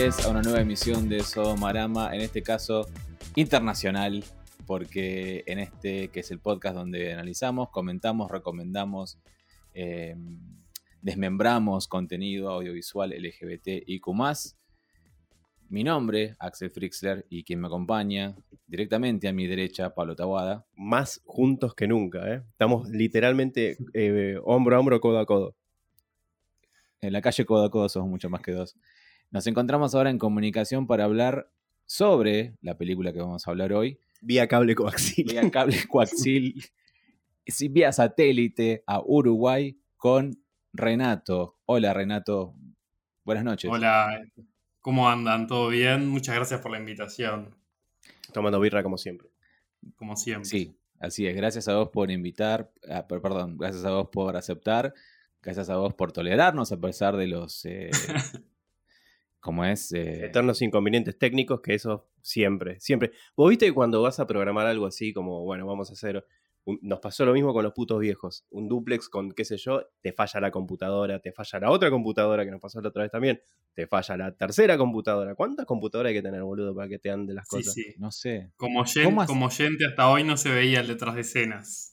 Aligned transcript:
Bienvenidos 0.00 0.26
a 0.26 0.30
una 0.30 0.40
nueva 0.40 0.60
emisión 0.62 1.10
de 1.10 1.20
Somarama, 1.20 2.14
en 2.14 2.22
este 2.22 2.42
caso 2.42 2.86
internacional, 3.34 4.24
porque 4.66 5.44
en 5.46 5.58
este 5.58 6.08
que 6.08 6.20
es 6.20 6.30
el 6.30 6.38
podcast 6.38 6.74
donde 6.74 7.12
analizamos, 7.12 7.68
comentamos, 7.68 8.30
recomendamos, 8.30 9.18
eh, 9.74 10.16
desmembramos 11.02 11.86
contenido 11.86 12.48
audiovisual 12.48 13.10
LGBT 13.10 13.84
y 13.86 14.00
Q. 14.00 14.14
Mi 15.68 15.84
nombre, 15.84 16.34
Axel 16.38 16.70
Frixler, 16.70 17.26
y 17.28 17.44
quien 17.44 17.60
me 17.60 17.66
acompaña 17.66 18.34
directamente 18.66 19.28
a 19.28 19.34
mi 19.34 19.46
derecha, 19.46 19.94
Pablo 19.94 20.16
Tawada. 20.16 20.64
Más 20.76 21.20
juntos 21.26 21.74
que 21.74 21.86
nunca, 21.86 22.26
¿eh? 22.26 22.42
Estamos 22.52 22.88
literalmente 22.88 23.76
eh, 23.92 24.38
hombro 24.44 24.76
a 24.76 24.80
hombro, 24.80 24.98
codo 24.98 25.18
a 25.18 25.26
codo. 25.26 25.54
En 27.02 27.12
la 27.12 27.20
calle 27.20 27.44
codo 27.44 27.66
a 27.66 27.70
codo 27.70 27.90
somos 27.90 28.08
mucho 28.08 28.30
más 28.30 28.40
que 28.40 28.52
dos. 28.52 28.78
Nos 29.30 29.46
encontramos 29.46 29.94
ahora 29.94 30.10
en 30.10 30.18
comunicación 30.18 30.88
para 30.88 31.04
hablar 31.04 31.52
sobre 31.86 32.56
la 32.62 32.76
película 32.76 33.12
que 33.12 33.20
vamos 33.20 33.46
a 33.46 33.50
hablar 33.52 33.72
hoy. 33.72 34.00
Vía 34.20 34.48
cable 34.48 34.74
coaxil. 34.74 35.24
Vía 35.24 35.48
cable 35.52 35.76
coaxil. 35.88 36.60
vía 37.70 37.92
satélite 37.92 38.82
a 38.88 39.00
Uruguay 39.00 39.78
con 39.96 40.42
Renato. 40.72 41.58
Hola 41.66 41.94
Renato, 41.94 42.56
buenas 43.24 43.44
noches. 43.44 43.70
Hola, 43.70 44.20
¿cómo 44.80 45.08
andan? 45.08 45.46
¿Todo 45.46 45.68
bien? 45.68 46.08
Muchas 46.08 46.34
gracias 46.34 46.60
por 46.60 46.72
la 46.72 46.78
invitación. 46.78 47.54
Tomando 48.32 48.58
birra 48.58 48.82
como 48.82 48.98
siempre. 48.98 49.28
Como 49.94 50.16
siempre. 50.16 50.48
Sí, 50.48 50.76
así 50.98 51.28
es. 51.28 51.36
Gracias 51.36 51.68
a 51.68 51.76
vos 51.76 51.90
por 51.90 52.10
invitar, 52.10 52.72
ah, 52.90 53.06
perdón, 53.06 53.58
gracias 53.58 53.84
a 53.84 53.92
vos 53.92 54.08
por 54.10 54.36
aceptar, 54.36 54.92
gracias 55.40 55.70
a 55.70 55.76
vos 55.76 55.94
por 55.94 56.10
tolerarnos 56.10 56.72
a 56.72 56.80
pesar 56.80 57.16
de 57.16 57.28
los... 57.28 57.64
Eh, 57.64 57.90
como 59.40 59.64
es... 59.64 59.92
Eh, 59.92 60.26
Eternos 60.26 60.62
inconvenientes 60.62 61.18
técnicos, 61.18 61.60
que 61.60 61.74
eso 61.74 62.08
siempre, 62.22 62.78
siempre. 62.80 63.12
Vos 63.36 63.48
viste 63.50 63.66
que 63.66 63.72
cuando 63.72 64.02
vas 64.02 64.20
a 64.20 64.26
programar 64.26 64.66
algo 64.66 64.86
así, 64.86 65.12
como, 65.12 65.42
bueno, 65.44 65.66
vamos 65.66 65.90
a 65.90 65.94
hacer... 65.94 66.24
nos 66.82 67.00
pasó 67.00 67.24
lo 67.24 67.32
mismo 67.32 67.52
con 67.52 67.64
los 67.64 67.72
putos 67.72 67.98
viejos. 67.98 68.44
Un 68.50 68.68
duplex 68.68 69.08
con, 69.08 69.32
qué 69.32 69.44
sé 69.44 69.56
yo, 69.56 69.82
te 70.02 70.12
falla 70.12 70.40
la 70.40 70.50
computadora, 70.50 71.18
te 71.18 71.32
falla 71.32 71.60
la 71.60 71.70
otra 71.70 71.90
computadora, 71.90 72.44
que 72.44 72.50
nos 72.50 72.60
pasó 72.60 72.80
la 72.80 72.90
otra 72.90 73.02
vez 73.02 73.10
también, 73.10 73.40
te 73.74 73.86
falla 73.86 74.16
la 74.16 74.36
tercera 74.36 74.76
computadora. 74.76 75.34
¿Cuántas 75.34 75.64
computadoras 75.64 76.10
hay 76.10 76.16
que 76.16 76.22
tener, 76.22 76.42
boludo, 76.42 76.74
para 76.74 76.88
que 76.88 76.98
te 76.98 77.10
ande 77.10 77.32
las 77.32 77.48
cosas? 77.48 77.72
Sí, 77.72 77.82
sí. 77.82 77.94
No 77.98 78.10
sé. 78.10 78.52
Como, 78.56 78.84
gente, 78.84 79.26
como 79.26 79.46
oyente 79.46 79.86
hasta 79.86 80.10
hoy 80.10 80.22
no 80.22 80.36
se 80.36 80.50
veía 80.50 80.80
el 80.80 80.88
detrás 80.88 81.14
de 81.14 81.22
escenas. 81.22 81.89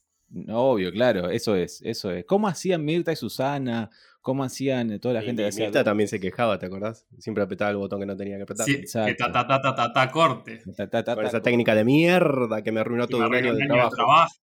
Obvio, 0.50 0.92
claro, 0.92 1.30
eso 1.30 1.56
es, 1.56 1.82
eso 1.84 2.12
es. 2.12 2.26
¿Cómo 2.26 2.48
hacían 2.48 2.84
Mirta 2.84 3.12
y 3.12 3.16
Susana? 3.16 3.90
¿Cómo 4.22 4.44
hacían 4.44 5.00
toda 5.00 5.14
la 5.14 5.22
gente 5.22 5.42
que 5.42 5.50
hacía? 5.50 5.66
Mirta 5.66 5.84
también 5.84 6.10
se 6.10 6.20
quejaba, 6.20 6.60
¿te 6.60 6.66
acordás? 6.66 7.06
Siempre 7.18 7.44
apretaba 7.44 7.72
el 7.72 7.78
botón 7.78 8.02
que 8.02 8.06
no 8.06 8.18
tenía 8.18 8.36
que 8.36 8.44
apretar. 8.44 8.66
Sí, 8.66 8.82
que 8.82 9.16
ta 9.16 9.32
ta 9.32 9.48
ta 9.48 9.62
ta 9.62 9.94
ta, 9.94 10.12
corte. 10.12 10.62
Con 10.64 11.26
esa 11.26 11.42
técnica 11.42 11.74
de 11.76 11.86
mierda 11.86 12.62
que 12.62 12.72
me 12.72 12.82
arruinó 12.82 13.08
todo 13.08 13.26
un 13.28 13.36
año 13.36 13.56
de 13.56 13.66
trabajo. 13.68 14.36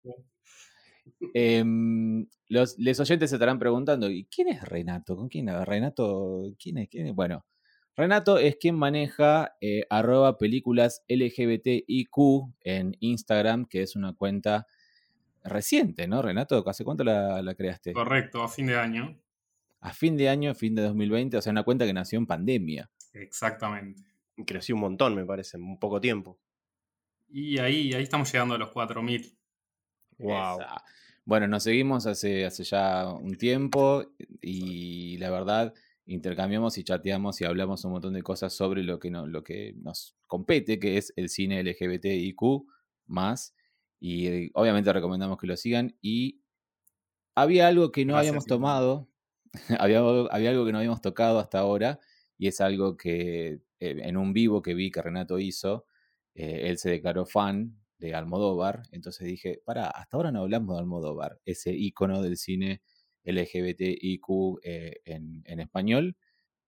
Em, 1.35 2.27
los, 2.49 2.77
oyentes 3.01 3.31
se 3.31 3.37
estarán 3.37 3.59
preguntando, 3.59 4.11
¿y 4.11 4.25
quién 4.27 4.49
es 4.49 4.63
Renato? 4.63 5.17
¿Con 5.17 5.29
quién? 5.29 5.49
Renato, 5.65 6.53
¿quién 6.59 6.79
es? 6.79 6.89
¿Quién 6.89 7.09
es? 7.09 7.15
Bueno, 7.15 7.45
Renato 7.97 8.39
es 8.39 8.57
quien 8.57 8.75
maneja 8.75 9.55
eh, 9.61 9.85
arroba 9.91 10.39
películas 10.39 11.05
LGBTIQ 11.09 12.17
en 12.63 12.97
Instagram, 13.01 13.67
que 13.67 13.83
es 13.83 13.97
una 13.97 14.15
cuenta 14.15 14.67
reciente, 15.45 16.09
¿no, 16.09 16.23
Renato? 16.23 16.63
¿Hace 16.69 16.85
cuánto 16.85 17.05
la, 17.05 17.55
creaste? 17.57 17.93
Correcto, 17.93 18.43
a 18.43 18.49
fin 18.49 18.67
de 18.67 18.79
año. 18.79 19.17
A 19.81 19.93
fin 19.93 20.17
de 20.17 20.29
año, 20.29 20.55
fin 20.55 20.75
de 20.75 20.83
2020, 20.83 21.37
o 21.37 21.43
sea, 21.43 21.53
una 21.53 21.63
cuenta 21.63 21.85
que 21.85 21.93
nació 21.93 22.19
en 22.19 22.27
pandemia. 22.27 22.91
Exactamente. 23.13 24.03
Creció 24.47 24.75
un 24.75 24.81
montón, 24.81 25.15
me 25.15 25.25
parece, 25.25 25.59
en 25.59 25.79
poco 25.79 26.01
tiempo. 26.01 26.41
Y 27.29 27.59
ahí, 27.59 27.93
ahí 27.93 28.03
estamos 28.03 28.33
llegando 28.33 28.55
a 28.55 28.59
los 28.59 28.71
4000. 28.71 29.37
Wow. 30.19 30.59
Bueno, 31.25 31.49
nos 31.49 31.63
seguimos 31.63 32.07
hace, 32.07 32.45
hace 32.45 32.65
ya 32.65 33.09
un 33.09 33.37
tiempo 33.37 34.05
y 34.41 35.17
la 35.19 35.31
verdad 35.31 35.75
intercambiamos 36.07 36.77
y 36.77 36.85
chateamos 36.85 37.41
y 37.41 37.45
hablamos 37.45 37.85
un 37.85 37.93
montón 37.93 38.13
de 38.13 38.23
cosas 38.23 38.53
sobre 38.53 38.83
lo 38.83 38.99
que, 38.99 39.11
no, 39.11 39.27
lo 39.27 39.43
que 39.43 39.75
nos 39.77 40.17
compete, 40.27 40.79
que 40.79 40.99
es 40.99 41.13
el 41.17 41.29
cine 41.29 41.63
LGBTIQ 41.63 42.67
más 43.07 43.55
y 44.01 44.27
eh, 44.27 44.51
obviamente 44.55 44.93
recomendamos 44.93 45.39
que 45.39 45.47
lo 45.47 45.57
sigan. 45.57 45.97
Y 46.01 46.43
había 47.35 47.69
algo 47.69 47.93
que 47.93 48.05
no 48.05 48.17
habíamos 48.17 48.47
tomado, 48.47 49.09
había, 49.79 50.01
había, 50.31 50.51
algo 50.51 50.65
que 50.65 50.73
no 50.73 50.79
habíamos 50.79 51.01
tocado 51.01 51.39
hasta 51.39 51.59
ahora, 51.59 52.01
y 52.39 52.49
es 52.49 52.61
algo 52.61 52.97
que 52.97 53.53
eh, 53.53 53.61
en 53.81 54.17
un 54.17 54.33
vivo 54.33 54.63
que 54.63 54.75
vi 54.75 54.91
que 54.91 55.03
Renato 55.03 55.39
hizo, 55.39 55.87
eh, 56.35 56.63
él 56.65 56.79
se 56.79 56.91
declaró 56.91 57.27
fan 57.27 57.81
de 57.99 58.15
Almodóvar, 58.15 58.83
entonces 58.91 59.27
dije, 59.27 59.63
para, 59.65 59.87
hasta 59.87 60.17
ahora 60.17 60.33
no 60.33 60.41
hablamos 60.41 60.75
de 60.75 60.81
Almodóvar, 60.81 61.41
ese 61.45 61.73
icono 61.73 62.23
del 62.23 62.37
cine 62.37 62.83
LGBTIQ 63.25 64.59
en, 64.63 65.43
en 65.47 65.61
español, 65.61 66.17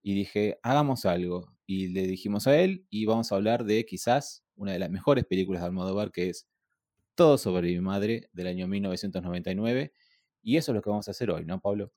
y 0.06 0.14
dije, 0.14 0.58
hagamos 0.62 1.04
algo. 1.04 1.52
Y 1.66 1.88
le 1.88 2.06
dijimos 2.06 2.46
a 2.46 2.56
él, 2.56 2.86
y 2.90 3.06
vamos 3.06 3.32
a 3.32 3.34
hablar 3.34 3.64
de 3.64 3.84
quizás 3.84 4.44
una 4.54 4.72
de 4.72 4.78
las 4.78 4.88
mejores 4.88 5.24
películas 5.24 5.62
de 5.62 5.66
Almodóvar, 5.66 6.12
que 6.12 6.28
es 6.28 6.46
todo 7.16 7.38
sobre 7.38 7.68
mi 7.68 7.80
madre 7.80 8.28
del 8.32 8.46
año 8.46 8.68
1999. 8.68 9.92
Y 10.42 10.56
eso 10.56 10.70
es 10.70 10.76
lo 10.76 10.82
que 10.82 10.90
vamos 10.90 11.08
a 11.08 11.10
hacer 11.10 11.30
hoy, 11.30 11.44
¿no, 11.44 11.60
Pablo? 11.60 11.92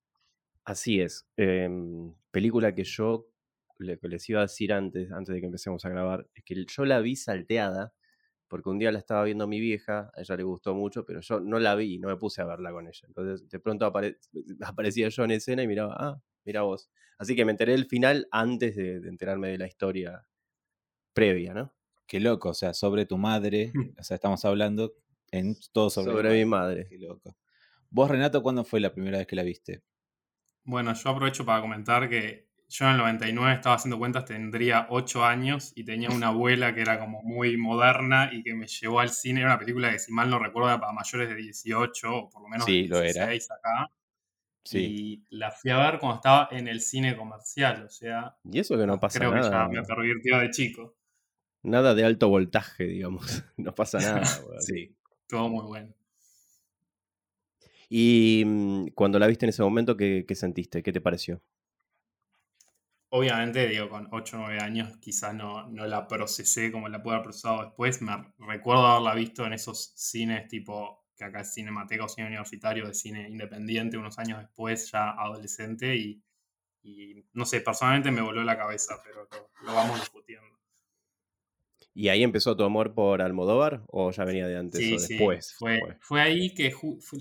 Así 0.64 1.02
es. 1.02 1.28
Em, 1.38 2.16
película 2.32 2.74
que 2.74 2.84
yo 2.84 3.30
le, 3.78 4.00
les 4.02 4.30
iba 4.30 4.40
a 4.40 4.44
decir 4.44 4.74
antes, 4.74 5.12
antes 5.12 5.36
de 5.36 5.42
que 5.42 5.46
empecemos 5.46 5.86
a 5.86 5.90
grabar, 5.90 6.28
es 6.34 6.44
que 6.44 6.66
yo 6.66 6.86
la 6.86 7.00
vi 7.02 7.16
salteada, 7.16 7.94
porque 8.48 8.70
un 8.70 8.80
día 8.80 8.92
la 8.92 9.00
estaba 9.00 9.24
viendo 9.26 9.48
mi 9.48 9.60
vieja, 9.60 10.12
a 10.16 10.22
ella 10.22 10.36
le 10.38 10.44
gustó 10.44 10.74
mucho, 10.74 11.06
pero 11.06 11.22
yo 11.22 11.40
no 11.40 11.60
la 11.60 11.76
vi, 11.76 12.00
no 12.00 12.08
me 12.08 12.18
puse 12.18 12.42
a 12.42 12.46
verla 12.46 12.72
con 12.72 12.88
ella. 12.88 13.02
Entonces, 13.08 13.48
de 13.48 13.60
pronto 13.60 13.86
aparecía 14.66 15.10
yo 15.10 15.24
en 15.26 15.32
escena 15.32 15.62
y 15.64 15.68
miraba, 15.68 15.96
ah, 16.00 16.22
mira 16.46 16.64
vos. 16.64 16.90
Así 17.18 17.36
que 17.36 17.46
me 17.46 17.52
enteré 17.52 17.74
del 17.74 17.86
final 17.86 18.28
antes 18.32 18.76
de 18.76 18.96
enterarme 19.08 19.50
de 19.50 19.58
la 19.58 19.68
historia 19.68 20.26
previa, 21.14 21.54
¿no? 21.54 21.74
Qué 22.08 22.20
loco, 22.20 22.50
o 22.50 22.54
sea, 22.54 22.74
sobre 22.74 23.06
tu 23.06 23.18
madre, 23.18 23.72
o 24.00 24.04
sea, 24.04 24.16
estamos 24.16 24.44
hablando 24.46 24.96
en 25.32 25.56
todo 25.72 25.90
sobre, 25.90 26.32
mi 26.32 26.46
madre. 26.46 26.88
Qué 26.90 26.98
loco. 26.98 27.38
Vos, 27.90 28.10
Renato, 28.10 28.44
¿cuándo 28.44 28.64
fue 28.64 28.80
la 28.80 28.94
primera 28.94 29.18
vez 29.18 29.28
que 29.28 29.36
la 29.36 29.44
viste? 29.44 29.84
Bueno, 30.64 30.94
yo 30.94 31.10
aprovecho 31.10 31.46
para 31.46 31.62
comentar 31.62 32.08
que 32.10 32.50
yo 32.68 32.86
en 32.86 32.92
el 32.92 32.98
99 32.98 33.54
estaba 33.54 33.76
haciendo 33.76 33.98
cuentas, 33.98 34.26
tendría 34.26 34.86
8 34.90 35.26
años 35.26 35.74
y 35.76 35.84
tenía 35.84 36.10
una 36.10 36.28
abuela 36.28 36.74
que 36.76 36.82
era 36.82 37.00
como 37.00 37.24
muy 37.24 37.58
moderna 37.58 38.30
y 38.32 38.44
que 38.44 38.54
me 38.54 38.68
llevó 38.68 39.00
al 39.00 39.10
cine. 39.10 39.42
Era 39.42 39.50
una 39.52 39.60
película 39.60 39.92
que, 39.92 40.00
si 40.00 40.12
mal 40.12 40.30
no 40.30 40.38
recuerdo, 40.38 40.70
era 40.70 40.80
para 40.80 40.94
mayores 40.94 41.30
de 41.30 41.36
18 41.36 42.16
o 42.16 42.30
por 42.30 42.44
lo 42.44 42.48
menos 42.48 42.66
sí, 42.66 42.88
16 42.88 42.90
lo 42.90 43.04
era. 43.04 43.34
acá. 43.34 43.92
Sí. 44.64 44.80
Y 44.80 45.36
la 45.36 45.52
fui 45.52 45.72
a 45.72 45.78
ver 45.78 46.00
cuando 46.00 46.18
estaba 46.18 46.50
en 46.52 46.68
el 46.68 46.82
cine 46.82 47.18
comercial, 47.18 47.86
o 47.86 47.90
sea. 47.90 48.36
Y 48.44 48.60
eso 48.60 48.78
que 48.78 48.86
no 48.86 49.00
pasa 49.00 49.20
nada. 49.20 49.32
Creo 49.32 49.44
que 49.44 49.50
ya 49.50 49.68
me 49.68 49.84
pervirtió 49.84 50.38
de 50.38 50.50
chico. 50.52 50.96
Nada 51.64 51.94
de 51.96 52.06
alto 52.06 52.30
voltaje, 52.30 52.86
digamos. 52.86 53.44
No 53.58 53.74
pasa 53.74 54.00
nada. 54.00 54.24
sí. 54.60 54.96
Todo 55.30 55.48
muy 55.48 55.64
bueno. 55.64 55.94
Y 57.88 58.44
mm, 58.46 58.88
cuando 58.96 59.20
la 59.20 59.28
viste 59.28 59.46
en 59.46 59.50
ese 59.50 59.62
momento, 59.62 59.96
¿qué, 59.96 60.26
sentiste? 60.34 60.82
¿Qué 60.82 60.92
te 60.92 61.02
pareció? 61.02 61.42
Obviamente, 63.10 63.68
digo, 63.68 63.90
con 63.90 64.08
8 64.12 64.38
o 64.38 64.40
9 64.42 64.60
años 64.60 64.98
quizás 64.98 65.34
no, 65.36 65.68
no 65.68 65.86
la 65.86 66.08
procesé 66.08 66.72
como 66.72 66.90
la 66.90 67.02
pude 67.02 67.14
haber 67.14 67.24
procesado 67.26 67.64
después. 67.64 68.02
Me 68.02 68.34
recuerdo 68.40 68.88
haberla 68.88 69.14
visto 69.14 69.46
en 69.46 69.54
esos 69.54 69.94
cines 69.96 70.48
tipo, 70.48 71.06
que 71.16 71.26
acá 71.26 71.42
es 71.42 71.54
Cinemateca 71.54 72.06
o 72.06 72.10
Cine 72.10 72.28
Universitario, 72.28 72.88
de 72.88 72.94
cine 72.96 73.30
independiente, 73.30 73.98
unos 73.98 74.18
años 74.18 74.40
después, 74.40 74.92
ya 74.92 75.12
adolescente, 75.12 75.96
y, 75.96 76.24
no 77.34 77.46
sé, 77.46 77.62
personalmente 77.62 78.10
me 78.10 78.22
voló 78.22 78.44
la 78.44 78.58
cabeza, 78.58 79.00
pero 79.04 79.28
lo 79.64 79.74
vamos 79.74 80.00
discutiendo. 80.00 80.59
¿Y 82.00 82.08
ahí 82.08 82.24
empezó 82.24 82.56
tu 82.56 82.64
amor 82.64 82.94
por 82.94 83.22
Almodóvar 83.22 83.84
o 83.88 84.10
ya 84.12 84.24
venía 84.24 84.48
de 84.48 84.56
antes 84.56 84.82
o 84.82 85.06
después? 85.06 85.54
Fue, 85.56 85.98
fue 86.00 86.22
ahí 86.22 86.54
que 86.54 86.72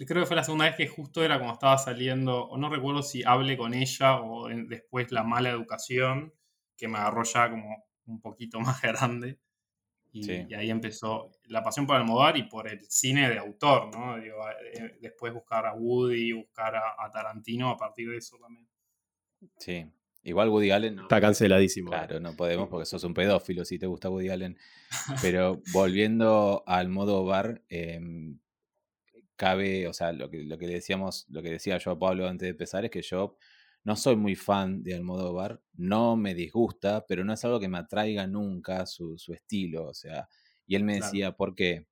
creo 0.07 0.23
que 0.23 0.27
fue 0.27 0.37
la 0.37 0.45
segunda 0.45 0.67
vez 0.67 0.77
que 0.77 0.87
justo 0.87 1.25
era 1.25 1.41
como 1.41 1.53
estaba 1.53 1.77
saliendo, 1.79 2.45
o 2.45 2.57
no 2.59 2.71
recuerdo 2.71 3.03
si 3.03 3.25
hablé 3.25 3.57
con 3.57 3.75
ella 3.75 4.21
o 4.23 4.47
después 4.47 5.11
La 5.11 5.25
mala 5.25 5.51
educación, 5.51 6.33
que 6.77 6.87
me 6.87 6.97
agarró 6.97 7.25
ya 7.25 7.51
como 7.51 7.87
un 8.07 8.21
poquito 8.21 8.61
más 8.61 8.81
grande. 8.81 9.41
Y, 10.13 10.31
ahí 10.55 10.71
empezó 10.71 11.33
la 11.47 11.65
pasión 11.65 11.85
por 11.85 11.97
Almodóvar 11.97 12.37
y 12.37 12.45
por 12.45 12.69
el 12.69 12.81
cine 12.89 13.29
de 13.29 13.39
autor, 13.39 13.93
¿no? 13.93 14.17
Eh, 14.17 14.97
después 15.01 15.35
buscar 15.35 15.67
a 15.67 15.75
Woody, 15.75 16.35
buscar 16.35 16.77
a 16.77 17.11
Tarantino 17.11 17.71
a 17.71 17.77
partir 17.77 18.11
de 18.11 18.19
eso 18.19 18.39
también. 18.39 18.69
Sí, 19.59 19.91
Igual 20.29 20.51
Woody 20.51 20.71
Allen. 20.71 20.97
No, 20.97 21.03
Está 21.03 21.21
canceladísimo. 21.21 21.91
Claro, 21.91 22.21
no 22.21 22.37
podemos 22.37 22.69
porque 22.69 22.85
sos 22.85 23.03
un 23.05 23.15
pedófilo 23.15 23.65
si 23.65 23.79
te 23.79 23.87
gusta 23.87 24.11
Woody 24.11 24.29
Allen. 24.29 24.59
Pero 25.23 25.63
volviendo 25.73 26.63
al 26.67 26.89
modo 26.89 27.25
bar, 27.25 27.63
em, 27.69 28.39
cabe, 29.37 29.89
o 29.89 29.93
sea, 29.95 30.13
lo 30.13 30.29
que, 30.29 30.45
lo 30.45 30.59
que 30.59 30.67
decíamos, 30.67 31.27
lo 31.31 31.43
que 31.43 31.51
decía 31.51 31.79
yo 31.79 31.93
a 31.93 31.99
Pablo 31.99 32.29
antes 32.29 32.47
de 32.47 32.51
empezar 32.51 32.85
es 32.85 32.91
que 32.91 33.01
yo 33.03 33.37
no 33.85 33.97
soy 33.97 34.17
muy 34.17 34.35
fan 34.35 34.83
de 34.83 34.95
Almodóvar, 34.95 35.63
no 35.75 36.17
me 36.17 36.35
disgusta, 36.35 37.07
pero 37.09 37.25
no 37.25 37.33
es 37.33 37.45
algo 37.45 37.59
que 37.59 37.69
me 37.69 37.79
atraiga 37.79 38.27
nunca 38.27 38.85
su, 38.85 39.17
estilo. 39.33 39.87
O 39.87 39.95
sea, 39.95 40.29
y 40.67 40.75
él 40.77 40.85
me 40.85 40.97
decía, 40.97 41.33
¿por 41.33 41.55
qué? 41.55 41.87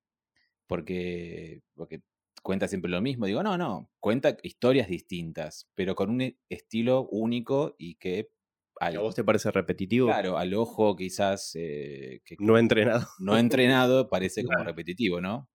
Porque, 0.67 1.62
porque 1.75 2.03
cuenta 2.47 2.69
siempre 2.69 2.91
lo 2.91 3.03
mismo. 3.03 3.27
Digo, 3.27 3.43
no, 3.43 3.59
no, 3.59 3.91
cuenta 3.99 4.37
historias 4.45 4.87
distintas, 4.87 5.69
pero 5.75 5.97
con 5.97 6.11
un 6.11 6.21
e, 6.21 6.39
estilo 6.49 7.09
único 7.11 7.75
y 7.77 7.97
que... 7.97 8.31
¿A 8.79 8.91
vos 8.99 9.15
te 9.15 9.25
parece 9.25 9.51
repetitivo? 9.51 10.07
Claro, 10.07 10.39
al 10.39 10.55
ojo 10.55 10.95
quizás... 10.95 11.57
Eh, 11.57 12.21
que, 12.25 12.37
no 12.39 12.57
entrenado. 12.57 13.07
No 13.19 13.37
entrenado 13.37 14.09
parece 14.09 14.45
como 14.45 14.63
repetitivo, 14.63 15.21
¿no? 15.21 15.49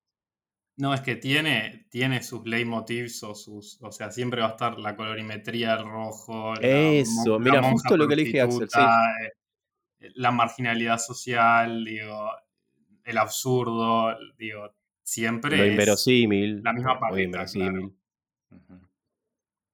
No, 0.76 0.94
es 0.94 1.02
que 1.02 1.16
tiene, 1.16 1.88
tiene 1.92 2.24
sus 2.24 2.46
leitmotivs 2.46 3.24
o 3.24 3.36
sus. 3.36 3.78
O 3.82 3.92
sea, 3.92 4.10
siempre 4.10 4.42
va 4.42 4.48
a 4.48 4.52
estar 4.52 4.80
la 4.80 4.96
colorimetría, 4.96 5.76
el 5.76 5.86
rojo. 5.86 6.56
Eso, 6.60 7.40
mira, 7.40 7.62
justo 7.72 7.96
lo 7.96 8.08
que 8.08 8.16
le 8.16 8.24
dije 8.24 8.42
Axel. 8.42 8.68
Eh, 10.00 10.12
la 10.16 10.32
marginalidad 10.32 10.98
social, 10.98 11.86
digo, 11.86 12.32
el 13.04 13.18
absurdo, 13.18 14.18
digo, 14.38 14.74
siempre. 15.03 15.57
Lo 15.57 15.65
inverosímil. 15.65 16.62
La 16.63 16.74
misma 16.74 17.00
parte. 17.00 17.24
inverosímil. 17.24 17.94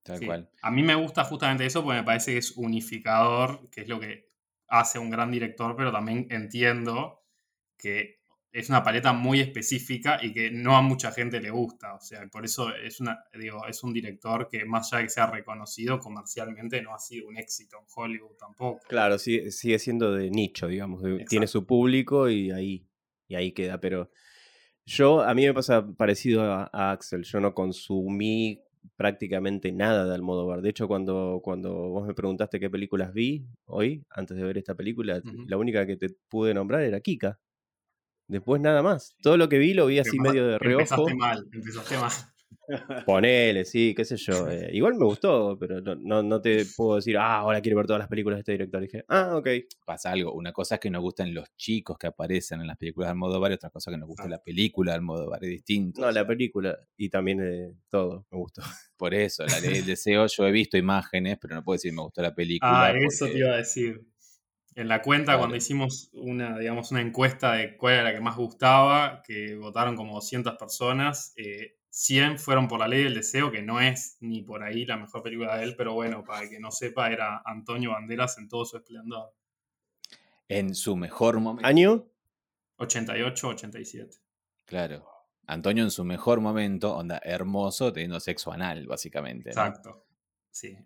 Tal 0.04 0.26
cual. 0.26 0.50
A 0.62 0.72
mí 0.72 0.84
me 0.84 0.96
gusta 0.96 1.24
justamente 1.26 1.66
eso 1.66 1.84
porque 1.84 2.00
me 2.00 2.06
parece 2.06 2.32
que 2.34 2.38
es 2.38 2.52
unificador, 2.52 3.70
que 3.70 3.82
es 3.82 3.88
lo 3.90 4.00
que 4.00 4.30
hace 4.68 5.00
un 5.00 5.10
gran 5.10 5.32
director, 5.32 5.76
pero 5.76 5.92
también 5.92 6.28
entiendo 6.30 7.26
que 7.78 8.18
es 8.52 8.70
una 8.70 8.84
paleta 8.84 9.14
muy 9.14 9.40
específica 9.40 10.20
y 10.22 10.34
que 10.34 10.50
no 10.50 10.76
a 10.78 10.82
mucha 10.82 11.12
gente 11.12 11.40
le 11.40 11.52
gusta. 11.52 11.94
O 11.94 12.02
sea, 12.02 12.26
por 12.28 12.46
eso 12.46 12.74
es, 12.74 13.00
una, 13.00 13.24
digo, 13.38 13.68
es 13.68 13.84
un 13.84 13.94
director 13.94 14.48
que 14.50 14.66
más 14.66 14.92
allá 14.92 15.00
de 15.00 15.04
que 15.06 15.10
sea 15.10 15.28
reconocido 15.28 16.00
comercialmente, 16.00 16.82
no 16.82 16.96
ha 16.96 17.00
sido 17.00 17.28
un 17.28 17.38
éxito 17.38 17.78
en 17.78 17.86
Hollywood 17.94 18.36
tampoco. 18.40 18.80
Claro, 18.88 19.20
sigue, 19.20 19.52
sigue 19.52 19.78
siendo 19.78 20.12
de 20.12 20.32
nicho, 20.32 20.68
digamos. 20.68 21.04
Tiene 21.28 21.48
su 21.48 21.68
público 21.68 22.30
y 22.30 22.52
ahí, 22.52 22.88
y 23.28 23.36
ahí 23.36 23.52
queda. 23.52 23.80
Pero 23.80 24.10
yo, 24.88 25.22
a 25.22 25.34
mí 25.34 25.46
me 25.46 25.54
pasa 25.54 25.86
parecido 25.86 26.44
a, 26.44 26.92
Axel. 26.92 27.24
Yo 27.24 27.42
no 27.42 27.54
consumí 27.54 28.62
prácticamente 28.96 29.74
nada 29.74 30.06
de 30.06 30.16
Almodóvar. 30.16 30.62
De 30.62 30.70
hecho, 30.70 30.88
cuando, 30.88 31.42
cuando 31.44 31.74
vos 31.90 32.08
me 32.08 32.14
preguntaste 32.14 32.58
qué 32.58 32.70
películas 32.70 33.14
vi 33.14 33.46
hoy, 33.66 34.06
antes 34.10 34.38
de 34.38 34.44
ver 34.44 34.58
esta 34.58 34.76
película, 34.76 35.22
la 35.46 35.58
única 35.58 35.86
que 35.86 35.98
te 35.98 36.10
pude 36.30 36.54
nombrar 36.54 36.84
era 36.84 37.02
Kika. 37.02 37.38
Después 38.30 38.62
nada 38.62 38.82
más. 38.82 39.14
Todo 39.22 39.36
lo 39.36 39.50
que 39.50 39.58
vi 39.58 39.74
lo 39.74 39.88
vi 39.88 40.00
así 40.00 40.18
medio 40.20 40.48
de 40.48 40.58
reojo. 40.58 40.82
Empezaste 40.82 41.16
mal, 41.16 41.48
empezaste 41.52 41.98
mal. 41.98 42.12
Ponele, 43.06 43.66
sí, 43.66 43.94
qué 43.96 44.06
sé 44.06 44.18
yo. 44.18 44.48
Eh, 44.58 44.70
igual 44.74 44.96
me 44.96 45.06
gustó, 45.06 45.58
pero 45.60 45.82
no, 45.82 46.24
no, 46.24 46.42
te 46.42 46.66
puedo 46.76 46.96
decir, 46.96 47.18
ah, 47.18 47.38
ahora 47.38 47.62
quiero 47.62 47.78
ver 47.78 47.86
todas 47.86 48.00
las 48.00 48.08
películas 48.08 48.38
de 48.38 48.40
este 48.42 48.52
director. 48.54 48.82
dije, 48.82 49.04
ah, 49.10 49.36
ok. 49.36 49.48
Pasa 49.86 50.12
algo. 50.12 50.34
Una 50.34 50.54
cosa 50.54 50.76
es 50.76 50.82
que 50.82 50.90
nos 50.90 51.02
gustan 51.02 51.34
los 51.34 51.56
chicos 51.58 51.98
que 51.98 52.08
aparecen 52.08 52.62
en 52.62 52.68
las 52.68 52.78
películas 52.78 53.08
de 53.08 53.12
Almodóvar 53.12 53.52
y 53.52 53.56
otra 53.56 53.70
cosa 53.70 53.92
es 53.92 53.96
que 53.96 54.00
nos 54.00 54.08
gusta 54.08 54.28
la 54.28 54.42
película 54.42 54.92
de 54.92 54.96
Almodóvar. 54.96 55.44
Es 55.44 55.50
distinto. 55.50 56.02
No, 56.02 56.12
la 56.12 56.26
película 56.26 56.78
y 56.96 57.10
también 57.10 57.42
eh, 57.42 57.74
todo 57.90 58.26
me 58.32 58.38
gustó. 58.38 58.62
Por 58.98 59.14
eso, 59.14 59.46
la 59.46 59.60
ley 59.60 59.76
del 59.76 59.86
deseo, 59.86 60.26
yo 60.28 60.48
he 60.48 60.52
visto 60.52 60.78
imágenes, 60.78 61.38
pero 61.42 61.56
no 61.56 61.64
puedo 61.64 61.76
decir 61.76 61.94
me 61.94 62.02
gustó 62.02 62.22
la 62.22 62.34
película. 62.34 62.88
Ah, 62.88 62.94
eso 62.98 63.26
te 63.26 63.38
iba 63.38 63.52
a 63.52 63.58
decir. 63.58 64.02
En 64.76 64.88
la 64.88 65.02
cuenta, 65.02 65.40
cuando 65.40 65.56
hicimos 65.56 66.12
una, 66.14 66.60
digamos, 66.60 66.92
una 66.92 67.02
encuesta 67.02 67.54
de 67.54 67.76
cuál 67.78 67.96
era 67.96 68.04
la 68.04 68.14
que 68.14 68.22
más 68.22 68.38
gustaba, 68.38 69.24
que 69.26 69.56
votaron 69.56 69.96
como 69.96 70.14
200 70.14 70.56
personas, 70.56 71.34
100 71.98 72.34
eh, 72.34 72.38
fueron 72.38 72.68
por 72.68 72.80
La 72.80 72.88
Ley 72.88 73.04
del 73.04 73.16
Deseo, 73.16 73.52
que 73.52 73.64
no 73.64 73.82
es 73.82 74.18
ni 74.20 74.44
por 74.44 74.62
ahí 74.62 74.86
la 74.86 74.98
mejor 74.98 75.24
película 75.24 75.58
de 75.58 75.64
él, 75.64 75.76
pero 75.76 75.94
bueno, 75.94 76.24
para 76.24 76.44
el 76.44 76.50
que 76.50 76.60
no 76.60 76.72
sepa, 76.72 77.12
era 77.12 77.42
Antonio 77.44 77.92
Banderas 77.92 78.38
en 78.38 78.48
todo 78.48 78.66
su 78.66 78.78
esplendor. 78.78 79.34
En 80.48 80.76
su 80.76 80.96
mejor 80.96 81.40
momento. 81.40 81.68
¿Año? 81.68 82.08
88, 82.78 83.48
87. 83.48 84.16
Claro. 84.66 85.10
Antonio 85.48 85.84
en 85.84 85.90
su 85.90 86.04
mejor 86.04 86.40
momento, 86.40 86.96
onda 86.96 87.20
hermoso, 87.24 87.92
teniendo 87.92 88.20
sexo 88.20 88.52
anal, 88.52 88.86
básicamente. 88.86 89.50
Exacto. 89.50 90.06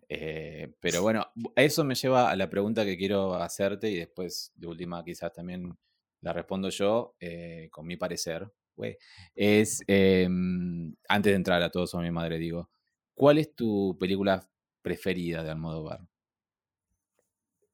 Eh, 0.08 0.74
pero 0.80 1.02
bueno, 1.02 1.28
eso 1.56 1.84
me 1.84 1.96
lleva 1.96 2.30
a 2.30 2.36
la 2.38 2.50
pregunta 2.50 2.86
que 2.86 2.98
quiero 2.98 3.36
hacerte 3.36 3.90
y 3.90 3.98
después 3.98 4.54
de 4.56 4.68
última 4.68 5.04
quizás 5.04 5.32
también 5.34 5.78
la 6.22 6.34
respondo 6.34 6.70
yo 6.70 7.16
eh, 7.20 7.68
con 7.70 7.86
mi 7.86 7.98
parecer. 7.98 8.50
Es, 9.36 9.84
em, 9.88 10.94
antes 11.08 11.32
de 11.32 11.36
entrar 11.36 11.62
a 11.62 11.70
todos 11.70 11.94
a 11.96 12.00
mi 12.00 12.12
madre, 12.12 12.38
digo, 12.38 12.70
¿cuál 13.14 13.38
es 13.38 13.54
tu 13.56 13.98
película 14.00 14.48
preferida 14.82 15.44
de 15.44 15.52
Almodóvar? 15.52 16.08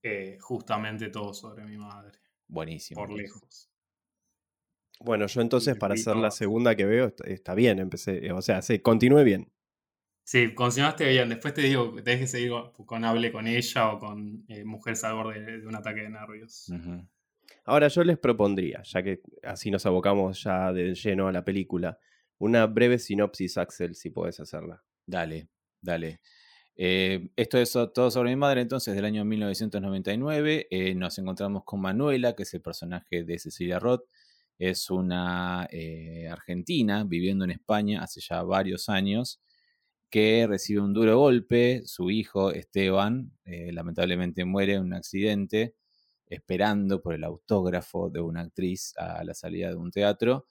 Eh, 0.04 0.38
justamente 0.40 1.10
todo 1.10 1.34
sobre 1.34 1.66
mi 1.66 1.78
madre. 1.78 2.20
Buenísimo. 2.48 3.02
Por 3.02 3.12
lejos. 3.12 3.70
Bueno, 5.00 5.28
yo 5.28 5.42
entonces 5.42 5.78
para 5.78 5.94
hacer 5.94 6.16
la 6.16 6.32
segunda 6.32 6.76
que 6.76 6.86
veo 6.86 7.14
está, 7.26 7.54
bien, 7.54 7.80
empecé, 7.80 8.32
o 8.32 8.42
sea, 8.42 8.62
sí, 8.62 8.80
continúe 8.80 9.24
bien. 9.24 9.52
Sí, 10.24 10.54
continuaste 10.54 11.08
bien. 11.08 11.30
Después 11.30 11.54
te 11.54 11.62
digo, 11.62 11.94
te 11.96 12.12
dejes 12.12 12.32
seguir 12.32 12.52
con, 12.86 13.06
Hable 13.06 13.32
con 13.32 13.48
ella 13.48 13.92
o 13.92 14.00
con 14.00 14.44
eh, 14.50 14.66
Mujeres 14.66 15.04
al 15.04 15.16
borde 15.16 15.40
de, 15.40 15.68
un 15.68 15.76
ataque 15.76 16.02
de 16.02 16.10
nervios. 16.10 16.70
Ahora 17.68 17.88
yo 17.90 18.04
les 18.04 18.18
propondría, 18.18 18.82
ya 18.84 19.04
que 19.04 19.22
así 19.44 19.70
nos 19.70 19.86
abocamos 19.86 20.44
ya 20.44 20.74
de 20.74 20.96
lleno 20.96 21.28
a 21.28 21.32
la 21.32 21.46
película, 21.46 22.00
una 22.40 22.66
breve 22.66 22.98
sinopsis, 22.98 23.58
Axel, 23.58 23.94
si 23.94 24.10
puedes 24.10 24.40
hacerla. 24.40 24.84
Dale, 25.06 25.50
dale. 25.82 26.22
Eh, 26.76 27.30
esto 27.36 27.58
es 27.60 27.72
todo 27.72 28.10
sobre 28.10 28.30
mi 28.32 28.36
madre, 28.36 28.62
entonces, 28.62 28.96
del 28.96 29.06
año 29.06 29.24
1999. 29.26 30.68
Eh, 30.70 30.96
nos 30.96 31.20
encontramos 31.20 31.64
con 31.66 31.82
Manuela, 31.82 32.34
que 32.36 32.44
es 32.44 32.54
el 32.54 32.62
personaje 32.62 33.24
de 33.24 33.38
Cecilia 33.38 33.80
Roth. 33.80 34.06
Es 34.58 34.90
una 34.90 35.68
argentina 36.32 37.04
viviendo 37.04 37.46
en 37.46 37.52
España 37.52 38.02
hace 38.02 38.22
ya 38.22 38.42
varios 38.44 38.90
años 38.90 39.40
que 40.10 40.48
recibe 40.48 40.82
un 40.82 40.94
duro 40.94 41.18
golpe, 41.18 41.82
su 41.86 42.10
hijo 42.12 42.52
Esteban 42.52 43.32
eh, 43.46 43.72
lamentablemente 43.74 44.46
muere 44.46 44.74
en 44.74 44.82
un 44.82 44.94
accidente 44.94 45.76
esperando 46.28 47.02
por 47.02 47.14
el 47.14 47.24
autógrafo 47.24 48.10
de 48.10 48.22
una 48.22 48.42
actriz 48.42 48.94
a 48.98 49.24
la 49.24 49.34
salida 49.34 49.70
de 49.70 49.76
un 49.76 49.92
teatro 49.92 50.48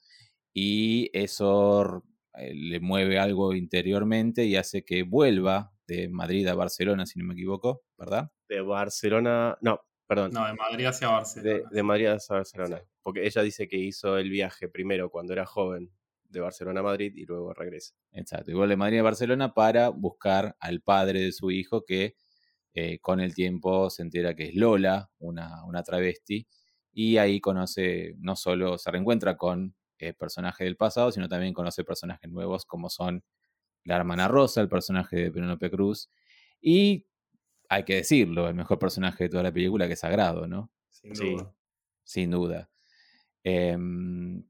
y 0.53 1.09
eso 1.13 2.03
eh, 2.33 2.53
le 2.53 2.79
mueve 2.79 3.19
algo 3.19 3.53
interiormente 3.53 4.45
y 4.45 4.55
hace 4.55 4.83
que 4.83 5.03
vuelva 5.03 5.71
de 5.87 6.09
Madrid 6.09 6.47
a 6.47 6.55
Barcelona, 6.55 7.05
si 7.05 7.19
no 7.19 7.25
me 7.25 7.33
equivoco, 7.33 7.83
¿verdad? 7.97 8.31
De 8.49 8.61
Barcelona, 8.61 9.57
no, 9.61 9.79
perdón. 10.05 10.31
No, 10.33 10.45
de 10.45 10.53
Madrid 10.53 10.85
hacia 10.85 11.09
Barcelona. 11.09 11.69
De, 11.71 11.83
Madrid 11.83 12.07
hacia 12.07 12.35
Barcelona, 12.37 12.81
porque 13.01 13.25
ella 13.25 13.41
dice 13.41 13.67
que 13.67 13.77
hizo 13.77 14.17
el 14.17 14.29
viaje 14.29 14.67
primero 14.67 15.09
cuando 15.09 15.33
era 15.33 15.45
joven 15.45 15.91
de 16.23 16.39
Barcelona 16.41 16.81
a 16.81 16.83
Madrid 16.83 17.13
y 17.15 17.25
luego 17.25 17.53
regresa. 17.53 17.95
Exacto, 18.11 18.51
igual 18.51 18.69
de 18.69 18.77
Madrid 18.77 18.99
a 18.99 19.03
Barcelona 19.03 19.53
para 19.53 19.89
buscar 19.89 20.57
al 20.59 20.81
padre 20.81 21.21
de 21.21 21.31
su 21.31 21.51
hijo 21.51 21.85
que 21.85 22.15
eh, 22.79 22.99
con 22.99 23.19
el 23.19 23.33
tiempo 23.33 23.89
se 23.89 24.03
entera 24.03 24.35
que 24.35 24.49
es 24.49 24.53
Lola, 24.53 25.09
una, 25.17 25.65
una, 25.65 25.81
travesti, 25.81 26.45
y 26.93 27.17
ahí 27.17 27.41
conoce, 27.41 28.13
no 28.19 28.35
solo 28.35 28.77
se 28.77 28.91
reencuentra 28.91 29.35
con 29.35 29.75
eh, 29.97 30.13
personajes 30.13 30.63
del 30.63 30.77
pasado, 30.77 31.11
sino 31.11 31.27
también 31.27 31.55
conoce 31.55 31.83
personajes 31.83 32.29
nuevos 32.29 32.67
como 32.67 32.91
son 32.91 33.23
la 33.83 33.95
hermana 33.95 34.27
Rosa, 34.27 34.61
el 34.61 34.69
personaje 34.69 35.15
de 35.15 35.31
Penélope 35.31 35.71
Cruz, 35.71 36.11
y 36.61 37.07
hay 37.67 37.83
que 37.83 37.95
decirlo, 37.95 38.47
el 38.47 38.53
mejor 38.53 38.77
personaje 38.77 39.23
de 39.23 39.29
toda 39.31 39.41
la 39.41 39.51
película 39.51 39.87
que 39.87 39.93
es 39.93 39.99
Sagrado, 39.99 40.45
¿no? 40.45 40.71
Sin 40.91 41.13
duda. 41.13 41.55
sin 42.03 42.29
duda. 42.29 42.69
Em, 43.43 44.43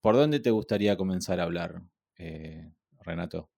¿Por 0.00 0.14
dónde 0.14 0.38
te 0.38 0.52
gustaría 0.52 0.96
comenzar 0.96 1.40
a 1.40 1.42
hablar, 1.42 1.82
eh, 2.18 2.72
Renato? 3.00 3.50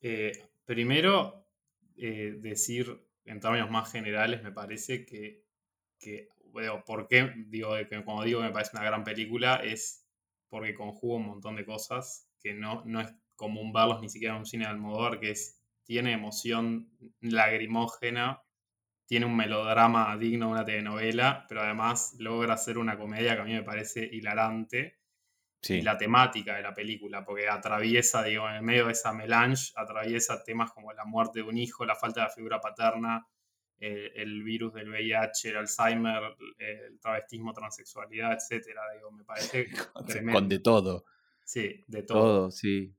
Eh, 0.00 0.32
primero, 0.64 1.45
eh, 1.96 2.36
decir 2.38 3.02
en 3.24 3.40
términos 3.40 3.70
más 3.70 3.90
generales, 3.90 4.42
me 4.42 4.52
parece 4.52 5.04
que, 5.04 5.44
bueno, 6.52 6.84
¿por 6.84 7.08
qué? 7.08 7.32
Digo, 7.48 7.74
que 7.88 8.04
como 8.04 8.22
digo 8.22 8.40
me 8.40 8.50
parece 8.50 8.76
una 8.76 8.84
gran 8.84 9.04
película, 9.04 9.56
es 9.56 10.06
porque 10.48 10.74
conjuga 10.74 11.16
un 11.16 11.26
montón 11.26 11.56
de 11.56 11.64
cosas 11.64 12.28
que 12.40 12.54
no, 12.54 12.82
no 12.84 13.00
es 13.00 13.12
común 13.34 13.72
verlos 13.72 14.00
ni 14.00 14.08
siquiera 14.08 14.34
en 14.34 14.40
un 14.40 14.46
cine 14.46 14.64
de 14.64 14.70
Almodóvar, 14.70 15.18
que 15.18 15.30
es, 15.30 15.60
tiene 15.84 16.12
emoción 16.12 16.90
lagrimógena, 17.20 18.42
tiene 19.06 19.26
un 19.26 19.36
melodrama 19.36 20.16
digno 20.16 20.46
de 20.46 20.52
una 20.52 20.64
telenovela, 20.64 21.46
pero 21.48 21.62
además 21.62 22.14
logra 22.18 22.54
hacer 22.54 22.78
una 22.78 22.98
comedia 22.98 23.34
que 23.34 23.42
a 23.42 23.44
mí 23.44 23.52
me 23.52 23.62
parece 23.62 24.04
hilarante 24.04 24.98
y 25.68 25.82
la 25.82 25.96
temática 25.96 26.56
de 26.56 26.62
la 26.62 26.74
película, 26.74 27.24
porque 27.24 27.48
atraviesa, 27.48 28.22
digo, 28.22 28.48
en 28.48 28.64
medio 28.64 28.86
de 28.86 28.92
esa 28.92 29.12
melange, 29.12 29.72
atraviesa 29.76 30.42
temas 30.44 30.72
como 30.72 30.92
la 30.92 31.04
muerte 31.04 31.40
de 31.40 31.44
un 31.44 31.56
hijo, 31.56 31.84
la 31.84 31.94
falta 31.94 32.20
de 32.20 32.26
la 32.26 32.32
figura 32.32 32.60
paterna, 32.60 33.26
eh, 33.78 34.12
el 34.16 34.42
virus 34.42 34.72
del 34.72 34.88
VIH, 34.88 35.50
el 35.50 35.56
Alzheimer, 35.58 36.22
el 36.58 36.98
travestismo, 36.98 37.52
transexualidad, 37.52 38.32
etcétera. 38.32 38.80
Digo, 38.94 39.10
me 39.10 39.24
parece 39.24 39.66
Con 40.32 40.48
de 40.48 40.58
todo. 40.60 41.04
Sí, 41.44 41.84
de 41.86 42.02
todo. 42.02 42.50
sí. 42.50 42.94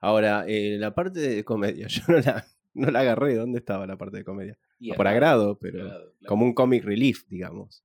Ahora, 0.00 0.44
eh, 0.46 0.76
la 0.78 0.94
parte 0.94 1.20
de 1.20 1.44
comedia, 1.44 1.86
yo 1.88 2.02
no 2.08 2.18
la, 2.18 2.46
no 2.74 2.90
la 2.90 3.00
agarré. 3.00 3.36
¿Dónde 3.36 3.58
estaba 3.58 3.86
la 3.86 3.96
parte 3.96 4.18
de 4.18 4.24
comedia? 4.24 4.58
Y 4.78 4.92
Por 4.92 5.08
agrado, 5.08 5.58
pero 5.58 6.12
como 6.26 6.44
un 6.44 6.54
comic 6.54 6.84
relief, 6.84 7.24
digamos. 7.28 7.84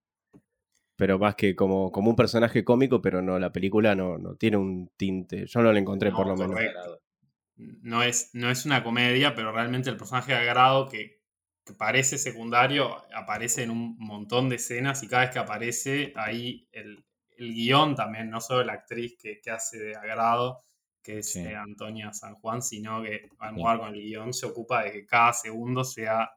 Pero 0.95 1.19
más 1.19 1.35
que 1.35 1.55
como, 1.55 1.91
como 1.91 2.09
un 2.11 2.15
personaje 2.15 2.63
cómico, 2.63 3.01
pero 3.01 3.21
no, 3.21 3.39
la 3.39 3.51
película 3.51 3.95
no, 3.95 4.17
no 4.17 4.35
tiene 4.35 4.57
un 4.57 4.91
tinte. 4.97 5.45
Yo 5.47 5.61
no 5.61 5.71
la 5.73 5.79
encontré 5.79 6.09
No, 6.09 6.17
por 6.17 6.27
lo 6.27 6.37
menos. 6.37 6.59
No 7.55 8.01
es, 8.03 8.31
no 8.33 8.49
es 8.49 8.65
una 8.65 8.83
comedia, 8.83 9.35
pero 9.35 9.51
realmente 9.51 9.89
el 9.89 9.97
personaje 9.97 10.31
de 10.33 10.39
agrado 10.39 10.87
que, 10.89 11.21
que 11.65 11.73
parece 11.73 12.17
secundario 12.17 13.03
aparece 13.15 13.63
en 13.63 13.69
un 13.71 13.95
montón 13.99 14.49
de 14.49 14.55
escenas 14.57 15.03
y 15.03 15.07
cada 15.07 15.23
vez 15.25 15.31
que 15.33 15.39
aparece 15.39 16.13
ahí 16.15 16.67
el, 16.71 17.05
el 17.37 17.53
guion 17.53 17.95
también, 17.95 18.29
no 18.29 18.41
solo 18.41 18.63
la 18.63 18.73
actriz 18.73 19.15
que, 19.19 19.39
que 19.41 19.51
hace 19.51 19.77
de 19.79 19.95
agrado, 19.95 20.63
que 21.03 21.19
es 21.19 21.31
Sí. 21.31 21.39
eh, 21.39 21.55
Antonia 21.55 22.11
San 22.13 22.35
Juan, 22.35 22.61
sino 22.61 23.03
que 23.03 23.29
al 23.39 23.55
Sí. 23.55 23.61
con 23.61 23.93
el 23.95 24.01
guion 24.01 24.33
se 24.33 24.47
ocupa 24.47 24.83
de 24.83 24.91
que 24.91 25.05
cada 25.05 25.33
segundo 25.33 25.83
sea 25.83 26.29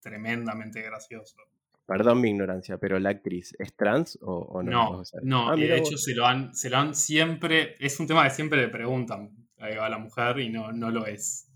tremendamente 0.00 0.80
gracioso. 0.82 1.36
Perdón 1.86 2.20
mi 2.20 2.30
ignorancia, 2.30 2.78
pero 2.78 2.98
la 2.98 3.10
actriz, 3.10 3.54
¿es 3.58 3.74
trans 3.74 4.18
o, 4.22 4.34
o 4.36 4.62
no? 4.62 4.70
No, 4.70 4.90
O 5.00 5.04
sea, 5.04 5.20
no, 5.22 5.50
ah, 5.50 5.56
y 5.58 5.62
de 5.62 5.78
hecho 5.78 5.98
se 5.98 6.14
lo, 6.14 6.26
han, 6.26 6.54
se 6.54 6.70
lo 6.70 6.76
han 6.78 6.94
siempre, 6.94 7.74
es 7.80 7.98
un 8.00 8.06
tema 8.06 8.24
que 8.24 8.30
siempre 8.30 8.60
le 8.60 8.68
preguntan 8.68 9.30
a 9.58 9.88
la 9.88 9.98
mujer 9.98 10.38
y 10.40 10.48
no, 10.50 10.72
no 10.72 10.90
lo 10.90 11.06
es. 11.06 11.48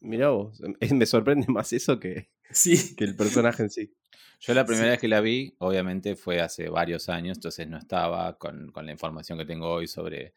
Mirá 0.00 0.30
vos, 0.30 0.60
em, 0.80 0.96
me 0.98 1.06
sorprende 1.06 1.46
más 1.48 1.72
eso 1.72 2.00
que, 2.00 2.30
Sí, 2.50 2.96
que 2.96 3.04
el 3.04 3.14
personaje 3.16 3.62
en 3.62 3.70
sí. 3.70 3.94
Yo 4.40 4.54
la 4.54 4.64
primera 4.64 4.86
Sí. 4.86 4.90
vez 4.90 5.00
que 5.00 5.08
la 5.08 5.20
vi, 5.20 5.54
obviamente 5.58 6.16
fue 6.16 6.40
hace 6.40 6.68
varios 6.68 7.08
años, 7.08 7.36
entonces 7.38 7.68
no 7.68 7.78
estaba 7.78 8.36
con, 8.38 8.72
con 8.72 8.84
la 8.86 8.92
información 8.92 9.38
que 9.38 9.44
tengo 9.44 9.70
hoy 9.70 9.86
sobre, 9.86 10.34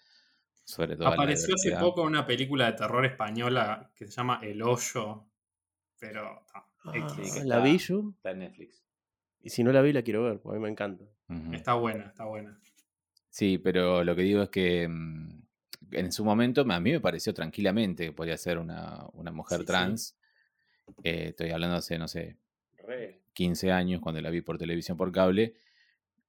sobre 0.63 0.95
toda 0.95 1.09
la 1.09 1.15
apareció 1.15 1.55
hace 1.55 1.71
poco 1.75 2.01
en 2.01 2.07
una 2.09 2.25
película 2.27 2.67
de 2.67 2.73
terror 2.77 3.03
española 3.05 3.91
que 3.95 4.05
se 4.05 4.11
llama 4.11 4.39
El 4.43 4.61
Hoyo, 4.61 5.25
pero 5.97 6.45
X. 6.93 7.03
Ah, 7.09 7.43
¿La 7.45 7.55
está- 7.57 7.59
vi 7.61 7.77
yo? 7.79 8.11
Está 8.15 8.31
en 8.31 8.39
Netflix. 8.39 8.84
Y 9.45 9.49
si 9.51 9.63
no 9.63 9.71
la 9.71 9.81
vi, 9.83 9.93
la 9.93 10.01
quiero 10.01 10.23
ver, 10.23 10.39
porque 10.39 10.57
a 10.57 10.59
mí 10.59 10.63
me 10.63 10.71
encanta. 10.71 11.05
Está 11.53 11.75
buena, 11.75 12.07
está 12.07 12.25
buena. 12.25 12.59
Sí, 13.29 13.59
pero 13.59 14.03
lo 14.03 14.15
que 14.15 14.23
digo 14.23 14.41
es 14.41 14.49
que 14.49 14.87
mm, 14.87 15.43
en 15.91 16.11
su 16.11 16.25
momento 16.25 16.61
a 16.67 16.79
mí 16.79 16.91
me 16.91 16.99
pareció 16.99 17.31
tranquilamente 17.31 18.05
que 18.05 18.11
podía 18.11 18.37
ser 18.37 18.57
una, 18.57 19.05
una 19.13 19.31
mujer 19.31 19.59
Sí, 19.59 19.63
sí. 19.63 19.67
trans. 19.67 20.17
Eh, 21.03 21.27
estoy 21.29 21.51
hablando 21.51 21.75
hace, 21.75 21.97
no 21.99 22.07
sé, 22.07 22.37
15 23.33 23.71
años 23.71 24.01
cuando 24.01 24.19
la 24.19 24.31
vi 24.31 24.41
por 24.41 24.57
televisión 24.57 24.97
por 24.97 25.11
cable. 25.11 25.53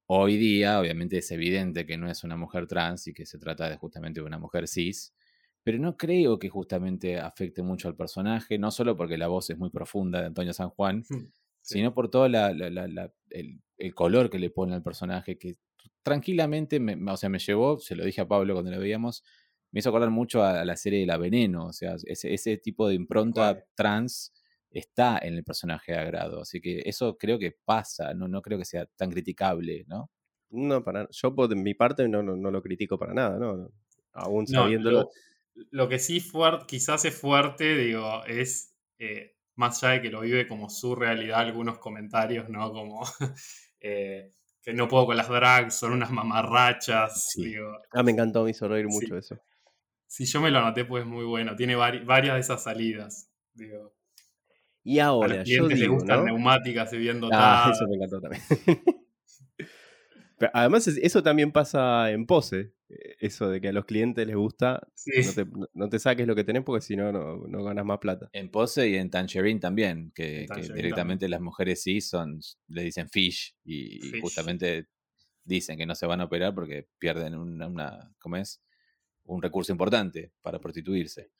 Hoy 0.05 0.37
día, 0.37 0.79
obviamente, 0.79 1.17
es 1.17 1.31
evidente 1.31 1.85
que 1.87 1.97
no 1.97 2.09
es 2.09 2.23
una 2.23 2.37
mujer 2.37 2.67
trans 2.67 3.07
y 3.07 3.13
que 3.13 3.25
se 3.25 3.39
trata 3.39 3.67
de 3.67 3.77
justamente 3.77 4.19
de 4.21 4.27
una 4.27 4.37
mujer 4.37 4.67
cis. 4.67 5.13
Pero 5.63 5.79
no 5.79 5.97
creo 5.97 6.37
que 6.39 6.49
justamente 6.49 7.19
afecte 7.19 7.61
mucho 7.63 7.87
al 7.87 7.95
personaje, 7.95 8.57
no 8.59 8.69
solo 8.71 8.95
porque 8.95 9.17
la 9.17 9.27
voz 9.27 9.49
es 9.49 9.57
muy 9.57 9.69
profunda 9.71 10.19
de 10.21 10.27
Antonio 10.27 10.53
San 10.53 10.69
Juan, 10.69 11.03
Sí. 11.03 11.15
sino 11.67 11.93
por 11.93 12.09
todo 12.09 12.27
la- 12.29 12.53
la- 12.53 12.69
la- 12.69 12.87
la- 12.87 13.13
el, 13.29 13.61
el 13.77 13.93
color 13.95 14.29
que 14.29 14.39
le 14.39 14.49
pone 14.49 14.73
al 14.75 14.83
personaje, 14.83 15.37
que 15.37 15.55
tranquilamente, 16.03 16.79
me, 16.79 16.95
o 17.11 17.17
sea, 17.17 17.29
me 17.29 17.39
llevó, 17.39 17.79
se 17.79 17.95
lo 17.95 18.05
dije 18.05 18.21
a 18.21 18.27
Pablo 18.27 18.53
cuando 18.53 18.71
lo 18.71 18.79
veíamos, 18.79 19.23
me 19.71 19.79
hizo 19.79 19.89
acordar 19.89 20.09
mucho 20.11 20.43
a, 20.43 20.61
a 20.61 20.65
la 20.65 20.77
serie 20.77 21.01
de 21.01 21.05
La 21.05 21.17
Veneno, 21.17 21.67
o 21.67 21.73
sea, 21.73 21.95
ese, 22.05 22.33
ese 22.33 22.57
tipo 22.57 22.87
de 22.87 22.95
impronta 22.95 23.65
trans 23.75 24.33
está 24.69 25.19
en 25.21 25.33
el 25.35 25.43
personaje 25.43 25.91
de 25.93 25.97
agrado, 25.99 26.41
así 26.41 26.61
que 26.61 26.81
eso 26.85 27.17
creo 27.17 27.39
que 27.39 27.51
pasa, 27.65 28.13
no, 28.13 28.27
no 28.27 28.41
creo 28.41 28.57
que 28.57 28.65
sea 28.65 28.85
tan 28.85 29.09
criticable, 29.11 29.85
¿no? 29.87 30.11
No, 30.49 30.83
para, 30.83 31.07
yo 31.11 31.35
por 31.35 31.53
mi 31.55 31.73
parte 31.73 32.07
no, 32.07 32.23
no, 32.23 32.35
no 32.37 32.51
lo 32.51 32.61
critico 32.61 32.97
para 32.97 33.13
nada, 33.13 33.37
¿no? 33.37 33.69
Aún 34.13 34.47
No, 34.47 34.63
sabiéndolo. 34.63 35.09
lo, 35.55 35.65
lo 35.71 35.89
que 35.89 35.99
sí 35.99 36.19
fuer- 36.21 36.65
quizás 36.65 37.05
es 37.05 37.15
fuerte, 37.19 37.75
digo, 37.75 38.23
es 38.25 38.75
eh, 38.99 39.36
más 39.57 39.83
allá 39.83 39.93
de 39.95 40.01
que 40.03 40.09
lo 40.09 40.21
vive 40.21 40.47
como 40.47 40.69
su 40.69 40.95
realidad, 40.95 41.39
algunos 41.41 41.77
comentarios, 41.79 42.47
¿no? 42.49 42.71
Como 42.71 43.01
eh, 43.81 44.31
que 44.61 44.73
no 44.73 44.87
puedo 44.87 45.05
con 45.07 45.17
las 45.17 45.27
drags, 45.29 45.75
son 45.75 45.93
unas 45.93 46.11
mamarrachas, 46.11 47.29
Sí. 47.31 47.45
digo. 47.45 47.77
Ah, 47.91 48.03
me 48.03 48.11
encantó, 48.11 48.43
me 48.43 48.51
hizo 48.51 48.67
reír 48.67 48.85
Sí. 48.89 48.93
mucho 48.93 49.17
eso. 49.17 49.37
Si 50.07 50.25
yo 50.25 50.39
me 50.41 50.51
lo 50.51 50.59
anoté, 50.59 50.85
pues 50.85 51.03
es 51.03 51.09
muy 51.09 51.25
bueno. 51.25 51.55
Tiene 51.55 51.75
vari- 51.75 52.05
varias 52.05 52.35
de 52.35 52.39
esas 52.41 52.63
salidas. 52.63 53.29
Digo, 53.53 53.93
Y 54.83 54.99
a 54.99 55.07
ahora, 55.07 55.37
los 55.37 55.49
yo 55.49 55.67
les 55.67 55.87
gustan 55.87 56.19
¿no? 56.19 56.25
neumáticas 56.25 56.93
y 56.93 56.97
bien 56.97 57.17
Ah, 57.17 57.19
dotadas. 57.71 57.75
eso 57.77 57.87
me 57.89 57.95
encantó 57.95 58.21
también. 58.21 58.41
Pero 60.37 60.51
además, 60.53 60.87
es- 60.87 60.97
eso 60.97 61.23
también 61.23 61.51
pasa 61.51 62.11
en 62.11 62.25
pose. 62.25 62.73
eh, 62.89 63.15
Eso 63.19 63.49
de 63.49 63.59
que 63.59 63.67
a 63.69 63.73
los 63.73 63.83
clientes 63.85 64.25
les 64.25 64.35
gusta, 64.35 64.87
Sí. 64.93 65.11
no 65.25 65.33
te, 65.33 65.45
no- 65.45 65.67
no 65.73 65.89
te 65.89 65.99
saques 65.99 66.25
lo 66.27 66.35
que 66.35 66.43
tenés 66.45 66.63
porque 66.63 66.81
si 66.85 66.95
no, 66.95 67.11
no 67.11 67.63
ganas 67.63 67.83
más 67.85 67.97
plata. 67.99 68.29
En 68.31 68.49
Pose 68.49 68.87
y 68.87 68.95
en 68.95 69.09
Tangerine 69.09 69.59
también, 69.59 70.11
que, 70.15 70.47
directamente 70.73 71.27
las 71.27 71.41
mujeres 71.41 71.81
sí 71.83 71.99
son, 71.99 72.39
le 72.69 72.83
dicen 72.83 73.09
fish 73.09 73.55
y, 73.65 73.97
y 73.97 74.11
Fish. 74.11 74.21
justamente 74.21 74.87
dicen 75.43 75.77
que 75.77 75.85
no 75.85 75.95
se 75.95 76.05
van 76.05 76.21
a 76.21 76.25
operar 76.25 76.53
porque 76.55 76.87
pierden 76.99 77.35
una, 77.35 77.67
una 77.67 78.15
¿cómo 78.19 78.37
es? 78.37 78.61
un 79.25 79.41
recurso 79.41 79.73
importante 79.73 80.31
para 80.41 80.57
prostituirse. 80.61 81.31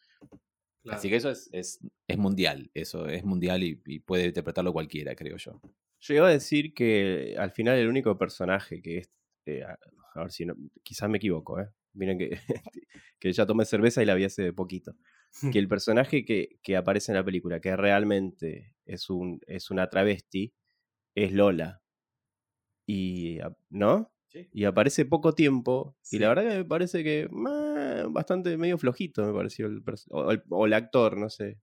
Claro. 0.84 0.98
Así 1.00 1.08
que 1.10 1.16
eso 1.16 1.30
es, 1.30 1.50
es, 1.54 1.80
es 2.08 2.18
mundial, 2.18 2.70
eso 2.74 3.08
es 3.08 3.24
mundial 3.24 3.63
y, 3.63 3.82
y 3.86 4.00
puede 4.00 4.25
interpretarlo 4.25 4.74
cualquiera, 4.74 5.16
creo 5.16 5.38
yo. 5.38 5.62
Yo 6.00 6.13
iba 6.16 6.27
a 6.27 6.32
decir 6.32 6.74
que 6.74 7.36
al 7.38 7.51
final 7.51 7.77
el 7.77 7.88
único 7.88 8.18
personaje 8.18 8.82
que 8.82 9.00
es. 9.00 9.12
eh, 9.46 9.63
a, 9.63 9.77
ver 10.22 10.32
si 10.32 10.46
no. 10.46 10.56
Quizás 10.84 11.10
me 11.10 11.18
equivoco, 11.18 11.60
¿eh? 11.60 11.70
Miren 11.94 12.18
que, 12.20 12.39
que 13.20 13.34
ya 13.34 13.46
tomé 13.46 13.66
cerveza 13.66 14.01
y 14.01 14.06
la 14.06 14.16
vi 14.16 14.25
hace 14.25 14.54
poquito. 14.54 14.96
Que 15.54 15.60
el 15.60 15.68
personaje 15.68 16.25
que, 16.25 16.58
que 16.63 16.77
aparece 16.77 17.12
en 17.12 17.18
la 17.18 17.24
película, 17.25 17.60
que 17.60 17.75
realmente 17.75 18.75
es, 18.86 19.10
un, 19.10 19.42
es 19.46 19.70
una 19.72 19.89
travesti, 19.89 20.54
es 21.16 21.34
Lola. 21.34 21.82
Y. 22.88 23.39
¿No? 23.70 24.12
Sí. 24.27 24.48
Y 24.54 24.66
aparece 24.66 25.06
poco 25.06 25.34
tiempo. 25.34 25.96
Y 26.12 26.20
la 26.20 26.30
verdad 26.30 26.50
que 26.50 26.58
me 26.58 26.66
parece 26.66 27.04
que. 27.04 27.27
bastante 28.10 28.58
medio 28.58 28.77
flojito, 28.77 29.25
me 29.25 29.34
pareció. 29.34 29.68
El, 29.68 29.84
o, 30.10 30.32
el, 30.32 30.44
o 30.50 30.66
el 30.66 30.74
actor, 30.74 31.18
no 31.18 31.30
sé. 31.30 31.60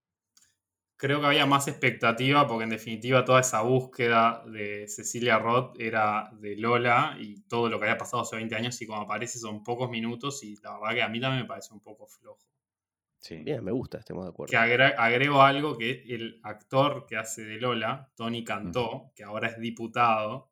Creo 0.96 1.20
que 1.20 1.26
había 1.26 1.44
más 1.44 1.66
expectativa 1.68 2.46
porque 2.46 2.64
en 2.64 2.70
definitiva 2.70 3.24
toda 3.24 3.40
esa 3.40 3.62
búsqueda 3.62 4.42
de 4.46 4.86
Cecilia 4.88 5.38
Roth 5.38 5.78
era 5.80 6.30
de 6.40 6.56
Lola 6.56 7.16
y 7.18 7.40
todo 7.42 7.68
lo 7.68 7.78
que 7.78 7.86
había 7.86 7.98
pasado 7.98 8.22
hace 8.22 8.36
20 8.36 8.54
años 8.54 8.80
y 8.80 8.86
cuando 8.86 9.04
aparece 9.04 9.38
son 9.38 9.62
pocos 9.64 9.90
minutos 9.90 10.42
y 10.44 10.56
la 10.62 10.78
verdad 10.78 10.94
que 10.94 11.02
a 11.02 11.08
mí 11.08 11.20
también 11.20 11.42
me 11.42 11.48
parece 11.48 11.74
un 11.74 11.80
poco 11.80 12.06
flojo. 12.06 12.38
Sí. 13.18 13.38
Bien, 13.38 13.64
me 13.64 13.72
gusta, 13.72 13.98
estemos 13.98 14.24
de 14.24 14.30
acuerdo. 14.30 14.50
Que 14.50 14.56
agre- 14.56 14.94
agrego 14.96 15.42
algo 15.42 15.76
que 15.76 16.04
el 16.08 16.40
actor 16.42 17.06
que 17.06 17.16
hace 17.16 17.42
de 17.44 17.58
Lola, 17.58 18.10
Tony 18.14 18.44
Cantó, 18.44 19.10
que 19.16 19.24
ahora 19.24 19.48
es 19.48 19.58
diputado, 19.58 20.50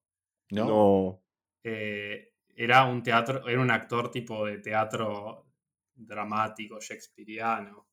¿No? 0.51 0.65
no 0.67 1.23
eh, 1.65 2.33
era 2.57 2.85
un 2.85 3.03
teatro, 3.03 3.47
era 3.47 3.61
un 3.61 3.71
actor 3.71 4.11
tipo 4.11 4.45
de 4.47 4.59
teatro 4.59 5.47
dramático, 5.95 6.81
shakespeariano. 6.81 7.87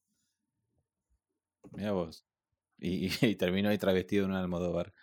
Mira 1.72 1.92
vos. 1.94 2.26
Y, 2.80 3.10
y, 3.26 3.36
terminó 3.36 3.70
ahí 3.70 3.78
travestido 3.78 4.26
en 4.26 4.32
un 4.32 4.38
Almodóvar. 4.38 4.94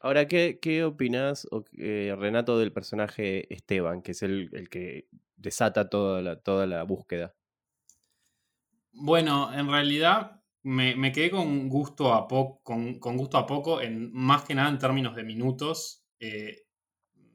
Ahora, 0.00 0.26
¿qué, 0.26 0.58
qué 0.60 0.84
opinas, 0.84 1.46
eh, 1.78 2.14
Renato, 2.18 2.58
del 2.58 2.72
personaje 2.72 3.52
Esteban, 3.54 4.02
que 4.02 4.12
es 4.12 4.22
el, 4.22 4.50
el 4.52 4.68
que 4.68 5.06
desata 5.36 5.88
toda 5.88 6.22
la, 6.22 6.40
toda 6.40 6.66
la 6.66 6.82
búsqueda? 6.82 7.34
Bueno, 8.92 9.52
en 9.52 9.68
realidad 9.68 10.42
me, 10.62 10.94
me 10.96 11.12
quedé 11.12 11.30
con 11.30 11.68
gusto 11.68 12.12
a 12.12 12.28
poco, 12.28 12.62
con, 12.62 12.98
con 12.98 13.16
gusto 13.16 13.38
a 13.38 13.46
poco, 13.46 13.80
en, 13.80 14.12
más 14.12 14.44
que 14.44 14.54
nada 14.54 14.68
en 14.68 14.78
términos 14.78 15.14
de 15.16 15.24
minutos. 15.24 16.04
Eh, 16.18 16.66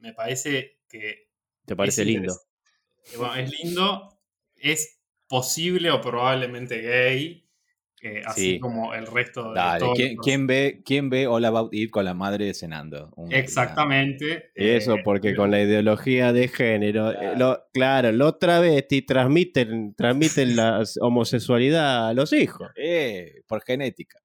me 0.00 0.12
parece 0.12 0.80
que 0.88 1.30
¿Te 1.66 1.76
parece 1.76 2.02
es 2.02 2.06
lindo? 2.06 2.34
eh, 3.12 3.16
bueno, 3.16 3.34
es 3.36 3.50
lindo, 3.50 4.18
es 4.56 5.00
posible 5.26 5.90
o 5.90 6.00
probablemente 6.00 6.80
gay, 6.80 7.47
eh, 8.02 8.22
así 8.24 8.52
Sí. 8.54 8.58
como 8.60 8.94
el 8.94 9.06
resto 9.06 9.50
de 9.50 9.54
Dale, 9.60 9.80
todos 9.80 9.96
¿quién, 9.98 10.16
quién 10.16 10.46
ve, 10.46 10.82
¿quién 10.84 11.10
ve 11.10 11.26
All 11.26 11.44
About 11.44 11.72
Eve 11.74 11.90
con 11.90 12.04
la 12.04 12.14
madre 12.14 12.54
cenando? 12.54 13.10
Un 13.16 13.32
Exactamente. 13.32 14.50
Eso, 14.54 14.94
eh, 14.94 15.02
porque 15.04 15.34
con 15.34 15.50
la 15.50 15.60
ideología 15.62 16.32
de 16.32 16.48
género, 16.48 17.10
eh, 17.10 17.16
Claro. 17.18 17.38
lo- 17.38 17.62
claro, 17.72 18.12
los 18.12 18.38
travestis 18.38 19.04
transmiten, 19.06 19.94
transmiten 19.94 20.56
la 20.56 20.82
homosexualidad 21.00 22.08
a 22.08 22.14
los 22.14 22.32
hijos. 22.32 22.70
Eh, 22.76 23.42
por 23.46 23.62
genética. 23.64 24.18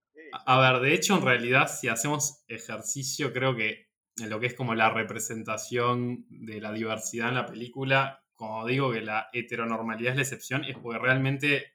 A 0.45 0.59
ver, 0.59 0.81
de 0.81 0.93
hecho, 0.93 1.15
en 1.17 1.23
realidad, 1.25 1.67
si 1.67 1.87
hacemos 1.87 2.43
ejercicio, 2.47 3.31
creo 3.33 3.55
que 3.55 3.87
en 4.21 4.29
lo 4.29 4.39
que 4.39 4.47
es 4.47 4.53
como 4.53 4.75
la 4.75 4.89
representación 4.89 6.25
de 6.29 6.61
la 6.61 6.71
diversidad 6.71 7.29
en 7.29 7.35
la 7.35 7.45
película, 7.45 8.23
como 8.35 8.65
digo 8.65 8.91
que 8.91 9.01
la 9.01 9.27
heteronormalidad 9.33 10.11
es 10.11 10.15
la 10.17 10.21
excepción, 10.23 10.63
es 10.65 10.77
porque 10.77 10.99
realmente 10.99 11.72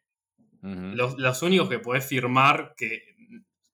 Los, 0.63 1.17
los 1.19 1.43
únicos 1.43 1.69
que 1.69 1.79
podés 1.79 2.05
firmar 2.05 2.75
que 2.77 3.17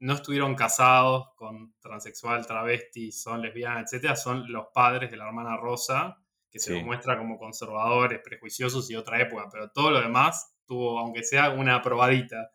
no 0.00 0.14
estuvieron 0.14 0.54
casados 0.54 1.28
con 1.34 1.74
transexual, 1.80 2.46
travesti, 2.46 3.10
son 3.10 3.40
lesbianas, 3.40 3.84
etcétera, 3.84 4.16
son 4.16 4.52
los 4.52 4.66
padres 4.74 5.10
de 5.10 5.16
la 5.16 5.26
hermana 5.26 5.56
Rosa, 5.56 6.18
que 6.50 6.58
se 6.58 6.74
los 6.74 6.84
muestra 6.84 7.16
como 7.16 7.38
conservadores, 7.38 8.20
prejuiciosos 8.22 8.90
y 8.90 8.92
de 8.92 8.98
otra 8.98 9.20
época, 9.20 9.48
pero 9.50 9.70
todo 9.70 9.90
lo 9.90 10.00
demás 10.00 10.54
tuvo, 10.66 10.98
aunque 10.98 11.22
sea 11.22 11.50
una 11.50 11.80
probadita. 11.80 12.50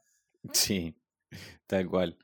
Sí, 0.54 0.96
tal 1.66 1.88
cual. 1.88 2.18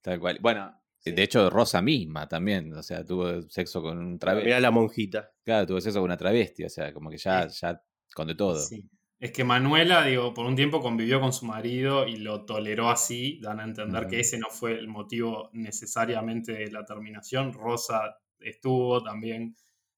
Tal 0.00 0.20
cual. 0.20 0.38
Bueno, 0.40 0.72
de 1.04 1.22
hecho, 1.22 1.50
Rosa 1.50 1.82
misma 1.82 2.28
también, 2.28 2.72
o 2.72 2.82
sea, 2.82 3.04
tuvo 3.04 3.42
sexo 3.42 3.82
con 3.82 3.98
un 3.98 4.18
travesti. 4.18 4.46
Mira 4.46 4.60
la 4.60 4.70
monjita. 4.70 5.32
Claro, 5.44 5.66
tuvo 5.66 5.80
sexo 5.80 5.98
con 5.98 6.04
una 6.04 6.16
travesti, 6.16 6.64
o 6.64 6.68
sea, 6.68 6.92
como 6.92 7.10
que 7.10 7.18
ya, 7.18 7.46
ya 7.48 7.82
con 8.14 8.28
de 8.28 8.34
todo. 8.34 8.56
Sí. 8.60 8.88
Es 9.20 9.32
que 9.32 9.42
Manuela, 9.42 10.04
digo, 10.04 10.32
por 10.32 10.46
un 10.46 10.54
tiempo 10.54 10.80
convivió 10.80 11.20
con 11.20 11.32
su 11.32 11.44
marido 11.44 12.06
y 12.06 12.18
lo 12.18 12.44
toleró 12.44 12.88
así, 12.88 13.40
dan 13.40 13.58
a 13.58 13.64
entender 13.64 14.06
que 14.06 14.20
ese 14.20 14.38
no 14.38 14.48
fue 14.48 14.78
el 14.78 14.86
motivo 14.86 15.50
necesariamente 15.52 16.52
de 16.52 16.70
la 16.70 16.84
terminación. 16.84 17.52
Rosa 17.52 18.16
estuvo 18.38 19.02
también 19.02 19.56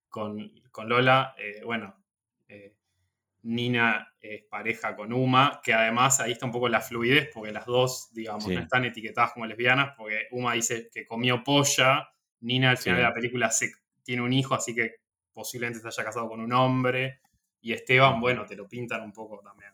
con, 0.08 0.50
con 0.70 0.88
Lola. 0.88 1.34
Eh, 1.38 1.60
bueno, 1.64 1.94
eh, 2.48 2.74
Nina 3.42 4.14
es 4.20 4.44
pareja 4.44 4.96
con 4.96 5.12
Uma, 5.12 5.60
que 5.62 5.74
además 5.74 6.20
ahí 6.20 6.32
está 6.32 6.46
un 6.46 6.52
poco 6.52 6.70
la 6.70 6.80
fluidez, 6.80 7.28
porque 7.32 7.52
las 7.52 7.66
dos, 7.66 8.08
digamos, 8.12 8.48
no 8.48 8.60
están 8.60 8.86
etiquetadas 8.86 9.32
como 9.32 9.44
lesbianas, 9.44 9.94
porque 9.98 10.28
Uma 10.30 10.54
dice 10.54 10.88
que 10.92 11.06
comió 11.06 11.44
polla, 11.44 12.08
Nina 12.40 12.70
al 12.70 12.78
final 12.78 12.98
de 12.98 13.04
la 13.04 13.14
película 13.14 13.50
se, 13.50 13.70
tiene 14.02 14.22
un 14.22 14.32
hijo, 14.32 14.54
así 14.54 14.74
que 14.74 14.96
posiblemente 15.32 15.80
se 15.80 15.88
haya 15.88 16.04
casado 16.04 16.28
con 16.28 16.40
un 16.40 16.52
hombre, 16.52 17.20
y 17.60 17.72
Esteban, 17.72 18.20
bueno, 18.20 18.46
te 18.46 18.56
lo 18.56 18.68
pintan 18.68 19.02
un 19.02 19.12
poco 19.12 19.40
también. 19.40 19.72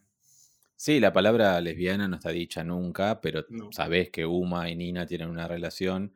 Sí, 0.79 1.01
la 1.01 1.13
palabra 1.13 1.59
lesbiana 1.61 2.07
no 2.07 2.17
está 2.17 2.31
dicha 2.31 2.63
nunca, 2.63 3.21
pero 3.21 3.45
sabes 3.71 4.11
que 4.11 4.27
Uma 4.27 4.69
y 4.69 4.77
Nina 4.77 5.07
tienen 5.07 5.31
una 5.31 5.49
relación 5.49 6.13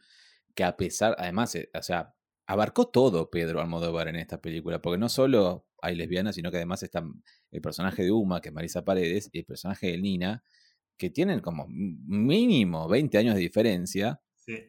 que 0.54 0.64
a 0.64 0.76
pesar, 0.76 1.16
además, 1.18 1.54
eh, 1.54 1.70
o 1.74 1.82
sea, 1.82 2.14
abarcó 2.46 2.88
todo 2.88 3.30
Pedro 3.30 3.60
Almodóvar 3.60 4.08
en 4.08 4.16
esta 4.16 4.40
película, 4.40 4.82
porque 4.82 4.98
no 4.98 5.08
solo 5.08 5.66
hay 5.80 5.96
lesbianas, 5.96 6.34
sino 6.34 6.50
que 6.50 6.58
además 6.58 6.82
están 6.82 7.22
el 7.50 7.60
personaje 7.62 8.02
de 8.02 8.10
Uma, 8.10 8.40
que 8.40 8.50
es 8.50 8.54
Marisa 8.54 8.84
Paredes, 8.84 9.30
y 9.32 9.38
el 9.38 9.44
personaje 9.46 9.92
de 9.92 9.98
Nina, 9.98 10.42
que 10.98 11.10
tienen 11.10 11.40
como 11.40 11.66
mínimo 11.68 12.88
20 12.88 13.16
años 13.18 13.34
de 13.34 13.40
diferencia, 13.40 14.20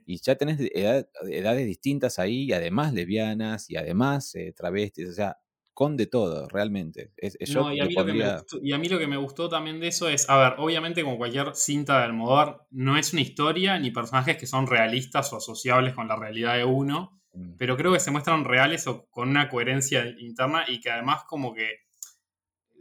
y 0.06 0.22
ya 0.22 0.36
tenés 0.36 0.60
edades 0.62 1.66
distintas 1.66 2.20
ahí, 2.20 2.44
y 2.44 2.54
además 2.54 2.94
lesbianas, 2.94 3.70
y 3.70 3.78
además 3.78 4.36
eh, 4.36 4.54
travestis, 4.56 5.10
o 5.10 5.14
sea, 5.14 5.38
con 5.74 5.98
de 5.98 6.08
todo, 6.08 6.48
realmente. 6.50 7.12
y, 7.18 8.72
a 8.74 8.78
mí 8.78 8.90
lo 8.90 9.00
que 9.00 9.08
me 9.08 9.18
gustó 9.18 9.50
también 9.50 9.80
de 9.80 9.88
eso 9.88 10.10
es, 10.10 10.30
a 10.30 10.38
ver, 10.38 10.54
obviamente 10.58 11.04
como 11.04 11.18
cualquier 11.18 11.56
cinta 11.56 12.00
de 12.00 12.06
Almodóvar, 12.06 12.62
no 12.72 12.98
es 12.98 13.14
una 13.14 13.22
historia 13.22 13.80
ni 13.80 13.92
personajes 13.92 14.38
que 14.38 14.48
son 14.48 14.68
realistas 14.68 15.32
o 15.34 15.38
asociables 15.38 15.94
con 15.94 16.08
la 16.08 16.16
realidad 16.16 16.56
de 16.56 16.66
uno, 16.66 17.22
Mm. 17.34 17.54
pero 17.58 17.78
creo 17.78 17.94
que 17.94 18.00
se 18.00 18.12
muestran 18.12 18.44
reales 18.44 18.88
o 18.88 19.08
con 19.10 19.30
una 19.30 19.48
coherencia 19.48 20.06
interna 20.20 20.66
y 20.68 20.80
que 20.80 20.92
además 20.92 21.24
como 21.28 21.54
que 21.54 21.70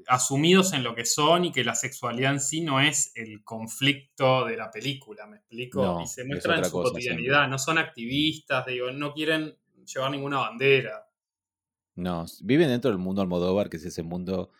asumidos 0.06 0.72
en 0.72 0.82
lo 0.82 0.94
que 0.94 1.04
son 1.04 1.44
y 1.44 1.52
que 1.52 1.62
la 1.62 1.74
sexualidad 1.74 2.32
en 2.32 2.40
sí 2.40 2.62
no 2.62 2.80
es 2.80 3.12
el 3.14 3.44
conflicto 3.44 4.44
de 4.44 4.56
la 4.56 4.70
película, 4.70 5.26
¿me 5.26 5.36
explico? 5.36 6.00
y 6.02 6.06
se 6.06 6.24
muestran 6.24 6.58
en 6.58 6.64
su 6.64 6.72
cotidianidad, 6.72 7.46
no 7.48 7.58
son 7.58 7.78
activistas, 7.78 8.66
digo, 8.66 8.90
no 8.90 9.12
quieren 9.12 9.56
llevar 9.84 10.10
ninguna 10.10 10.38
bandera. 10.38 11.06
No, 11.94 12.24
viven 12.42 12.68
dentro 12.68 12.90
del 12.90 12.98
mundo 12.98 13.22
Almodóvar, 13.22 13.68
que 13.68 13.76
es 13.76 13.84
ese 13.84 14.02
mundo 14.02 14.50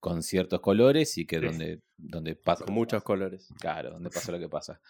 con 0.00 0.22
ciertos 0.22 0.60
colores 0.60 1.18
y 1.18 1.26
que 1.26 1.40
donde, 1.40 1.82
donde 1.96 2.36
pasa... 2.36 2.64
Con 2.64 2.74
muchos 2.74 3.02
colores. 3.02 3.48
Claro, 3.60 3.90
donde 3.90 4.10
pasa 4.10 4.32
lo 4.32 4.38
que 4.38 4.48
pasa. 4.48 4.80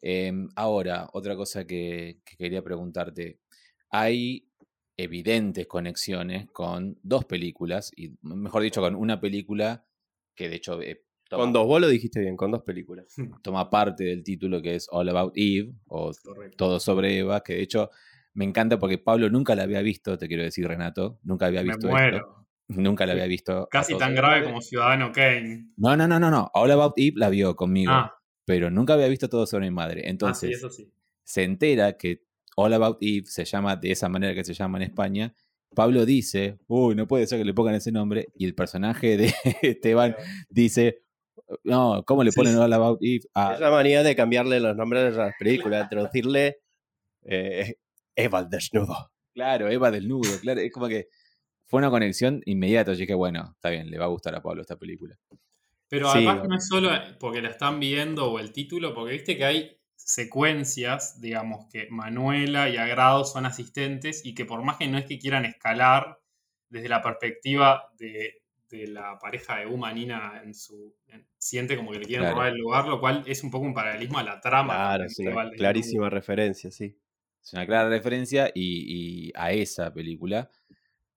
Em, 0.00 0.48
ahora, 0.56 1.08
otra 1.12 1.36
cosa 1.36 1.66
que, 1.66 2.20
quería 2.38 2.62
preguntarte 2.62 3.40
hay 3.90 4.48
evidentes 4.96 5.66
conexiones 5.66 6.48
con 6.52 6.98
dos 7.02 7.24
películas, 7.24 7.90
y 7.96 8.16
mejor 8.22 8.62
dicho, 8.62 8.80
con 8.80 8.94
una 8.94 9.20
película 9.20 9.84
que 10.34 10.48
de 10.48 10.56
hecho... 10.56 10.80
Eh, 10.80 11.04
con 11.28 11.52
dos, 11.52 11.66
vos 11.66 11.80
lo 11.80 11.88
dijiste 11.88 12.20
bien, 12.20 12.36
con 12.36 12.50
dos 12.50 12.62
películas. 12.62 13.14
Toma 13.42 13.70
parte 13.70 14.04
del 14.04 14.24
título 14.24 14.60
que 14.60 14.74
es 14.74 14.88
All 14.90 15.08
About 15.08 15.32
Eve, 15.36 15.72
o 15.86 16.12
Todo 16.56 16.80
sobre 16.80 17.18
Eva, 17.18 17.40
que 17.40 17.54
de 17.54 17.62
hecho 17.62 17.90
me 18.34 18.44
encanta 18.44 18.78
porque 18.78 18.98
Pablo 18.98 19.28
nunca 19.30 19.54
la 19.54 19.64
había 19.64 19.82
visto, 19.82 20.18
te 20.18 20.28
quiero 20.28 20.42
decir, 20.42 20.66
Renato, 20.66 21.18
nunca 21.22 21.46
había 21.46 21.62
visto 21.62 21.88
esto. 21.96 22.40
Nunca 22.68 23.04
la 23.04 23.12
había 23.12 23.26
visto. 23.26 23.68
Casi 23.70 23.98
tan 23.98 24.14
grave 24.14 24.44
como 24.44 24.60
Ciudadano 24.60 25.10
Kane. 25.10 25.72
No, 25.76 25.96
no, 25.96 26.06
no, 26.06 26.20
no, 26.20 26.30
no. 26.30 26.50
All 26.54 26.70
About 26.70 26.92
Eve 26.96 27.14
la 27.16 27.28
vio 27.28 27.56
conmigo. 27.56 27.90
Ah. 27.92 28.14
Pero 28.44 28.70
nunca 28.70 28.94
había 28.94 29.08
visto 29.08 29.28
todo 29.28 29.44
sobre 29.46 29.68
mi 29.68 29.74
madre. 29.74 30.02
Ah, 30.04 30.10
Entonces, 30.10 30.50
eso 30.56 30.70
sí. 30.70 30.88
se 31.24 31.42
entera 31.42 31.96
que 31.96 32.22
All 32.56 32.72
About 32.72 32.98
Eve 33.00 33.26
se 33.26 33.44
llama 33.44 33.74
de 33.74 33.90
esa 33.90 34.08
manera 34.08 34.34
que 34.34 34.44
se 34.44 34.54
llama 34.54 34.78
en 34.78 34.84
España. 34.84 35.34
Pablo 35.74 36.04
dice, 36.04 36.58
uy, 36.68 36.94
no 36.94 37.06
puede 37.06 37.26
ser 37.26 37.38
que 37.38 37.44
le 37.44 37.54
pongan 37.54 37.74
ese 37.74 37.90
nombre. 37.90 38.28
Y 38.36 38.44
el 38.44 38.54
personaje 38.54 39.16
de 39.16 39.34
Esteban 39.62 40.14
dice, 40.48 41.02
no, 41.64 42.04
¿cómo 42.06 42.22
le 42.22 42.30
ponen 42.30 42.56
All 42.56 42.72
About 42.72 43.00
Eve? 43.02 43.24
A... 43.34 43.54
Es 43.54 43.60
la 43.60 43.70
manía 43.70 44.04
de 44.04 44.14
cambiarle 44.14 44.60
los 44.60 44.76
nombres 44.76 45.16
a 45.16 45.26
las 45.26 45.34
películas, 45.38 45.88
traducirle 45.88 46.58
eh, 47.22 47.76
Eva 48.14 48.40
el 48.40 48.48
desnudo. 48.48 49.12
Claro, 49.32 49.68
Eva 49.68 49.90
del 49.90 50.08
nudo, 50.08 50.30
claro. 50.40 50.60
Es 50.60 50.72
como 50.72 50.88
que 50.88 51.08
fue 51.66 51.78
una 51.78 51.90
conexión 51.90 52.42
inmediata. 52.46 52.92
Así 52.92 53.06
que 53.06 53.14
bueno, 53.14 53.52
está 53.54 53.70
bien, 53.70 53.90
le 53.90 53.98
va 53.98 54.06
a 54.06 54.08
gustar 54.08 54.34
a 54.34 54.42
Pablo 54.42 54.62
esta 54.62 54.76
película. 54.76 55.16
Pero 55.88 56.08
además 56.08 56.48
no 56.48 56.56
es 56.56 56.68
solo 56.68 56.90
porque 57.18 57.42
la 57.42 57.48
están 57.48 57.80
viendo 57.80 58.30
o 58.30 58.38
el 58.38 58.52
título, 58.52 58.94
porque 58.94 59.14
viste 59.14 59.36
que 59.36 59.44
hay 59.44 59.80
secuencias, 59.96 61.20
digamos, 61.20 61.66
que 61.70 61.88
Manuela 61.90 62.68
y 62.68 62.76
Agrado 62.76 63.24
son 63.24 63.44
asistentes 63.46 64.24
y 64.24 64.34
que 64.34 64.44
por 64.44 64.62
más 64.62 64.76
que 64.76 64.88
no 64.88 64.98
es 64.98 65.04
que 65.04 65.18
quieran 65.18 65.44
escalar 65.44 66.20
desde 66.68 66.88
la 66.88 67.02
perspectiva 67.02 67.92
de, 67.98 68.42
la 68.70 69.18
pareja 69.18 69.58
de 69.58 69.66
Uma 69.66 69.92
Nina 69.92 70.42
en 70.44 70.54
su 70.54 70.94
siente 71.38 71.76
como 71.76 71.90
que 71.90 71.98
le 71.98 72.06
quieren 72.06 72.30
robar 72.30 72.48
el 72.48 72.58
lugar, 72.58 72.86
lo 72.86 73.00
cual 73.00 73.24
es 73.26 73.42
un 73.42 73.50
poco 73.50 73.66
un 73.66 73.74
paralelismo 73.74 74.18
a 74.18 74.22
la 74.22 74.40
trama. 74.40 74.74
Claro, 74.74 75.06
una 75.18 75.50
clarísima 75.50 76.08
referencia, 76.08 76.70
sí. 76.70 76.96
Es 77.42 77.52
una 77.52 77.66
clara 77.66 77.88
referencia 77.88 78.50
y 78.54 79.32
a 79.34 79.52
esa 79.52 79.92
película. 79.92 80.50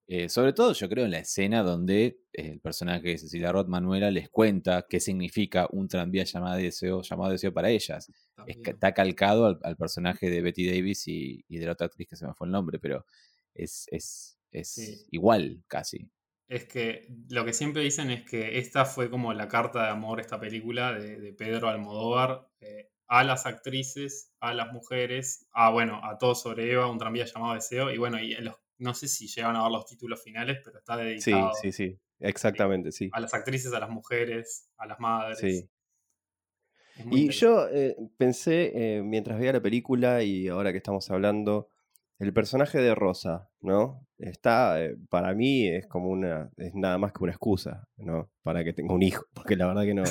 Eh, 0.05 0.27
sobre 0.27 0.51
todo 0.51 0.73
yo 0.73 0.89
creo 0.89 1.05
en 1.05 1.11
la 1.11 1.19
escena 1.19 1.63
donde 1.63 2.19
el 2.33 2.59
personaje 2.59 3.09
de 3.09 3.17
Cecilia 3.17 3.51
Roth, 3.51 3.67
Manuela, 3.67 4.11
les 4.11 4.29
cuenta 4.29 4.85
qué 4.89 4.99
significa 4.99 5.67
un 5.71 5.87
tranvía 5.87 6.25
llamado 6.25 6.57
deseo, 6.57 7.01
llamado 7.01 7.31
deseo 7.31 7.53
para 7.53 7.69
ellas. 7.69 8.11
está 8.45 8.93
calcado 8.93 9.59
al, 9.63 9.77
personaje 9.77 10.29
de 10.29 10.41
Betty 10.41 10.69
Davis 10.69 11.07
y, 11.07 11.43
de 11.47 11.65
la 11.65 11.71
otra 11.71 11.87
actriz 11.87 12.07
que 12.09 12.15
se 12.15 12.27
me 12.27 12.33
fue 12.33 12.47
el 12.47 12.51
nombre, 12.51 12.79
pero 12.79 13.05
es, 13.53 13.87
es, 13.91 14.37
igual 15.11 15.63
casi. 15.67 16.09
Es 16.47 16.65
que 16.65 17.07
lo 17.29 17.45
que 17.45 17.53
siempre 17.53 17.81
dicen 17.81 18.11
es 18.11 18.23
que 18.23 18.59
esta 18.59 18.85
fue 18.85 19.09
como 19.09 19.33
la 19.33 19.47
carta 19.47 19.83
de 19.83 19.89
amor, 19.89 20.19
esta 20.19 20.39
película 20.39 20.93
de, 20.93 21.33
Pedro 21.33 21.69
Almodóvar, 21.69 22.49
eh, 22.59 22.91
a 23.07 23.23
las 23.23 23.45
actrices, 23.45 24.31
a 24.39 24.53
las 24.53 24.71
mujeres, 24.71 25.47
a 25.51 25.69
bueno, 25.69 26.01
a 26.03 26.17
todo 26.17 26.35
sobre 26.35 26.71
Eva, 26.71 26.89
un 26.89 26.97
tranvía 26.97 27.25
llamado 27.25 27.55
Deseo, 27.55 27.91
y 27.91 27.97
bueno, 27.97 28.19
y 28.19 28.33
los 28.35 28.55
no 28.83 28.93
sé 28.93 29.07
si 29.07 29.27
llegan 29.27 29.55
a 29.55 29.63
ver 29.63 29.71
los 29.71 29.85
títulos 29.85 30.21
finales, 30.21 30.59
pero 30.63 30.77
está 30.77 30.97
dedicado. 30.97 31.51
Sí, 31.53 31.71
sí, 31.71 31.89
sí, 31.89 31.99
exactamente, 32.19 32.91
sí. 32.91 33.09
A 33.13 33.19
las 33.19 33.33
actrices, 33.33 33.73
a 33.73 33.79
las 33.79 33.89
mujeres, 33.89 34.69
a 34.77 34.85
las 34.85 34.99
madres. 34.99 35.39
Sí. 35.39 35.69
Y 37.09 37.29
yo 37.29 37.67
eh, 37.69 37.95
pensé, 38.17 38.71
eh, 38.75 39.01
mientras 39.01 39.39
veía 39.39 39.53
la 39.53 39.61
película 39.61 40.21
y 40.21 40.47
ahora 40.47 40.71
que 40.71 40.77
estamos 40.77 41.09
hablando, 41.09 41.69
el 42.19 42.33
personaje 42.33 42.79
de 42.79 42.95
Rosa, 42.95 43.49
¿no? 43.61 44.05
Está, 44.17 44.83
eh, 44.83 44.95
para 45.09 45.33
mí 45.33 45.67
es 45.67 45.87
como 45.87 46.09
una, 46.09 46.49
es 46.57 46.73
nada 46.73 46.97
más 46.97 47.11
que 47.11 47.23
una 47.23 47.33
excusa, 47.33 47.87
¿no? 47.97 48.29
Para 48.41 48.63
que 48.63 48.73
tenga 48.73 48.93
un 48.93 49.03
hijo, 49.03 49.25
porque 49.33 49.55
la 49.55 49.67
verdad 49.67 49.83
que 49.83 49.93
no, 49.93 50.03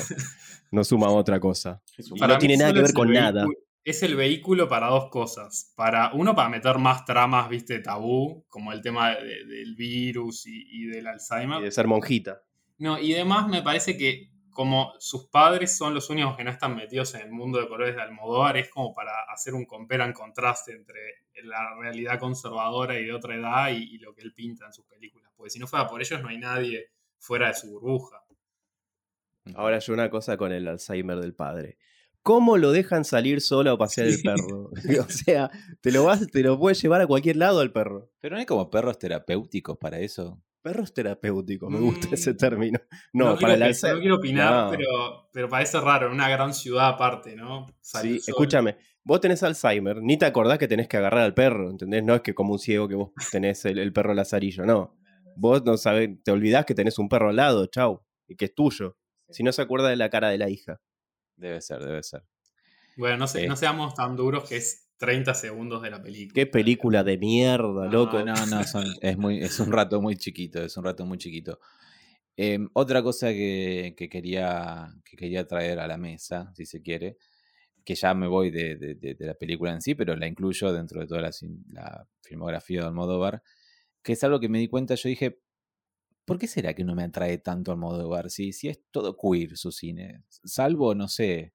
no 0.71 0.83
suma 0.83 1.09
otra 1.09 1.39
cosa. 1.39 1.81
no 2.27 2.37
tiene 2.37 2.57
nada 2.57 2.73
que 2.73 2.81
ver 2.81 2.93
con 2.93 3.11
nada 3.11 3.45
es 3.83 4.01
el 4.03 4.15
vehículo 4.15 4.67
para 4.69 4.87
dos 4.87 5.09
cosas. 5.09 5.73
Para, 5.75 6.13
uno, 6.13 6.35
para 6.35 6.49
meter 6.49 6.77
más 6.77 7.05
tramas, 7.05 7.49
viste, 7.49 7.79
tabú, 7.79 8.45
como 8.47 8.71
el 8.71 8.81
tema 8.81 9.15
del 9.15 9.75
virus 9.75 10.45
y, 10.45 10.85
del 10.85 11.07
Alzheimer. 11.07 11.59
Y 11.59 11.65
de 11.65 11.71
ser 11.71 11.87
monjita. 11.87 12.41
No, 12.77 12.99
y 12.99 13.13
además 13.13 13.47
me 13.47 13.61
parece 13.61 13.97
que 13.97 14.31
como 14.53 14.93
sus 14.99 15.27
padres 15.27 15.75
son 15.75 15.93
los 15.93 16.09
únicos 16.09 16.37
que 16.37 16.43
no 16.43 16.51
están 16.51 16.75
metidos 16.75 17.13
en 17.15 17.21
el 17.21 17.31
mundo 17.31 17.59
de 17.59 17.67
colores 17.67 17.95
de 17.95 18.01
Almodóvar, 18.01 18.57
es 18.57 18.69
como 18.69 18.93
para 18.93 19.11
hacer 19.31 19.53
un 19.53 19.65
compera 19.65 20.05
en 20.05 20.13
contraste 20.13 20.73
entre 20.73 21.23
la 21.43 21.75
realidad 21.75 22.19
conservadora 22.19 22.99
y 22.99 23.05
de 23.05 23.13
otra 23.13 23.35
edad 23.35 23.69
y, 23.69 23.95
y 23.95 23.97
lo 23.97 24.13
que 24.13 24.21
él 24.21 24.33
pinta 24.33 24.65
en 24.65 24.73
sus 24.73 24.85
películas. 24.85 25.31
Porque 25.35 25.49
si 25.49 25.59
no 25.59 25.67
fuera 25.67 25.87
por 25.87 26.01
ellos, 26.01 26.21
no 26.21 26.29
hay 26.29 26.37
nadie 26.37 26.91
fuera 27.17 27.47
de 27.47 27.53
su 27.55 27.71
burbuja. 27.71 28.23
Ahora 29.55 29.79
yo 29.79 29.93
una 29.93 30.09
cosa 30.09 30.37
con 30.37 30.51
el 30.51 30.67
Alzheimer 30.67 31.19
del 31.19 31.33
padre. 31.33 31.77
¿Cómo 32.21 32.57
lo 32.57 32.71
dejan 32.71 33.03
salir 33.03 33.41
solo 33.41 33.71
a 33.71 33.77
pasear 33.77 34.07
el 34.07 34.21
perro? 34.21 34.69
o 35.05 35.09
sea, 35.09 35.51
te 35.81 35.91
lo, 35.91 36.05
vas, 36.05 36.25
te 36.27 36.41
lo 36.41 36.57
puedes 36.57 36.81
llevar 36.81 37.01
a 37.01 37.07
cualquier 37.07 37.35
lado 37.35 37.59
al 37.59 37.73
perro. 37.73 38.09
Pero 38.21 38.35
no 38.35 38.39
hay 38.39 38.45
como 38.45 38.69
perros 38.69 38.97
terapéuticos 38.97 39.77
para 39.77 39.99
eso. 39.99 40.41
Perros 40.63 40.93
terapéuticos, 40.93 41.69
me 41.69 41.77
gusta 41.77 42.07
ese 42.13 42.31
mm. 42.31 42.37
término. 42.37 42.79
No, 43.11 43.37
para 43.37 43.55
el 43.55 43.59
No 43.59 43.99
quiero 43.99 44.15
opinar, 44.15 44.69
Pero, 44.69 45.29
pero 45.33 45.49
parece 45.49 45.81
raro, 45.81 46.07
en 46.07 46.13
una 46.13 46.29
gran 46.29 46.53
ciudad 46.53 46.87
aparte, 46.87 47.35
¿no? 47.35 47.67
sí, 47.81 48.21
escúchame, 48.25 48.77
vos 49.03 49.19
tenés 49.19 49.43
Alzheimer, 49.43 50.01
ni 50.01 50.17
te 50.17 50.25
acordás 50.25 50.57
que 50.57 50.69
tenés 50.69 50.87
que 50.87 50.95
agarrar 50.95 51.19
al 51.19 51.33
perro, 51.33 51.69
¿entendés? 51.69 52.01
No 52.01 52.15
es 52.15 52.21
que 52.21 52.33
como 52.33 52.53
un 52.53 52.59
ciego 52.59 52.87
que 52.87 52.95
vos 52.95 53.11
tenés 53.29 53.65
el, 53.65 53.91
perro 53.91 54.13
lazarillo, 54.13 54.65
no. 54.65 54.95
Vos 55.35 55.65
no 55.65 55.75
sabés, 55.75 56.11
te 56.23 56.31
olvidás 56.31 56.65
que 56.65 56.75
tenés 56.75 56.97
un 56.97 57.09
perro 57.09 57.29
al 57.29 57.35
lado, 57.35 57.65
chau, 57.65 58.01
y 58.25 58.37
que 58.37 58.45
es 58.45 58.55
tuyo. 58.55 58.97
Si 59.29 59.43
no 59.43 59.51
se 59.51 59.61
acuerda 59.61 59.89
de 59.89 59.97
la 59.97 60.09
cara 60.09 60.29
de 60.29 60.37
la 60.37 60.49
hija. 60.49 60.79
Debe 61.35 61.59
ser, 61.59 61.83
debe 61.83 62.03
ser. 62.03 62.23
Bueno, 62.95 63.17
no, 63.17 63.27
sé, 63.27 63.43
Eh. 63.43 63.47
no 63.47 63.57
seamos 63.57 63.95
tan 63.95 64.15
duros 64.15 64.47
que 64.47 64.57
es 64.57 64.82
30 64.97 65.33
segundos 65.33 65.81
de 65.81 65.89
la 65.91 66.01
película. 66.01 66.33
Qué 66.33 66.45
película 66.47 67.03
de 67.03 67.17
mierda, 67.17 67.87
loco. 67.87 68.19
No, 68.19 68.25
no, 68.25 68.45
no, 68.45 68.63
son- 68.65 68.85
es, 69.01 69.17
muy, 69.17 69.39
es 69.43 69.59
un 69.59 69.71
rato 69.71 70.01
muy 70.01 70.15
chiquito, 70.15 70.61
es 70.63 70.75
un 70.77 70.83
rato 70.83 71.05
muy 71.05 71.17
chiquito. 71.17 71.59
Em, 72.35 72.67
otra 72.73 73.03
cosa 73.03 73.29
que, 73.29 73.93
que 73.97 74.09
quería, 74.09 74.93
que 75.05 75.15
quería 75.17 75.45
traer 75.45 75.79
a 75.79 75.87
la 75.87 75.97
mesa, 75.97 76.51
si 76.55 76.65
se 76.65 76.81
quiere, 76.81 77.17
que 77.85 77.95
ya 77.95 78.13
me 78.13 78.27
voy 78.27 78.49
de, 78.49 78.75
de- 78.77 78.95
de- 78.95 79.15
de 79.15 79.25
la 79.25 79.35
película 79.35 79.71
en 79.73 79.81
sí, 79.81 79.93
pero 79.95 80.15
la 80.15 80.27
incluyo 80.27 80.71
dentro 80.73 81.01
de 81.01 81.07
toda 81.07 81.21
la, 81.21 81.31
la 81.71 82.07
filmografía 82.21 82.81
de 82.81 82.87
Almodóvar, 82.87 83.43
que 84.01 84.13
es 84.13 84.23
algo 84.23 84.39
que 84.39 84.49
me 84.49 84.59
di 84.59 84.67
cuenta, 84.67 84.95
yo 84.95 85.09
dije, 85.09 85.39
¿por 86.25 86.39
qué 86.39 86.47
será 86.47 86.73
que 86.73 86.83
no 86.83 86.95
me 86.95 87.03
atrae 87.03 87.37
tanto 87.39 87.71
Almodóvar? 87.71 88.29
Si, 88.31 88.53
si 88.53 88.69
es 88.69 88.81
todo 88.91 89.17
queer 89.17 89.57
su 89.57 89.71
cine, 89.71 90.23
salvo, 90.29 90.95
no 90.95 91.07
sé, 91.07 91.53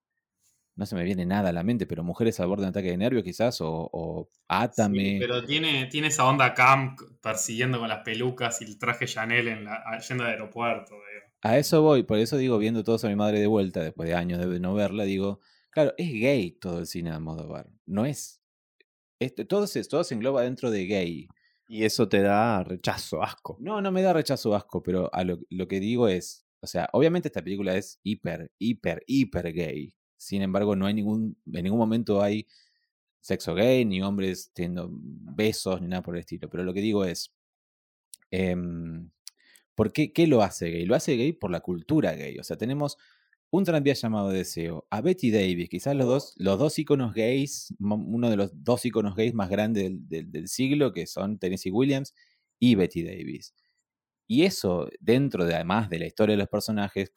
no 0.79 0.87
se 0.87 0.95
me 0.95 1.03
viene 1.03 1.27
nada 1.27 1.49
a 1.49 1.53
la 1.53 1.65
mente, 1.65 1.87
pero 1.87 2.05
Mujeres 2.05 2.39
al 2.39 2.47
borde 2.47 2.63
de 2.63 2.67
un 2.67 2.71
ataque 2.71 2.91
de 2.91 2.97
nervios 2.97 3.25
quizás, 3.25 3.61
o, 3.61 3.91
o 3.93 4.31
Átame. 4.47 5.15
Sí, 5.15 5.17
pero 5.19 5.45
tiene, 5.45 5.87
tiene 5.87 6.07
esa 6.07 6.25
onda 6.25 6.55
camp 6.55 7.01
persiguiendo 7.21 7.81
con 7.81 7.89
las 7.89 8.05
pelucas 8.05 8.63
y 8.63 8.65
el 8.65 8.79
traje 8.79 9.07
Chanel 9.07 9.49
en 9.49 9.65
la, 9.65 9.99
yendo 9.99 10.23
al 10.23 10.31
aeropuerto. 10.31 10.95
digo. 10.95 11.27
A 11.43 11.59
eso 11.59 11.83
voy, 11.83 12.05
por 12.05 12.19
eso 12.19 12.37
digo, 12.37 12.59
viendo 12.59 12.85
todos 12.85 13.05
a 13.05 13.09
mi 13.09 13.17
madre 13.17 13.41
de 13.41 13.49
vuelta, 13.49 13.83
después 13.83 14.09
de 14.09 14.15
años 14.15 14.39
de 14.39 14.61
no 14.61 14.73
verla, 14.73 15.03
digo, 15.03 15.41
claro, 15.71 15.95
es 15.99 16.13
gay 16.13 16.53
todo 16.53 16.79
el 16.79 16.87
cine 16.87 17.11
de 17.11 17.17
Almodóvar. 17.17 17.67
No 17.85 18.07
es. 18.07 18.41
Este, 19.19 19.45
todo, 19.45 19.67
se, 19.67 19.83
todo 19.83 20.05
se 20.05 20.15
engloba 20.15 20.43
dentro 20.43 20.71
de 20.71 20.87
gay. 20.87 21.27
Y 21.67 21.83
eso 21.85 22.09
te 22.09 22.23
da 22.23 22.63
rechazo, 22.63 23.21
asco. 23.21 23.57
No, 23.61 23.83
no 23.83 23.91
me 23.91 24.03
da 24.03 24.13
rechazo 24.13 24.55
asco, 24.55 24.81
pero 24.81 25.13
a 25.13 25.25
lo, 25.25 25.41
lo 25.51 25.67
que 25.67 25.81
digo 25.81 26.07
es, 26.07 26.47
o 26.61 26.69
sea, 26.69 26.89
obviamente 26.93 27.27
esta 27.27 27.43
película 27.43 27.75
es 27.75 27.99
hiper, 28.05 28.53
hiper, 28.61 29.03
hiper 29.09 29.53
gay. 29.53 29.98
Sin 30.19 30.43
embargo, 30.43 30.77
no 30.77 30.87
hay 30.87 30.95
ningún, 30.95 31.39
en 31.53 31.65
ningún 31.65 31.81
momento 31.81 32.23
hay 32.23 32.47
sexo 33.21 33.55
gay, 33.55 33.85
ni 33.87 34.03
hombres 34.03 34.51
teniendo 34.55 34.91
besos, 34.93 35.81
ni 35.83 35.89
nada 35.89 36.03
por 36.03 36.17
el 36.17 36.21
estilo. 36.21 36.51
Pero 36.51 36.65
lo 36.65 36.75
que 36.75 36.81
digo 36.83 37.05
es, 37.07 37.33
em, 38.31 39.11
¿por 39.75 39.93
qué, 39.93 40.13
qué 40.13 40.27
lo 40.27 40.43
hace 40.43 40.71
gay? 40.71 40.87
Lo 40.87 40.95
hace 40.97 41.17
gay 41.17 41.33
por 41.33 41.51
la 41.51 41.61
cultura 41.61 42.13
gay. 42.15 42.39
O 42.39 42.45
sea, 42.45 42.59
tenemos 42.59 42.99
un 43.51 43.65
tranvía 43.65 43.95
llamado 43.95 44.31
Deseo, 44.31 44.87
a 44.91 45.01
Betty 45.03 45.31
Davis, 45.31 45.69
quizás 45.71 45.97
los 45.97 46.07
dos, 46.07 46.35
los 46.39 46.59
dos 46.59 46.79
íconos 46.79 47.15
gays, 47.15 47.75
uno 47.81 48.31
de 48.31 48.37
los 48.37 48.53
dos 48.65 48.85
íconos 48.87 49.17
gays 49.17 49.35
más 49.35 49.51
grandes 49.51 49.85
del, 49.85 50.09
del- 50.09 50.33
del 50.33 50.49
siglo, 50.49 50.93
que 50.93 51.07
son 51.07 51.39
Tennessee 51.39 51.71
Williams 51.73 52.15
y 52.61 52.75
Betty 52.77 53.03
Davis. 53.05 53.55
Y 54.29 54.45
eso, 54.45 54.89
dentro 55.01 55.45
de 55.47 55.55
además 55.55 55.91
de 55.91 55.99
la 56.01 56.07
historia 56.07 56.35
de 56.35 56.39
los 56.41 56.49
personajes, 56.49 57.11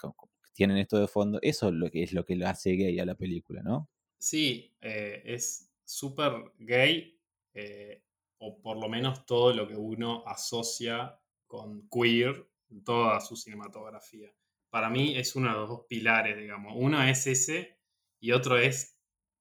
tienen 0.62 0.78
esto 0.78 1.00
de 1.00 1.08
fondo, 1.08 1.40
eso 1.42 1.70
es 1.70 1.74
lo 1.74 1.90
que, 1.90 2.04
es 2.04 2.14
lo 2.14 2.24
que 2.24 2.36
lo 2.36 2.48
hace 2.48 2.74
gay 2.74 3.00
a 3.00 3.06
la 3.06 3.16
película, 3.16 3.64
¿no? 3.64 3.90
Sí, 4.20 4.78
eh, 4.80 5.24
es 5.26 5.74
súper 5.84 6.34
gay, 6.60 7.20
eh, 7.56 8.04
o 8.38 8.62
por 8.62 8.78
lo 8.78 8.88
menos 8.88 9.26
todo 9.26 9.54
lo 9.54 9.68
que 9.68 9.76
uno 9.76 10.24
asocia 10.28 11.20
con 11.48 11.90
queer 11.90 12.48
en 12.70 12.84
toda 12.84 13.20
su 13.22 13.36
cinematografía. 13.36 14.32
Para 14.70 14.92
mí 14.92 15.18
es 15.18 15.36
uno 15.36 15.48
de 15.48 15.56
los 15.56 15.68
dos 15.70 15.86
pilares, 15.90 16.38
digamos. 16.38 16.74
Uno 16.76 17.02
es 17.02 17.26
ese 17.26 17.80
y 18.20 18.32
otro 18.34 18.60
es 18.60 19.00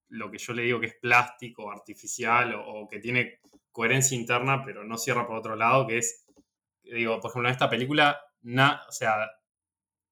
lo 0.08 0.30
que 0.30 0.38
yo 0.38 0.54
le 0.54 0.62
digo 0.62 0.80
que 0.80 0.86
es 0.86 0.94
plástico, 0.94 1.70
artificial 1.70 2.54
o, 2.56 2.88
que 2.88 2.98
tiene 2.98 3.40
coherencia 3.70 4.16
interna, 4.16 4.62
pero 4.64 4.84
no 4.84 4.96
cierra 4.96 5.26
por 5.26 5.36
otro 5.36 5.54
lado, 5.54 5.86
que 5.86 5.98
es, 5.98 6.24
digo, 6.82 7.20
por 7.20 7.30
ejemplo, 7.30 7.48
en 7.50 7.52
esta 7.52 7.68
película, 7.68 8.18
na- 8.40 8.82
o 8.88 8.92
sea, 8.92 9.28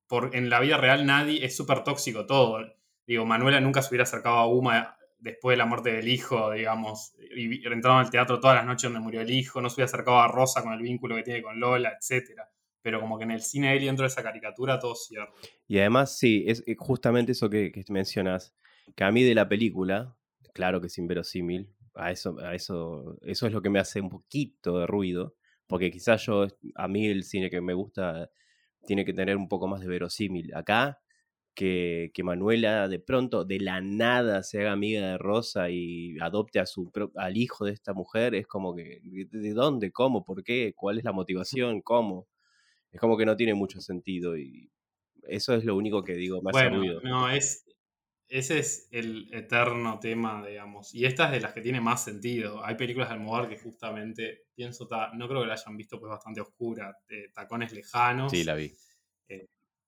por, 0.09 0.35
en 0.35 0.51
la 0.51 0.61
vida 0.61 0.77
real 0.77 1.07
nadie 1.07 1.44
es 1.44 1.57
súper 1.57 1.85
tóxico 1.85 2.27
todo. 2.27 2.64
Digo, 3.07 3.25
Manuela 3.25 3.61
nunca 3.61 3.83
se 3.83 3.88
hubiera 3.88 4.05
acercado 4.05 4.37
a 4.37 4.47
Uma 4.47 4.97
después 5.18 5.55
de 5.55 5.59
la 5.59 5.66
muerte 5.66 5.92
del 5.92 6.09
hijo, 6.09 6.53
digamos, 6.53 7.14
y 7.35 7.66
entrado 7.66 7.99
al 7.99 8.11
teatro 8.11 8.40
todas 8.40 8.57
las 8.57 8.66
noches 8.66 8.85
donde 8.85 9.01
murió 9.01 9.21
el 9.21 9.31
hijo, 9.31 9.61
no 9.61 9.68
se 9.68 9.75
hubiera 9.75 9.87
acercado 9.87 10.18
a 10.21 10.29
Rosa 10.29 10.62
con 10.62 10.73
el 10.73 10.83
vínculo 10.83 11.16
que 11.16 11.23
tiene 11.23 11.42
con 11.42 11.59
Lola, 11.59 11.92
etcétera. 11.99 12.51
Pero 12.81 13.01
como 13.01 13.18
que 13.18 13.25
en 13.25 13.33
el 13.33 13.42
cine 13.42 13.77
él 13.77 13.83
y 13.83 13.87
dentro 13.87 14.05
de 14.05 14.09
esa 14.09 14.23
caricatura 14.23 14.79
todo 14.79 14.94
cierra. 14.94 15.33
Y 15.66 15.79
además, 15.79 16.16
sí, 16.16 16.44
es 16.47 16.62
eh, 16.66 16.77
justamente 16.79 17.33
eso 17.33 17.51
que, 17.51 17.73
que 17.73 17.85
mencionas, 17.88 18.55
que 18.94 19.05
a 19.05 19.11
mí 19.11 19.25
de 19.25 19.35
la 19.35 19.49
película, 19.49 20.16
claro 20.55 20.81
que 20.81 20.87
es 20.87 20.97
inverosímil, 20.99 21.75
a 21.94 22.12
eso, 22.12 22.38
a 22.38 22.55
eso, 22.55 23.18
eso 23.23 23.47
es 23.47 23.53
lo 23.53 23.61
que 23.61 23.71
me 23.71 23.81
hace 23.81 24.01
un 24.01 24.09
poquito 24.09 24.79
de 24.79 24.87
ruido, 24.87 25.35
porque 25.66 25.90
quizás 25.90 26.25
yo, 26.25 26.47
a 26.77 26.88
mí 26.88 27.07
el 27.07 27.25
cine 27.25 27.51
que 27.51 27.61
me 27.61 27.75
gusta 27.75 28.31
tiene 28.88 29.07
que 29.07 29.14
tener 29.14 29.38
un 29.38 29.48
poco 29.48 29.68
más 29.68 29.81
de 29.83 29.88
verosímil. 29.88 30.55
Acá, 30.57 31.01
que, 31.55 32.11
que 32.14 32.24
Manuela 32.24 32.88
de 32.88 33.01
pronto, 33.01 33.44
de 33.44 33.61
la 33.61 33.81
nada, 33.83 34.42
se 34.44 34.61
haga 34.61 34.72
amiga 34.72 35.07
de 35.12 35.18
Rosa 35.18 35.70
y 35.70 36.18
adopte 36.20 36.61
a 36.61 36.66
su, 36.66 36.90
al 37.16 37.37
hijo 37.38 37.66
de 37.66 37.72
esta 37.72 37.94
mujer, 37.94 38.35
es 38.35 38.46
como 38.48 38.74
que, 38.77 39.01
¿de 39.05 39.27
de 39.27 39.53
dónde? 39.55 39.92
¿Cómo? 39.92 40.24
¿Por 40.24 40.44
qué? 40.44 40.74
¿Cuál 40.77 40.98
es 40.98 41.05
la 41.05 41.12
motivación? 41.14 41.83
¿Cómo? 41.83 42.29
Es 42.92 43.01
como 43.01 43.16
que 43.18 43.27
no 43.27 43.37
tiene 43.37 43.55
mucho 43.55 43.81
sentido 43.81 44.37
y 44.38 44.70
eso 45.24 45.55
es 45.55 45.64
lo 45.64 45.77
único 45.77 46.05
que 46.05 46.14
digo, 46.14 46.42
hace 46.48 46.68
Bueno, 46.68 46.70
ruido. 46.70 47.03
no, 47.03 47.29
es, 47.31 47.64
ese 48.28 48.58
es 48.58 48.88
el 48.92 49.28
eterno 49.32 49.98
tema, 50.00 50.46
digamos. 50.46 50.94
Y 50.94 51.04
esta 51.06 51.26
es 51.26 51.32
de 51.32 51.40
las 51.40 51.52
que 51.52 51.60
tiene 51.62 51.80
más 51.80 52.04
sentido. 52.04 52.64
Hay 52.64 52.74
películas 52.76 53.08
de 53.08 53.14
Almodóvar 53.14 53.48
que 53.48 53.58
justamente, 53.58 54.42
pienso, 54.54 54.86
ta- 54.86 55.10
no 55.14 55.28
creo 55.28 55.40
que 55.42 55.46
la 55.48 55.54
hayan 55.54 55.76
visto, 55.76 55.98
pues 55.98 56.10
bastante 56.10 56.40
oscura. 56.40 56.94
eh, 57.08 57.30
Tacones 57.32 57.72
lejanos. 57.72 58.30
Sí, 58.32 58.44
la 58.44 58.54
vi. 58.54 58.72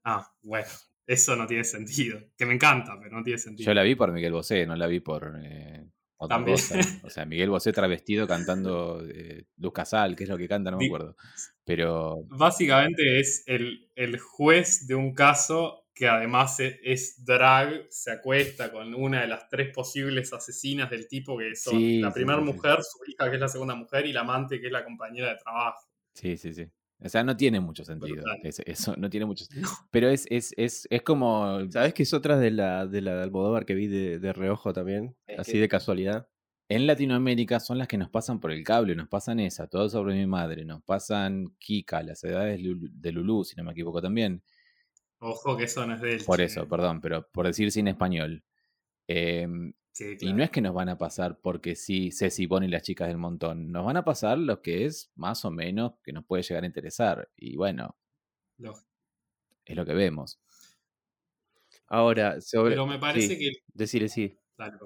Ah, 0.04 0.26
bueno, 0.42 0.66
eso 1.06 1.36
no 1.36 1.46
tiene 1.46 1.64
sentido. 1.64 2.18
Que 2.36 2.46
me 2.46 2.54
encanta, 2.54 2.98
pero 2.98 3.16
no 3.18 3.22
tiene 3.22 3.38
sentido. 3.38 3.66
Yo 3.66 3.74
la 3.74 3.82
vi 3.82 3.94
por 3.94 4.12
Miguel 4.12 4.32
Bosé, 4.32 4.66
no 4.66 4.74
la 4.76 4.86
vi 4.86 5.00
por 5.00 5.38
eh, 5.42 5.86
otra 6.16 6.36
También. 6.38 6.56
cosa. 6.56 6.76
O 7.02 7.10
sea, 7.10 7.26
Miguel 7.26 7.50
Bosé 7.50 7.72
travestido 7.72 8.26
cantando 8.26 9.02
eh, 9.06 9.44
Luz 9.58 9.72
Casal, 9.72 10.16
que 10.16 10.24
es 10.24 10.30
lo 10.30 10.38
que 10.38 10.48
canta, 10.48 10.70
no 10.70 10.78
me 10.78 10.86
acuerdo. 10.86 11.16
Pero 11.64 12.24
Básicamente 12.28 13.20
es 13.20 13.44
el, 13.46 13.90
el 13.94 14.18
juez 14.18 14.86
de 14.86 14.94
un 14.94 15.12
caso 15.12 15.84
que 16.00 16.08
además 16.08 16.58
e- 16.60 16.80
es 16.82 17.22
drag, 17.26 17.84
se 17.90 18.10
acuesta 18.10 18.72
con 18.72 18.94
una 18.94 19.20
de 19.20 19.26
las 19.26 19.50
tres 19.50 19.70
posibles 19.74 20.32
asesinas 20.32 20.88
del 20.88 21.06
tipo 21.06 21.36
que 21.36 21.54
son 21.54 21.74
Sí, 21.78 22.00
la 22.00 22.10
primera 22.10 22.38
sí, 22.38 22.46
sí. 22.46 22.52
mujer, 22.54 22.78
su 22.82 22.98
hija 23.06 23.28
que 23.28 23.36
es 23.36 23.40
la 23.40 23.48
segunda 23.48 23.74
mujer 23.74 24.06
y 24.06 24.12
la 24.14 24.22
amante 24.22 24.58
que 24.58 24.68
es 24.68 24.72
la 24.72 24.82
compañera 24.82 25.28
de 25.28 25.36
trabajo. 25.36 25.86
sí, 26.14 26.38
sí, 26.38 26.54
sí. 26.54 26.66
O 27.02 27.08
sea, 27.10 27.22
no 27.22 27.36
tiene 27.36 27.60
mucho 27.60 27.84
sentido. 27.84 28.24
Eso 28.42 28.94
no 28.96 29.10
tiene 29.10 29.26
mucho 29.26 29.44
Pero 29.90 30.08
es, 30.08 30.26
es, 30.30 30.54
es, 30.56 30.86
es 30.90 31.02
como. 31.02 31.60
¿Sabes 31.70 31.92
que 31.92 32.02
es 32.04 32.14
otra 32.14 32.38
de 32.38 32.50
la 32.50 32.86
de 32.86 33.02
la 33.02 33.16
de 33.16 33.22
Almodóvar 33.24 33.66
que 33.66 33.74
vi 33.74 33.86
de, 33.86 34.18
de 34.18 34.32
reojo 34.32 34.72
también? 34.72 35.14
Así 35.36 35.52
que- 35.52 35.60
de 35.60 35.68
casualidad. 35.68 36.28
En 36.70 36.86
Latinoamérica 36.86 37.60
son 37.60 37.76
las 37.78 37.88
que 37.88 37.98
nos 37.98 38.08
pasan 38.10 38.40
por 38.40 38.52
el 38.52 38.62
cable, 38.64 38.94
nos 38.94 39.08
pasan 39.08 39.38
esa, 39.40 39.66
todo 39.66 39.90
sobre 39.90 40.14
mi 40.14 40.26
madre, 40.26 40.64
nos 40.64 40.82
pasan 40.84 41.48
Kika, 41.58 42.02
las 42.04 42.22
edades 42.24 42.58
de 42.62 43.12
Lulú, 43.12 43.44
si 43.44 43.56
no 43.56 43.64
me 43.64 43.72
equivoco 43.72 44.00
también. 44.00 44.42
Ojo 45.20 45.56
que 45.56 45.64
eso 45.64 45.86
no 45.86 45.94
es 45.94 46.00
de 46.00 46.14
él. 46.14 46.24
Por 46.24 46.40
eso, 46.40 46.66
perdón, 46.68 47.00
pero 47.00 47.28
por 47.30 47.46
decir 47.46 47.70
sin 47.70 47.88
español. 47.88 48.42
Em, 49.06 49.72
Sí, 49.92 50.04
Y 50.12 50.16
claro. 50.16 50.36
no 50.36 50.44
es 50.44 50.50
que 50.50 50.60
nos 50.60 50.72
van 50.72 50.88
a 50.88 50.98
pasar 50.98 51.40
porque 51.40 51.74
sí, 51.74 52.12
Ceci 52.12 52.46
Bon 52.46 52.62
y 52.62 52.68
las 52.68 52.82
chicas 52.82 53.08
del 53.08 53.18
montón. 53.18 53.72
Nos 53.72 53.84
van 53.84 53.96
a 53.96 54.04
pasar 54.04 54.38
lo 54.38 54.62
que 54.62 54.84
es 54.84 55.10
más 55.16 55.44
o 55.44 55.50
menos 55.50 55.94
que 56.02 56.12
nos 56.12 56.24
puede 56.24 56.42
llegar 56.44 56.62
a 56.62 56.66
interesar. 56.66 57.28
Y 57.36 57.56
bueno, 57.56 57.96
Lógico. 58.58 58.86
es 59.64 59.76
lo 59.76 59.84
que 59.84 59.94
vemos. 59.94 60.38
Ahora, 61.88 62.40
sobre... 62.40 62.70
Pero 62.70 62.86
me 62.86 62.98
parece 62.98 63.34
sí, 63.34 63.38
que 63.38 63.50
Decirle 63.74 64.08
sí. 64.08 64.38
Dale. 64.56 64.78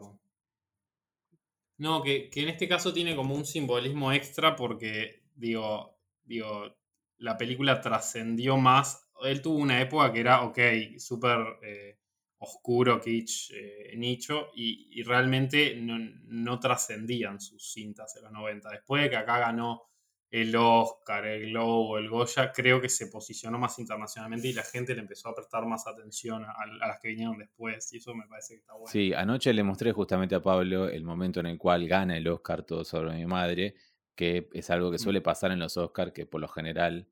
No, 1.76 2.02
que, 2.02 2.30
que 2.30 2.42
en 2.42 2.48
este 2.48 2.66
caso 2.66 2.92
tiene 2.92 3.14
como 3.14 3.34
un 3.34 3.44
simbolismo 3.44 4.10
extra 4.12 4.56
porque, 4.56 5.22
digo, 5.34 5.98
digo, 6.24 6.74
la 7.18 7.36
película 7.36 7.80
trascendió 7.80 8.56
más. 8.56 9.03
Él 9.22 9.40
tuvo 9.40 9.58
una 9.58 9.80
época 9.80 10.12
que 10.12 10.20
era, 10.20 10.42
ok, 10.42 10.58
súper 10.98 11.58
eh, 11.62 11.98
oscuro, 12.38 13.00
kitsch, 13.00 13.52
eh, 13.52 13.94
nicho, 13.96 14.50
y, 14.54 14.88
y 15.00 15.02
realmente 15.02 15.76
no, 15.76 15.98
no 16.26 16.60
trascendían 16.60 17.40
sus 17.40 17.72
cintas 17.72 18.16
en 18.16 18.24
los 18.24 18.32
90. 18.32 18.70
Después 18.70 19.02
de 19.02 19.10
que 19.10 19.16
acá 19.16 19.38
ganó 19.38 19.82
el 20.30 20.54
Oscar, 20.56 21.24
el 21.26 21.50
Globo, 21.50 21.96
el 21.96 22.08
Goya, 22.08 22.50
creo 22.50 22.80
que 22.80 22.88
se 22.88 23.06
posicionó 23.06 23.56
más 23.56 23.78
internacionalmente 23.78 24.48
y 24.48 24.52
la 24.52 24.64
gente 24.64 24.92
le 24.92 25.00
empezó 25.00 25.28
a 25.28 25.34
prestar 25.34 25.64
más 25.64 25.86
atención 25.86 26.44
a, 26.44 26.50
a 26.50 26.88
las 26.88 26.98
que 27.00 27.08
vinieron 27.08 27.38
después, 27.38 27.92
y 27.92 27.98
eso 27.98 28.14
me 28.16 28.26
parece 28.26 28.54
que 28.54 28.60
está 28.60 28.72
bueno. 28.72 28.88
Sí, 28.88 29.12
anoche 29.12 29.52
le 29.52 29.62
mostré 29.62 29.92
justamente 29.92 30.34
a 30.34 30.42
Pablo 30.42 30.88
el 30.88 31.04
momento 31.04 31.38
en 31.38 31.46
el 31.46 31.56
cual 31.56 31.86
gana 31.86 32.16
el 32.16 32.26
Oscar 32.26 32.64
todo 32.64 32.84
sobre 32.84 33.14
mi 33.14 33.26
madre, 33.26 33.76
que 34.16 34.48
es 34.52 34.70
algo 34.70 34.90
que 34.90 34.98
suele 34.98 35.20
pasar 35.20 35.52
en 35.52 35.60
los 35.60 35.76
Oscars, 35.76 36.12
que 36.12 36.26
por 36.26 36.40
lo 36.40 36.48
general 36.48 37.06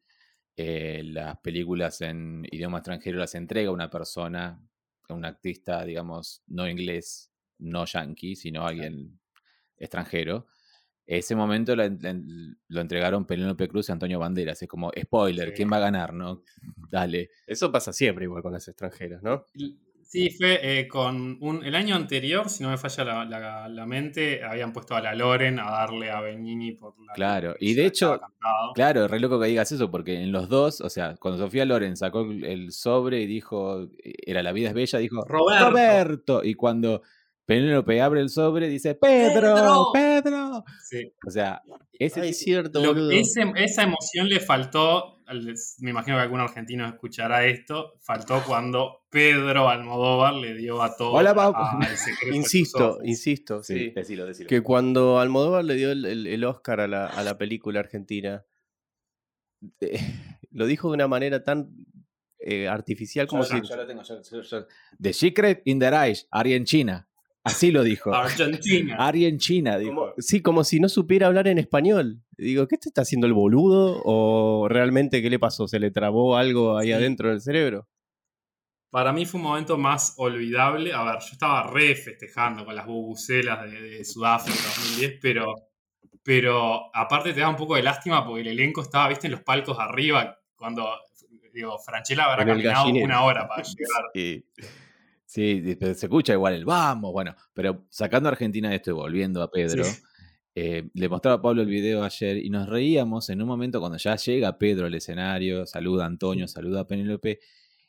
eh, 0.57 1.03
las 1.05 1.39
películas 1.39 2.01
en 2.03 2.47
idioma 2.51 2.79
extranjero 2.79 3.19
las 3.19 3.35
entrega 3.35 3.71
una 3.71 3.91
persona, 3.91 4.61
un 5.09 5.25
artista, 5.25 5.85
digamos, 5.85 6.43
no 6.47 6.69
inglés, 6.69 7.31
no 7.59 7.85
yankee, 7.85 8.35
sino 8.37 8.67
alguien 8.67 9.19
extranjero. 9.77 10.47
Ese 11.05 11.35
momento 11.35 11.75
la- 11.77 11.89
lo 12.69 12.81
entregaron 12.81 13.27
Penélope 13.27 13.69
Cruz 13.69 13.89
y 13.89 13.93
Antonio 13.93 14.19
Banderas. 14.19 14.63
Es 14.63 14.69
como, 14.69 14.91
spoiler. 14.99 15.53
¿quién 15.53 15.71
va 15.71 15.77
a 15.79 15.81
ganar? 15.81 16.15
no 16.15 16.43
Dale. 16.91 17.31
Eso 17.47 17.73
pasa 17.73 17.93
siempre 17.93 18.25
igual 18.25 18.43
con 18.43 18.53
las 18.53 18.67
extranjeras, 18.69 19.23
¿no? 19.23 19.45
Sí, 20.13 20.29
fue 20.31 20.61
eh, 20.81 20.89
con 20.89 21.39
un, 21.41 21.65
el 21.65 21.75
año 21.75 21.97
anterior, 21.97 22.51
si 22.51 22.63
no 22.63 22.69
me 22.69 22.77
falla 22.77 23.03
la, 23.05 23.25
la- 23.25 23.69
la 23.69 23.87
mente, 23.87 24.45
habían 24.45 24.73
puesto 24.75 24.95
a 24.95 25.01
la 25.01 25.15
Loren 25.15 25.59
a 25.59 25.71
darle 25.71 26.11
a 26.11 26.21
Benigni 26.21 26.73
por 26.73 26.93
la. 27.03 27.15
Claro, 27.15 27.55
y 27.59 27.73
de 27.73 27.87
hecho. 27.87 28.21
Claro, 28.75 29.07
es 29.07 29.11
re 29.11 29.21
loco 29.21 29.41
que 29.41 29.47
digas 29.47 29.73
eso, 29.73 29.91
porque 29.91 30.21
en 30.23 30.31
los 30.31 30.51
dos, 30.51 30.83
o 30.83 30.91
sea, 30.91 31.15
cuando 31.19 31.43
Sofía 31.43 31.65
Loren 31.65 31.97
sacó 31.97 32.21
el 32.31 32.73
sobre 32.73 33.23
y 33.23 33.27
dijo, 33.27 33.85
eh, 34.05 34.13
era 34.27 34.43
La 34.43 34.53
vida 34.53 34.69
es 34.69 34.75
bella, 34.75 34.99
dijo, 34.99 35.25
Roberto. 35.25 35.71
Roberto. 35.71 36.45
Y 36.45 36.55
cuando 36.55 37.01
Penélope 37.47 38.01
abre 38.03 38.21
el 38.21 38.29
sobre, 38.29 38.69
dice, 38.69 38.95
Pedro, 38.95 39.55
¡Pedro! 39.55 39.91
Pedro. 39.95 40.65
Sí. 40.83 41.11
O 41.27 41.31
sea, 41.31 41.63
ese 41.99 42.21
Ay, 42.21 42.29
tipo- 42.33 42.39
cierto, 42.39 42.81
Lo- 42.95 43.11
ese- 43.11 43.51
esa 43.57 43.83
emoción 43.85 44.29
le 44.29 44.41
faltó, 44.41 45.22
al- 45.22 45.22
me 45.81 45.91
imagino 45.91 46.17
que 46.17 46.23
algún 46.23 46.41
argentino 46.41 46.87
escuchará 46.87 47.45
esto, 47.47 47.95
faltó 48.01 48.43
cuando 48.45 49.05
Pedro 49.11 49.69
Almodóvar 49.69 50.35
le 50.35 50.55
dio 50.55 50.83
a 50.83 50.97
todo 50.97 51.13
Hola, 51.13 51.31
a- 51.31 51.97
secreto 51.97 52.27
sus 52.27 52.35
Insisto, 52.37 52.99
insisto, 53.05 53.63
Sí, 53.63 53.75
sí. 53.79 53.91
decilo, 53.95 54.27
decilo. 54.27 54.49
Que 54.49 54.61
cuando 54.63 55.19
Almodóvar 55.21 55.65
le 55.65 55.75
dio 55.75 55.93
el, 55.93 56.05
el- 56.05 56.27
el 56.27 56.45
Oscar 56.45 56.81
a 56.81 56.89
la, 56.89 57.07
a 57.07 57.23
la 57.23 57.37
película 57.39 57.81
argentina, 57.81 58.45
eh, 59.81 59.99
lo 60.51 60.67
dijo 60.67 60.89
de 60.89 60.95
una 60.95 61.09
manera 61.09 61.43
tan 61.45 61.71
eh, 62.39 62.69
artificial 62.69 63.27
como 63.27 63.43
Yo- 63.45 63.49
si... 63.49 63.69
yo 63.69 63.77
lo 63.77 63.87
tengo, 63.87 64.03
yo- 64.03 64.21
yo- 64.23 64.43
yo- 64.43 64.67
The 65.01 65.13
Secret 65.13 65.63
in 65.65 65.79
the 65.79 65.87
Eyes, 65.89 66.27
Ari 66.31 66.55
en 66.55 66.65
China. 66.65 67.09
Así 67.45 67.71
lo 67.73 67.83
dijo. 67.83 68.15
Argentina. 68.15 68.97
Ari 68.99 69.27
en 69.27 69.39
China, 69.39 69.77
dijo. 69.79 69.95
como- 69.95 70.13
sí, 70.19 70.41
como 70.43 70.63
si 70.65 70.79
no 70.79 70.89
supiera 70.89 71.27
hablar 71.27 71.49
en 71.49 71.59
español. 71.59 72.21
Digo, 72.37 72.69
¿qué 72.69 72.79
te 72.79 72.89
está 72.89 73.03
haciendo 73.03 73.27
el 73.27 73.33
boludo? 73.33 74.01
¿O 74.05 74.69
realmente 74.69 75.21
qué 75.23 75.29
le 75.31 75.39
pasó? 75.41 75.67
¿Se 75.67 75.81
le 75.81 75.91
trabó 75.91 76.37
algo 76.37 76.77
ahí 76.79 76.89
Sí. 76.89 76.93
adentro 76.93 77.31
del 77.31 77.41
cerebro? 77.41 77.89
Para 78.91 79.13
mí 79.13 79.25
fue 79.27 79.41
un 79.41 79.47
momento 79.47 79.77
más 79.79 80.15
olvidable. 80.19 80.93
A 80.93 81.03
ver, 81.03 81.15
yo 81.21 81.29
estaba 81.33 81.63
re 81.71 81.95
festejando 81.97 82.65
con 82.65 82.75
las 82.77 82.87
bubucelas 82.87 83.63
de, 83.71 83.81
de 83.81 84.05
Sudáfrica 84.05 84.59
2010, 84.77 85.19
pero, 85.21 85.55
pero 86.23 86.95
aparte 86.95 87.33
te 87.33 87.41
da 87.41 87.49
un 87.49 87.57
poco 87.57 87.75
de 87.75 87.83
lástima 87.83 88.25
porque 88.25 88.43
el 88.43 88.49
elenco 88.49 88.83
estaba, 88.83 89.09
viste, 89.09 89.27
en 89.29 89.33
los 89.33 89.43
palcos 89.43 89.79
arriba 89.81 90.39
cuando, 90.55 90.87
digo, 91.53 91.79
Franchella 91.79 92.25
habrá 92.25 92.45
caminado 92.47 92.85
gallinero. 92.85 93.07
una 93.07 93.23
hora 93.25 93.49
para 93.49 93.63
llegar. 93.79 94.05
Y- 94.15 94.45
sí, 95.35 95.77
se 95.81 95.91
escucha 95.91 96.33
igual 96.35 96.55
el 96.55 96.65
vamos, 96.65 97.13
bueno, 97.13 97.35
pero 97.55 97.87
sacando 97.91 98.29
a 98.29 98.33
Argentina 98.33 98.69
de 98.71 98.77
esto 98.77 98.91
y 98.91 98.95
volviendo 98.95 99.43
a 99.43 99.51
Pedro, 99.51 99.85
Sí. 99.85 100.01
eh, 100.55 100.91
le 100.93 101.09
mostraba 101.09 101.37
a 101.39 101.43
Pablo 101.43 101.63
el 101.63 101.69
video 101.69 102.05
ayer 102.05 102.37
y 102.37 102.51
nos 102.51 102.69
reíamos 102.69 103.31
en 103.31 103.41
un 103.41 103.49
momento 103.49 103.81
cuando 103.81 103.99
ya 103.99 104.17
llega 104.17 104.59
Pedro 104.59 104.87
al 104.87 104.95
escenario, 104.95 105.65
saluda 105.67 106.05
a 106.05 106.07
Antonio, 106.07 106.47
saluda 106.49 106.81
a 106.81 106.87
Penélope, 106.87 107.41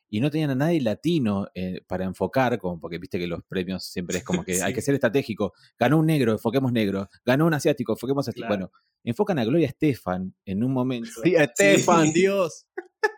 y 0.09 0.19
no 0.19 0.29
tenían 0.29 0.51
a 0.51 0.55
nadie 0.55 0.79
latino 0.79 1.47
eh, 1.55 1.81
para 1.87 2.05
enfocar, 2.05 2.59
como 2.59 2.79
porque 2.79 2.99
viste 2.99 3.17
que 3.17 3.25
los 3.25 3.41
premios 3.49 3.83
siempre 3.83 4.19
es 4.19 4.23
como 4.23 4.43
que 4.45 4.61
hay 4.61 4.71
que 4.73 4.81
ser 4.81 4.93
estratégico. 4.93 5.53
Ganó 5.79 5.97
un 5.97 6.05
negro, 6.05 6.31
enfoquemos 6.33 6.71
negro. 6.71 7.09
Ganó 7.25 7.47
un 7.47 7.53
asiático, 7.55 7.93
enfoquemos 7.93 8.27
asiático. 8.27 8.45
Claro. 8.47 8.69
Bueno, 8.69 8.71
enfocan 9.03 9.39
a 9.39 9.43
Gloria 9.43 9.67
Estefan 9.67 10.35
en 10.45 10.63
un 10.63 10.71
momento. 10.71 11.09
Sí, 11.23 11.33
Estefan, 11.35 12.07
Sí. 12.07 12.13
Dios. 12.13 12.67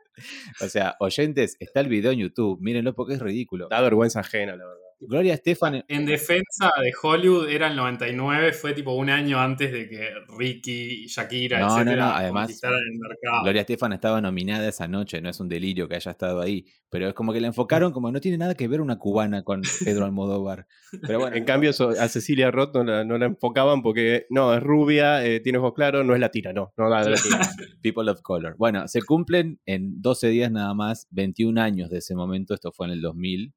O 0.61 0.67
sea, 0.67 0.95
oyentes, 0.99 1.57
está 1.59 1.79
el 1.81 1.89
video 1.89 2.11
en 2.11 2.19
YouTube, 2.19 2.59
mírenlo 2.61 2.95
porque 2.95 3.15
es 3.15 3.19
ridículo. 3.19 3.67
Da 3.69 3.81
vergüenza 3.81 4.21
ajena, 4.21 4.55
la 4.55 4.65
verdad. 4.65 4.84
Gloria 5.07 5.33
Estefan 5.33 5.83
En 5.87 6.05
defensa 6.05 6.71
de 6.81 6.93
Hollywood 7.01 7.49
era 7.49 7.67
el 7.67 7.75
99, 7.75 8.53
fue 8.53 8.73
tipo 8.73 8.93
un 8.93 9.09
año 9.09 9.39
antes 9.39 9.71
de 9.71 9.89
que 9.89 10.09
Ricky, 10.37 11.07
Shakira, 11.07 11.59
No, 11.59 11.67
no, 11.67 11.73
etcétera, 11.75 12.05
no, 12.05 12.11
además, 12.11 12.43
conquistaran 12.43 12.79
el 12.79 12.99
mercado. 12.99 13.43
Gloria 13.43 13.61
Estefan 13.61 13.93
estaba 13.93 14.21
nominada 14.21 14.67
esa 14.67 14.87
noche, 14.87 15.21
no 15.21 15.29
es 15.29 15.39
un 15.39 15.49
delirio 15.49 15.87
que 15.87 15.95
haya 15.95 16.11
estado 16.11 16.41
ahí, 16.41 16.65
pero 16.89 17.07
es 17.07 17.13
como 17.13 17.33
que 17.33 17.41
la 17.41 17.47
enfocaron 17.47 17.91
como 17.91 18.11
no 18.11 18.21
tiene 18.21 18.37
nada 18.37 18.55
que 18.55 18.67
ver 18.67 18.81
una 18.81 18.97
cubana 18.97 19.43
con 19.43 19.61
Pedro 19.83 20.05
Almodóvar. 20.05 20.67
Pero 21.01 21.19
bueno, 21.19 21.35
En 21.35 21.43
cambio, 21.45 21.71
a 21.99 22.07
Cecilia 22.07 22.51
Roth 22.51 22.73
no 22.75 22.83
la, 22.83 23.03
no 23.03 23.17
la 23.17 23.25
enfocaban 23.25 23.81
porque, 23.81 24.25
no, 24.29 24.53
es 24.53 24.63
rubia, 24.63 25.25
eh, 25.25 25.39
tiene 25.39 25.57
ojos 25.57 25.73
claros, 25.73 26.05
no 26.05 26.13
es 26.13 26.19
latina, 26.19 26.53
no, 26.53 26.73
no 26.77 26.89
da 26.89 27.03
latina. 27.03 27.39
People 27.81 28.09
of 28.09 28.21
Color. 28.21 28.55
Bueno, 28.57 28.87
se 28.87 29.01
cumplen 29.01 29.59
en 29.65 30.01
12 30.01 30.29
días 30.29 30.51
nada 30.51 30.73
más 30.73 31.07
21 31.11 31.61
años 31.61 31.89
de 31.89 31.97
ese 31.99 32.15
momento, 32.15 32.53
esto 32.53 32.71
fue 32.71 32.87
en 32.87 32.93
el 32.93 33.01
2000, 33.01 33.53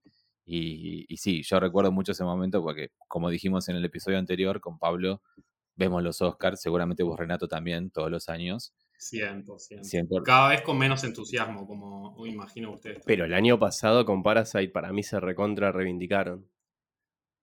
y, 0.57 1.07
y 1.09 1.17
sí, 1.19 1.43
yo 1.43 1.61
recuerdo 1.61 1.93
mucho 1.93 2.13
ese 2.13 2.25
momento 2.25 2.63
porque, 2.63 2.91
como 3.07 3.31
dijimos 3.31 3.69
en 3.69 3.77
el 3.77 3.85
episodio 3.85 4.19
anterior 4.19 4.61
con 4.61 4.79
Pablo, 4.79 5.23
vemos 5.77 6.03
los 6.03 6.21
Oscars, 6.23 6.61
seguramente 6.61 7.03
vos 7.03 7.19
Renato 7.19 7.49
también, 7.49 7.91
todos 7.91 8.11
los 8.11 8.29
años. 8.29 8.75
100%. 8.99 9.85
Siempre. 9.85 10.19
Cada 10.25 10.51
vez 10.51 10.63
con 10.63 10.77
menos 10.77 11.05
entusiasmo, 11.05 11.67
como 11.67 12.27
imagino 12.27 12.73
ustedes. 12.73 13.03
Pero 13.07 13.25
el 13.25 13.35
año 13.35 13.59
pasado 13.59 14.05
con 14.05 14.23
Parasite 14.23 14.71
para 14.71 14.93
mí 14.93 15.03
se 15.03 15.21
recontra 15.21 15.71
reivindicaron. 15.73 16.49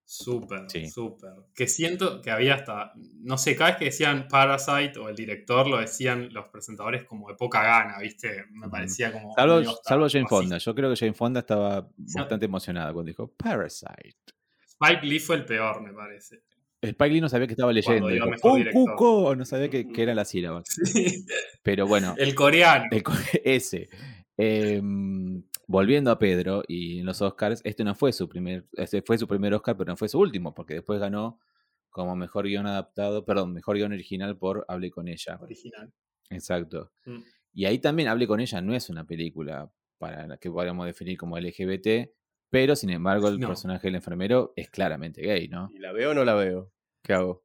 Súper, 0.08 0.70
Sí. 0.70 0.88
súper. 0.88 1.32
Que 1.56 1.68
siento 1.68 2.22
que 2.22 2.30
había 2.30 2.54
hasta, 2.56 2.94
no 3.22 3.38
sé, 3.40 3.56
cada 3.56 3.72
vez 3.72 3.80
que 3.80 3.86
decían 3.86 4.28
Parasite 4.30 5.00
o 5.00 5.10
el 5.10 5.16
director 5.16 5.68
lo 5.68 5.78
decían 5.80 6.32
los 6.32 6.46
presentadores 6.50 7.06
como 7.06 7.28
de 7.28 7.34
poca 7.36 7.64
gana, 7.64 7.98
¿viste? 8.00 8.46
Me 8.52 8.70
parecía 8.70 9.12
como... 9.12 9.34
Salvo, 9.36 9.64
salvo 9.84 10.08
Jane. 10.08 10.28
Fonda. 10.28 10.58
Yo 10.60 10.76
creo 10.76 10.92
que 10.92 10.96
Jane 10.96 11.14
Fonda 11.14 11.40
estaba 11.40 11.90
Sí. 12.06 12.20
bastante 12.20 12.46
emocionada 12.46 12.94
cuando 12.94 13.08
dijo 13.10 13.32
Parasite. 13.36 14.16
Spike 14.68 15.06
Lee 15.08 15.20
fue 15.20 15.38
el 15.38 15.46
peor, 15.46 15.82
me 15.82 15.92
parece. 15.92 16.44
Spike 16.82 17.10
Lee 17.14 17.22
no 17.22 17.30
sabía 17.30 17.48
que 17.48 17.54
estaba 17.54 17.74
leyendo. 17.74 18.08
Dijo, 18.10 18.28
cuco", 18.72 19.36
No 19.36 19.44
sabía 19.44 19.70
que, 19.72 19.88
que 19.88 20.04
era 20.04 20.14
la 20.14 20.24
sílaba. 20.24 20.62
Sí. 20.66 21.26
Pero 21.64 21.88
bueno, 21.88 22.14
El 22.18 22.36
coreano. 22.36 22.86
el 22.92 23.02
ese. 23.44 23.90
Em, 24.38 25.42
volviendo 25.68 26.12
a 26.12 26.20
Pedro 26.20 26.64
y 26.68 27.00
en 27.00 27.06
los 27.06 27.22
Oscars, 27.22 27.62
este 27.64 27.84
no 27.84 27.96
fue 27.96 28.12
su 28.14 28.28
primer, 28.30 28.68
este 28.74 29.02
fue 29.02 29.18
su 29.18 29.28
primer 29.28 29.54
Oscar, 29.54 29.78
pero 29.78 29.92
no 29.92 29.98
fue 29.98 30.10
su 30.10 30.20
último, 30.20 30.54
porque 30.54 30.76
después 30.76 31.00
ganó 31.00 31.40
como 31.90 32.16
mejor 32.16 32.46
guion 32.48 32.68
adaptado, 32.68 33.24
perdón, 33.26 33.54
mejor 33.54 33.78
guion 33.78 33.94
original 33.94 34.38
por 34.38 34.66
Hable 34.68 34.92
con 34.92 35.08
ella. 35.08 35.38
Original. 35.42 35.94
Exacto. 36.30 36.92
Mm. 37.06 37.20
Y 37.54 37.66
ahí 37.66 37.80
también 37.80 38.10
Hable 38.10 38.28
con 38.28 38.40
ella 38.42 38.60
no 38.62 38.76
es 38.76 38.90
una 38.90 39.06
película 39.06 39.72
para 39.98 40.28
la 40.28 40.38
que 40.38 40.52
podríamos 40.52 40.86
definir 40.86 41.18
como 41.18 41.38
LGBT, 41.38 42.12
pero 42.50 42.76
sin 42.76 42.90
embargo 42.90 43.30
el 43.30 43.40
No. 43.40 43.48
personaje 43.48 43.88
del 43.88 43.96
enfermero 43.96 44.52
es 44.58 44.70
claramente 44.70 45.22
gay, 45.22 45.48
¿no? 45.48 45.70
¿Y 45.74 45.80
la 45.80 45.94
veo 45.94 46.12
o 46.12 46.14
no 46.14 46.26
la 46.26 46.34
veo? 46.36 46.74
¿Qué 47.02 47.14
hago? 47.14 47.45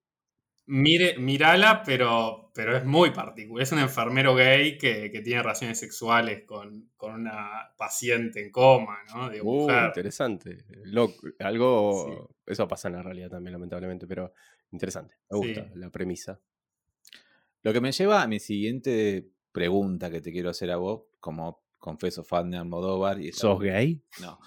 Mire, 0.73 1.19
mirala, 1.19 1.83
pero, 1.85 2.51
pero 2.55 2.77
es 2.77 2.85
muy 2.85 3.11
particular. 3.11 3.63
Es 3.63 3.73
un 3.73 3.81
enfermero 3.81 4.37
gay 4.37 4.79
que, 4.79 5.11
que 5.11 5.21
tiene 5.21 5.43
relaciones 5.43 5.81
sexuales 5.81 6.45
con, 6.47 6.91
con 6.97 7.13
una 7.15 7.73
paciente 7.77 8.41
en 8.41 8.53
coma, 8.53 8.99
¿no? 9.13 9.29
De 9.29 9.41
Uh, 9.41 9.45
mujer. 9.63 9.87
interesante. 9.87 10.59
Algo. 11.41 12.31
Eso 12.47 12.69
pasa 12.69 12.89
en 12.89 12.95
la 12.95 13.03
realidad 13.03 13.31
también, 13.31 13.53
lamentablemente, 13.53 14.07
pero 14.07 14.33
interesante. 14.71 15.17
Me 15.31 15.39
gusta 15.39 15.65
Sí. 15.65 15.71
la 15.79 15.91
premisa. 15.91 16.41
Lo 17.63 17.73
que 17.73 17.81
me 17.81 17.93
lleva 17.93 18.23
a 18.23 18.29
mi 18.29 18.39
siguiente 18.41 19.29
pregunta 19.53 20.11
que 20.11 20.21
te 20.21 20.31
quiero 20.33 20.51
hacer 20.51 20.71
a 20.71 20.77
vos, 20.77 21.03
como 21.19 21.65
confeso 21.79 22.23
fan 22.25 22.51
de 22.51 22.59
Almodóvar. 22.59 23.21
Y 23.21 23.29
es 23.29 23.37
¿Sos 23.37 23.51
algo- 23.51 23.61
gay? 23.61 24.03
No, 24.21 24.39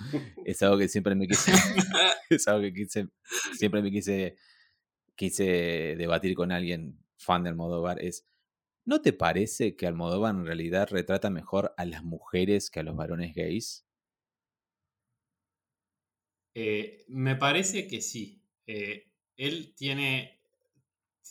es 0.46 0.62
algo 0.64 0.78
que 0.78 0.88
siempre 0.88 1.16
me 1.16 1.28
quise, 1.28 1.52
es 2.30 2.48
algo 2.48 2.62
que 2.62 2.74
quise, 2.74 3.08
siempre 3.58 3.82
me 3.82 3.92
quise, 3.92 4.38
quise 5.15 5.95
debatir 5.97 6.36
con 6.36 6.52
alguien 6.52 6.99
fan 7.17 7.43
de 7.43 7.49
Almodóvar, 7.49 8.02
es, 8.04 8.26
¿no 8.86 9.02
te 9.02 9.13
parece 9.13 9.76
que 9.76 9.88
Almodóvar 9.88 10.36
en 10.36 10.45
realidad 10.45 10.89
retrata 10.91 11.30
mejor 11.30 11.73
a 11.78 11.86
las 11.86 12.04
mujeres 12.04 12.71
que 12.71 12.82
a 12.82 12.84
los 12.84 12.95
varones 12.95 13.34
gays? 13.36 13.86
Eh, 16.56 17.06
me 17.08 17.36
parece 17.36 17.88
que 17.88 18.02
sí. 18.02 18.43
Eh, 18.67 19.12
él 19.38 19.73
tiene. 19.76 20.39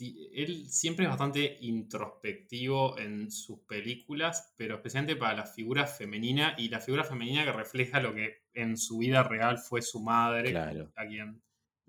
Él 0.00 0.68
siempre 0.68 1.04
es 1.04 1.10
bastante 1.10 1.58
introspectivo 1.60 2.98
en 2.98 3.30
sus 3.30 3.60
películas, 3.60 4.52
pero 4.56 4.76
especialmente 4.76 5.16
para 5.16 5.36
la 5.36 5.46
figura 5.46 5.86
femenina 5.86 6.54
y 6.58 6.68
la 6.70 6.80
figura 6.80 7.04
femenina 7.04 7.44
que 7.44 7.52
refleja 7.52 8.00
lo 8.00 8.14
que 8.14 8.44
en 8.54 8.76
su 8.76 8.98
vida 8.98 9.22
real 9.22 9.58
fue 9.58 9.82
su 9.82 10.00
madre, 10.00 10.50
Claro. 10.50 10.92
a 10.96 11.06
quien 11.06 11.42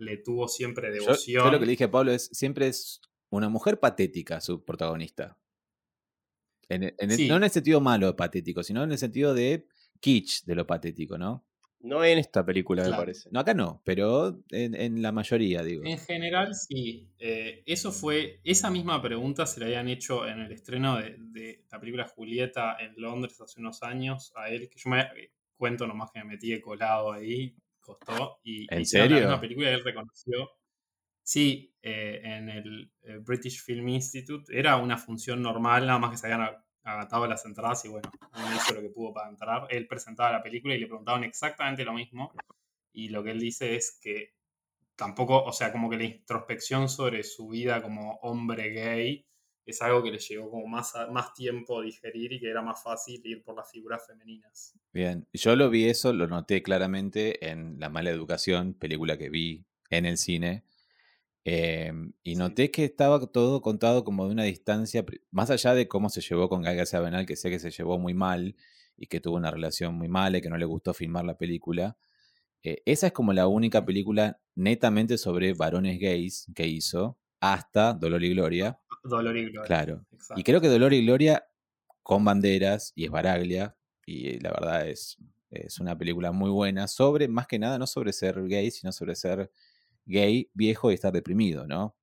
le 0.03 0.17
tuvo 0.17 0.47
siempre 0.47 0.87
Yo, 0.87 0.93
devoción. 1.03 1.45
yo 1.45 1.51
lo 1.51 1.59
que 1.59 1.65
le 1.65 1.71
dije 1.71 1.85
a 1.85 1.91
Pablo 1.91 2.11
es, 2.11 2.29
siempre 2.31 2.67
es 2.67 3.01
una 3.29 3.49
mujer 3.49 3.79
patética 3.79 4.39
su 4.41 4.63
protagonista. 4.63 5.37
En 6.69 6.83
el- 6.83 6.95
en 6.97 7.11
el- 7.11 7.17
Sí. 7.17 7.27
No 7.27 7.35
en 7.37 7.43
el 7.43 7.49
sentido 7.49 7.81
malo 7.81 8.07
de 8.07 8.13
patético, 8.13 8.63
sino 8.63 8.83
en 8.83 8.91
el 8.91 8.97
sentido 8.97 9.33
de 9.33 9.67
kitsch 9.99 10.43
de 10.45 10.55
lo 10.55 10.65
patético, 10.65 11.17
¿no? 11.17 11.45
No 11.81 12.01
en 12.05 12.17
esta 12.17 12.45
película, 12.45 12.83
me 12.89 12.95
parece. 12.95 13.27
No, 13.31 13.41
acá 13.41 13.53
no, 13.53 13.81
pero 13.83 14.41
en, 14.51 14.73
en 14.73 15.01
la 15.01 15.11
mayoría, 15.11 15.61
digo. 15.63 15.83
En 15.85 15.97
general, 15.99 16.55
sí. 16.55 17.09
Eh, 17.19 17.61
eso 17.65 17.91
fue. 17.91 18.39
Esa 18.45 18.71
misma 18.71 19.01
pregunta 19.01 19.45
se 19.45 19.59
le 19.59 19.65
habían 19.65 19.89
hecho 19.89 20.25
en 20.25 20.39
el 20.39 20.51
estreno 20.53 20.95
de, 20.97 21.17
de 21.19 21.65
la 21.69 21.79
película 21.81 22.07
Julieta 22.07 22.77
en 22.79 22.93
Londres 22.95 23.39
hace 23.41 23.59
unos 23.59 23.83
años 23.83 24.31
a 24.37 24.49
él, 24.49 24.69
que 24.69 24.79
yo 24.79 24.89
me 24.89 25.01
eh, 25.01 25.33
cuento 25.57 25.85
nomás 25.85 26.09
que 26.11 26.19
me 26.19 26.25
metí 26.31 26.51
de 26.51 26.61
colado 26.61 27.11
ahí, 27.11 27.53
costó. 27.83 28.39
Y 28.43 28.73
¿En 28.73 28.85
serio? 28.85 29.17
La 29.17 29.21
misma 29.23 29.41
película 29.41 29.69
y 29.69 29.73
él 29.73 29.83
reconoció. 29.83 30.49
Sí, 31.21 31.73
eh, 31.81 32.21
en 32.23 32.49
el 32.49 32.91
eh, 33.03 33.19
British 33.21 33.63
Film 33.63 33.87
Institute. 33.89 34.57
Era 34.57 34.77
una 34.77 34.97
función 34.97 35.41
normal, 35.41 35.85
nada 35.85 35.99
más 35.99 36.11
que 36.11 36.17
se 36.17 36.27
habían 36.31 36.49
agatado 36.83 37.27
las 37.27 37.45
entradas 37.45 37.85
y 37.85 37.89
bueno, 37.89 38.11
no 38.33 38.55
hizo 38.55 38.73
lo 38.73 38.81
que 38.81 38.89
pudo 38.89 39.13
para 39.13 39.29
entrar. 39.29 39.67
Él 39.69 39.87
presentaba 39.87 40.31
la 40.31 40.43
película 40.43 40.75
y 40.75 40.79
le 40.79 40.87
preguntaban 40.87 41.23
exactamente 41.23 41.85
lo 41.85 41.93
mismo. 41.93 42.33
y 42.91 43.09
lo 43.09 43.23
que 43.23 43.31
él 43.31 43.39
dice 43.39 43.75
es 43.75 43.99
que 44.01 44.33
tampoco, 44.95 45.43
o 45.43 45.51
sea, 45.51 45.71
como 45.71 45.89
que 45.89 45.97
la 45.97 46.03
introspección 46.03 46.89
sobre 46.89 47.23
su 47.23 47.47
vida 47.49 47.81
como 47.81 48.19
hombre 48.21 48.69
gay 48.69 49.25
es 49.65 49.81
algo 49.81 50.03
que 50.03 50.11
le 50.11 50.19
llegó 50.19 50.49
como 50.49 50.67
más, 50.67 50.93
más 51.11 51.33
tiempo 51.33 51.79
a 51.79 51.83
digerir 51.83 52.33
y 52.33 52.39
que 52.39 52.49
era 52.49 52.61
más 52.61 52.83
fácil 52.83 53.21
ir 53.23 53.43
por 53.43 53.55
las 53.55 53.71
figuras 53.71 54.05
femeninas. 54.05 54.73
Bien, 54.91 55.27
yo 55.33 55.55
lo 55.55 55.69
vi 55.69 55.85
eso, 55.85 56.11
lo 56.13 56.27
noté 56.27 56.61
claramente 56.61 57.49
en 57.49 57.79
La 57.79 57.89
mala 57.89 58.09
educación, 58.09 58.73
película 58.73 59.17
que 59.17 59.29
vi 59.29 59.65
en 59.89 60.05
el 60.05 60.17
cine. 60.17 60.63
Em, 61.45 62.13
y 62.23 62.35
noté 62.35 62.71
que 62.71 62.85
estaba 62.85 63.25
todo 63.27 63.61
contado 63.61 64.03
como 64.03 64.25
de 64.25 64.33
una 64.33 64.43
distancia, 64.43 65.05
más 65.31 65.49
allá 65.49 65.73
de 65.73 65.87
cómo 65.87 66.09
se 66.09 66.21
llevó 66.21 66.49
con 66.49 66.61
Gaga 66.61 66.85
Sabenal, 66.85 67.25
que 67.25 67.35
sé 67.35 67.49
que 67.49 67.59
se 67.59 67.71
llevó 67.71 67.99
muy 67.99 68.13
mal 68.13 68.55
y 68.95 69.07
que 69.07 69.19
tuvo 69.19 69.35
una 69.35 69.51
relación 69.51 69.95
muy 69.95 70.07
mala 70.07 70.37
y 70.37 70.41
que 70.41 70.49
no 70.49 70.57
le 70.57 70.65
gustó 70.65 70.93
filmar 70.93 71.25
la 71.25 71.37
película. 71.37 71.97
Eh, 72.63 72.81
esa 72.85 73.07
es 73.07 73.13
como 73.13 73.33
la 73.33 73.47
única 73.47 73.85
película 73.85 74.39
netamente 74.55 75.17
sobre 75.17 75.53
varones 75.53 75.99
gays 75.99 76.47
que 76.55 76.67
hizo 76.67 77.17
hasta 77.43 77.93
Dolor 77.93 78.23
y 78.23 78.29
Gloria. 78.33 78.79
Dolor 79.03 79.35
y 79.35 79.43
Gloria. 79.49 79.63
Claro. 79.63 80.05
Y 80.37 80.43
creo 80.43 80.61
que 80.61 80.69
Dolor 80.69 80.93
y 80.93 81.03
Gloria 81.03 81.45
con 82.01 82.23
banderas 82.23 82.93
y 82.95 83.03
es 83.03 83.11
Baraglia 83.11 83.75
y 84.05 84.39
la 84.39 84.51
verdad 84.51 84.87
es, 84.87 85.17
es 85.51 85.77
una 85.79 85.97
película 85.97 86.31
muy 86.31 86.49
buena 86.49 86.87
sobre, 86.87 87.27
más 87.27 87.45
que 87.47 87.59
nada, 87.59 87.77
no 87.77 87.85
sobre 87.85 88.13
ser 88.13 88.41
gay, 88.47 88.71
sino 88.71 88.93
sobre 88.93 89.15
ser 89.15 89.51
gay, 90.05 90.49
viejo 90.53 90.89
y 90.89 90.93
estar 90.93 91.11
deprimido, 91.11 91.67
¿no? 91.67 91.97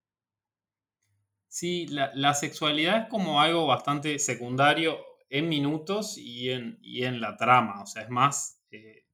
Sí, 1.49 1.87
la, 1.87 2.35
sexualidad 2.35 3.05
es 3.05 3.09
como 3.09 3.41
algo 3.41 3.67
bastante 3.67 4.19
secundario 4.19 4.99
en 5.31 5.49
minutos 5.49 6.19
y 6.19 6.51
en, 6.51 6.79
en 6.83 7.21
la 7.21 7.39
trama, 7.39 7.83
o 7.83 7.87
sea, 7.87 8.03
es 8.03 8.11
más 8.11 8.61
eh, 8.71 9.07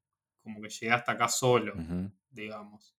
como 0.42 0.60
que 0.60 0.70
llega 0.70 0.96
hasta 0.96 1.12
acá 1.12 1.28
solo, 1.28 1.74
digamos. 2.30 2.95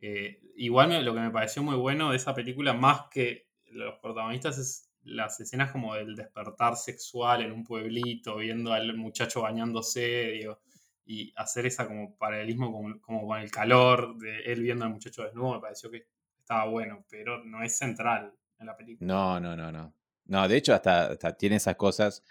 Eh, 0.00 0.40
igual 0.56 1.04
lo 1.04 1.14
que 1.14 1.20
me 1.20 1.30
pareció 1.30 1.62
muy 1.62 1.76
bueno 1.76 2.10
de 2.10 2.16
esa 2.16 2.34
película, 2.34 2.72
más 2.72 3.02
que 3.10 3.48
los 3.70 3.98
protagonistas, 3.98 4.58
es 4.58 4.90
las 5.02 5.40
escenas 5.40 5.72
como 5.72 5.94
del 5.94 6.14
despertar 6.14 6.76
sexual 6.76 7.42
en 7.42 7.52
un 7.52 7.64
pueblito, 7.64 8.36
viendo 8.36 8.72
al 8.72 8.94
muchacho 8.96 9.42
bañándose, 9.42 10.46
y 11.06 11.32
hacer 11.36 11.64
esa 11.64 11.86
como 11.86 12.16
paralelismo 12.16 12.70
con, 12.70 12.98
como 12.98 13.26
con 13.26 13.40
el 13.40 13.50
calor 13.50 14.18
de 14.18 14.40
él 14.40 14.62
viendo 14.62 14.84
al 14.84 14.92
muchacho 14.92 15.24
desnudo, 15.24 15.54
me 15.54 15.60
pareció 15.60 15.90
que 15.90 16.06
estaba 16.38 16.66
bueno, 16.66 17.04
pero 17.08 17.42
no 17.44 17.62
es 17.62 17.76
central 17.76 18.32
en 18.58 18.66
la 18.66 18.76
película. 18.76 19.06
No, 19.06 19.40
no, 19.40 19.56
no, 19.56 19.72
no. 19.72 19.94
No, 20.26 20.46
de 20.46 20.56
hecho 20.56 20.74
hasta, 20.74 21.16
tiene 21.36 21.56
esas 21.56 21.76
cosas. 21.76 22.22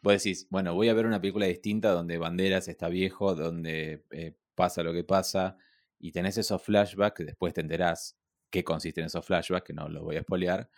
Vos 0.00 0.14
decís, 0.14 0.46
bueno, 0.50 0.74
voy 0.74 0.88
a 0.88 0.94
ver 0.94 1.06
una 1.06 1.20
película 1.20 1.46
distinta 1.46 1.90
donde 1.90 2.16
Banderas 2.16 2.68
está 2.68 2.88
viejo, 2.88 3.34
donde 3.34 4.04
eh, 4.10 4.34
pasa 4.54 4.82
lo 4.82 4.92
que 4.92 5.04
pasa, 5.04 5.58
y 6.00 6.12
tenés 6.12 6.38
esos 6.38 6.62
flashbacks, 6.62 7.24
después 7.24 7.54
te 7.54 7.60
enterás 7.60 8.18
qué 8.50 8.64
consisten 8.64 9.04
esos 9.04 9.24
flashbacks, 9.24 9.66
que 9.66 9.74
no 9.74 9.88
los 9.88 10.02
voy 10.02 10.16
a 10.16 10.22
spoilear, 10.22 10.68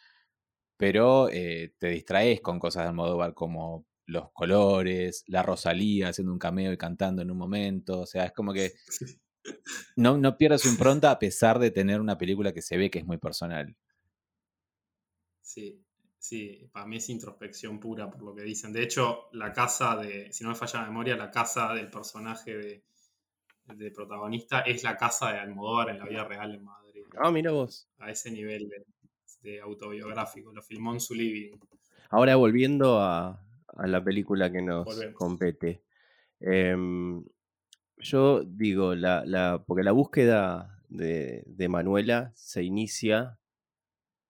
pero 0.76 1.28
eh, 1.30 1.74
te 1.78 1.88
distraes 1.88 2.40
con 2.40 2.58
cosas 2.58 2.82
de 2.82 2.88
Almodóvar 2.88 3.35
como 3.35 3.87
los 4.06 4.32
colores, 4.32 5.24
la 5.28 5.42
Rosalía 5.42 6.08
haciendo 6.08 6.32
un 6.32 6.38
cameo 6.38 6.72
y 6.72 6.76
cantando 6.76 7.22
en 7.22 7.30
un 7.30 7.38
momento, 7.38 8.00
o 8.00 8.06
sea, 8.06 8.24
es 8.24 8.32
como 8.32 8.52
que 8.52 8.72
no, 9.96 10.18
no 10.18 10.37
pierde 10.37 10.58
su 10.58 10.68
impronta 10.68 11.12
a 11.12 11.18
pesar 11.18 11.58
de 11.61 11.70
tener 11.70 12.00
una 12.00 12.18
película 12.18 12.52
que 12.52 12.62
se 12.62 12.76
ve 12.76 12.90
que 12.90 12.98
es 12.98 13.06
muy 13.06 13.18
personal. 13.18 13.76
Sí, 15.40 15.85
sí, 16.18 16.68
para 16.72 16.87
mí 16.87 16.96
es 16.96 17.08
introspección 17.11 17.78
pura 17.78 18.11
por 18.11 18.22
lo 18.22 18.35
que 18.35 18.42
dicen. 18.42 18.72
De 18.72 18.82
hecho, 18.82 19.28
la 19.32 19.52
casa 19.52 19.96
de, 19.96 20.32
si 20.32 20.42
no 20.42 20.50
me 20.50 20.56
falla 20.56 20.80
la 20.80 20.87
memoria, 20.88 21.16
la 21.16 21.30
casa 21.30 21.72
del 21.74 21.90
personaje 21.90 22.56
de, 22.56 22.85
de 23.66 23.90
protagonista 23.90 24.61
es 24.61 24.83
la 24.83 24.96
casa 24.96 25.33
de 25.33 25.38
Almodóvar 25.38 25.90
en 25.90 25.98
la 25.98 26.07
vida 26.07 26.25
real 26.25 26.55
en 26.55 26.64
Madrid. 26.64 27.05
Ah, 27.18 27.31
mira 27.31 27.53
vos. 27.53 27.88
A 27.98 28.11
ese 28.11 28.31
nivel 28.31 28.70
de, 29.42 29.61
autobiográfico. 29.61 30.53
Lo 30.53 30.62
filmó 30.62 30.92
en 30.92 31.01
su 31.01 31.14
living. 31.14 31.53
Ahora 32.11 32.37
volviendo 32.37 33.01
a, 33.01 33.42
la 33.85 34.05
película 34.05 34.51
que 34.53 34.62
nos 34.62 34.87
compete. 35.14 35.83
Em, 36.40 37.25
yo 37.98 38.42
digo, 38.44 38.94
la, 38.94 39.62
porque 39.66 39.83
la 39.83 39.92
búsqueda 39.92 40.79
de, 40.88 41.66
Manuela 41.68 42.33
se 42.35 42.62
inicia 42.62 43.38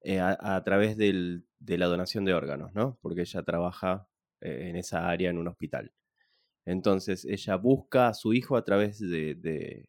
eh, 0.02 0.20
a, 0.20 0.62
través 0.64 0.96
de 0.96 1.42
la 1.60 1.86
donación 1.86 2.24
de 2.24 2.34
órganos, 2.34 2.72
¿no? 2.74 2.98
Porque 3.00 3.22
ella 3.22 3.42
trabaja 3.42 4.06
eh, 4.40 4.68
en 4.68 4.76
esa 4.76 5.08
área 5.08 5.30
en 5.30 5.38
un 5.38 5.48
hospital. 5.48 5.92
Entonces 6.64 7.24
ella 7.24 7.56
busca 7.56 8.08
a 8.08 8.14
su 8.14 8.34
hijo 8.34 8.56
a 8.56 8.64
través 8.64 8.98
de, 9.00 9.88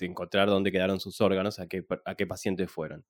encontrar 0.00 0.48
dónde 0.48 0.72
quedaron 0.72 0.98
sus 0.98 1.20
órganos, 1.20 1.58
a 1.58 1.66
qué, 1.66 1.86
a 2.04 2.14
qué 2.14 2.26
pacientes 2.26 2.70
fueron. 2.70 3.04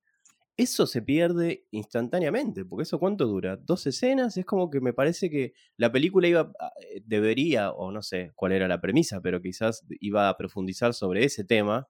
Eso 0.56 0.86
se 0.86 1.00
pierde 1.00 1.64
instantáneamente, 1.70 2.66
porque 2.66 2.82
eso 2.82 2.98
cuánto 2.98 3.26
dura? 3.26 3.56
Dos 3.56 3.86
escenas, 3.86 4.36
es 4.36 4.44
como 4.44 4.68
que 4.68 4.80
me 4.80 4.92
parece 4.92 5.30
que 5.30 5.54
la 5.78 5.90
película 5.90 6.28
iba, 6.28 6.52
eh, 6.82 7.00
debería, 7.06 7.70
o 7.72 7.90
no 7.90 8.02
sé 8.02 8.32
cuál 8.34 8.52
era 8.52 8.68
la 8.68 8.80
premisa, 8.80 9.22
pero 9.22 9.40
quizás 9.40 9.86
iba 10.00 10.28
a 10.28 10.36
profundizar 10.36 10.92
sobre 10.92 11.24
ese 11.24 11.44
tema, 11.44 11.88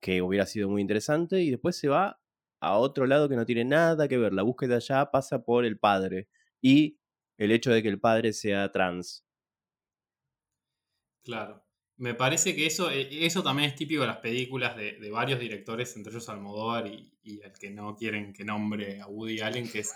que 0.00 0.20
hubiera 0.20 0.44
sido 0.44 0.68
muy 0.68 0.82
interesante, 0.82 1.40
y 1.40 1.50
después 1.50 1.78
se 1.78 1.88
va 1.88 2.20
a 2.60 2.76
otro 2.76 3.06
lado 3.06 3.28
que 3.28 3.36
no 3.36 3.46
tiene 3.46 3.64
nada 3.64 4.06
que 4.06 4.18
ver. 4.18 4.34
La 4.34 4.42
búsqueda 4.42 4.78
ya 4.80 5.10
pasa 5.10 5.42
por 5.42 5.64
el 5.64 5.78
padre 5.78 6.28
y 6.60 6.98
el 7.38 7.52
hecho 7.52 7.72
de 7.72 7.82
que 7.82 7.88
el 7.88 8.00
padre 8.00 8.34
sea 8.34 8.70
trans. 8.70 9.24
Claro. 11.24 11.62
Me 11.96 12.14
parece 12.14 12.56
que 12.56 12.64
eso, 12.64 12.90
eh, 12.90 13.08
eso 13.26 13.42
también 13.42 13.68
es 13.68 13.76
típico 13.76 14.00
de 14.00 14.06
las 14.06 14.18
películas 14.18 14.74
de, 14.74 15.10
varios 15.10 15.38
directores, 15.38 15.94
entre 15.96 16.12
ellos 16.12 16.30
Almodóvar 16.30 16.86
y, 16.86 17.12
y, 17.22 17.42
el 17.42 17.52
que 17.52 17.70
no 17.70 17.94
quieren 17.94 18.32
que 18.32 18.42
nombre 18.42 19.02
a 19.02 19.06
Woody 19.06 19.40
Allen, 19.40 19.70
que 19.70 19.80
es, 19.80 19.92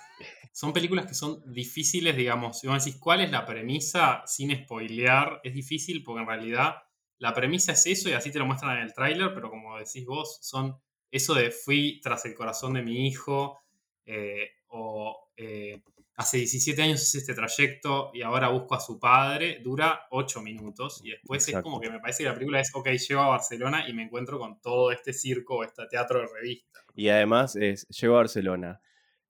son 0.52 0.74
películas 0.74 1.06
que 1.06 1.14
son 1.14 1.42
difíciles, 1.50 2.14
digamos. 2.14 2.60
Si 2.60 2.66
vos 2.66 2.84
decís 2.84 3.00
cuál 3.00 3.22
es 3.22 3.30
la 3.30 3.46
premisa 3.46 4.22
sin 4.26 4.54
spoilear, 4.54 5.40
es 5.44 5.54
difícil 5.54 6.02
porque 6.02 6.20
en 6.20 6.28
realidad 6.28 6.74
la 7.18 7.32
premisa 7.32 7.72
es 7.72 7.86
eso 7.86 8.10
y 8.10 8.12
así 8.12 8.30
te 8.30 8.38
lo 8.38 8.44
muestran 8.44 8.76
en 8.76 8.82
el 8.82 8.92
tráiler, 8.92 9.32
pero 9.34 9.48
como 9.48 9.78
decís 9.78 10.04
vos, 10.04 10.38
son 10.42 10.76
eso 11.10 11.32
de 11.32 11.50
fui 11.50 12.00
tras 12.02 12.26
el 12.26 12.34
corazón 12.34 12.74
de 12.74 12.82
mi 12.82 13.06
hijo 13.06 13.60
eh, 14.04 14.50
o 14.68 15.30
eh, 15.36 15.80
hace 16.16 16.38
17 16.38 16.80
años 16.82 17.02
hice 17.02 17.18
este 17.18 17.34
trayecto 17.34 18.10
y 18.14 18.22
ahora 18.22 18.48
busco 18.48 18.74
a 18.74 18.80
su 18.80 18.98
padre, 18.98 19.60
dura 19.62 20.06
8 20.10 20.40
minutos 20.42 21.00
y 21.04 21.10
después 21.10 21.48
es 21.48 21.60
como 21.60 21.80
que 21.80 21.90
me 21.90 22.00
parece 22.00 22.22
que 22.22 22.28
la 22.28 22.34
película 22.34 22.60
es, 22.60 22.70
ok, 22.74 22.88
llego 22.90 23.22
a 23.22 23.28
Barcelona 23.28 23.88
y 23.88 23.92
me 23.92 24.04
encuentro 24.04 24.38
con 24.38 24.60
todo 24.60 24.92
este 24.92 25.12
circo, 25.12 25.64
este 25.64 25.86
teatro 25.86 26.20
de 26.20 26.26
revista. 26.32 26.80
Y 26.94 27.08
además 27.08 27.56
es, 27.56 27.86
llego 27.88 28.14
a 28.14 28.18
Barcelona, 28.18 28.80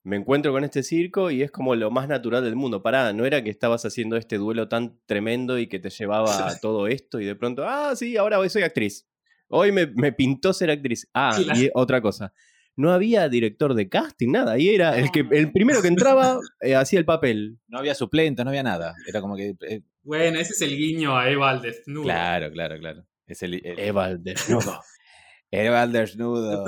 me 0.02 0.16
encuentro 0.16 0.52
con 0.52 0.64
este 0.64 0.82
circo 0.82 1.30
y 1.30 1.42
es 1.42 1.50
como 1.50 1.74
lo 1.74 1.90
más 1.90 2.08
natural 2.08 2.44
del 2.44 2.56
mundo. 2.56 2.82
Pará, 2.82 3.12
no 3.14 3.24
era 3.24 3.42
que 3.42 3.50
estabas 3.50 3.86
haciendo 3.86 4.16
este 4.16 4.36
duelo 4.36 4.68
tan 4.68 5.00
tremendo 5.06 5.58
y 5.58 5.66
que 5.66 5.78
te 5.78 5.88
llevaba 5.88 6.48
a 6.48 6.58
todo 6.60 6.86
esto 6.86 7.20
y 7.20 7.24
de 7.24 7.34
pronto, 7.34 7.64
ah, 7.66 7.96
sí, 7.96 8.16
ahora 8.16 8.38
hoy 8.38 8.50
soy 8.50 8.62
actriz. 8.62 9.08
Hoy 9.48 9.72
me, 9.72 9.86
me 9.86 10.12
pintó 10.12 10.52
ser 10.52 10.70
actriz. 10.70 11.08
Ah, 11.14 11.38
y 11.54 11.70
otra 11.74 12.00
cosa 12.02 12.32
no 12.76 12.92
había 12.92 13.28
director 13.28 13.74
de 13.74 13.88
casting, 13.88 14.30
nada. 14.30 14.58
Y 14.58 14.68
era 14.68 14.98
el, 14.98 15.10
que, 15.10 15.24
el 15.30 15.52
primero 15.52 15.80
que 15.82 15.88
entraba 15.88 16.38
eh, 16.60 16.74
hacía 16.74 16.98
el 16.98 17.04
papel. 17.04 17.58
No 17.68 17.78
había 17.78 17.94
suplente, 17.94 18.44
no 18.44 18.50
había 18.50 18.62
nada. 18.62 18.94
Era 19.06 19.20
como 19.20 19.36
que. 19.36 19.54
Eh, 19.68 19.82
bueno, 20.02 20.38
ese 20.38 20.52
es 20.52 20.62
el 20.62 20.76
guiño 20.76 21.16
a 21.16 21.30
Eva 21.30 21.50
al 21.50 21.62
desnudo. 21.62 22.04
Claro, 22.04 22.50
claro, 22.50 22.78
claro. 22.78 23.06
Es 23.26 23.42
el, 23.42 23.60
Eva 23.64 24.06
al 24.06 24.22
desnudo. 24.22 24.80
Eva 25.50 25.82
al 25.82 25.92
desnudo. 25.92 26.64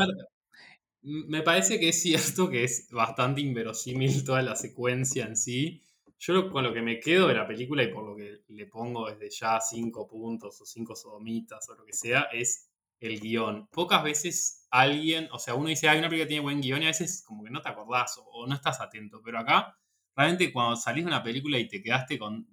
Me 1.02 1.42
parece 1.42 1.78
que 1.78 1.90
es 1.90 2.02
cierto 2.02 2.48
que 2.48 2.64
es 2.64 2.88
bastante 2.90 3.40
inverosímil 3.40 4.24
toda 4.24 4.42
la 4.42 4.56
secuencia 4.56 5.24
en 5.26 5.36
sí. 5.36 5.82
Yo 6.18 6.50
con 6.50 6.64
lo 6.64 6.72
que 6.72 6.80
me 6.80 6.98
quedo 6.98 7.28
de 7.28 7.34
la 7.34 7.46
película 7.46 7.82
y 7.82 7.92
por 7.92 8.04
lo 8.04 8.16
que 8.16 8.40
le 8.48 8.66
pongo 8.66 9.10
desde 9.10 9.28
ya 9.30 9.60
cinco 9.60 10.08
puntos 10.08 10.60
o 10.60 10.64
cinco 10.64 10.96
sodomitas 10.96 11.68
o 11.68 11.74
lo 11.74 11.84
que 11.84 11.92
sea, 11.92 12.28
es 12.32 12.70
el 13.00 13.20
guion. 13.20 13.68
Pocas 13.68 14.02
veces 14.02 14.66
alguien, 14.70 15.28
o 15.32 15.38
sea, 15.38 15.54
uno 15.54 15.68
dice, 15.68 15.88
hay 15.88 15.98
una 15.98 16.08
película 16.08 16.24
que 16.24 16.28
tiene 16.28 16.42
buen 16.42 16.60
guion 16.60 16.82
y 16.82 16.86
a 16.86 16.88
veces 16.88 17.22
como 17.26 17.44
que 17.44 17.50
no 17.50 17.62
te 17.62 17.68
acordás 17.68 18.20
o, 18.32 18.46
no 18.46 18.54
estás 18.54 18.80
atento, 18.80 19.20
pero 19.24 19.38
acá 19.38 19.76
realmente 20.14 20.52
cuando 20.52 20.76
salís 20.76 21.04
de 21.04 21.08
una 21.08 21.22
película 21.22 21.58
y 21.58 21.68
te 21.68 21.82
quedaste 21.82 22.18
con 22.18 22.46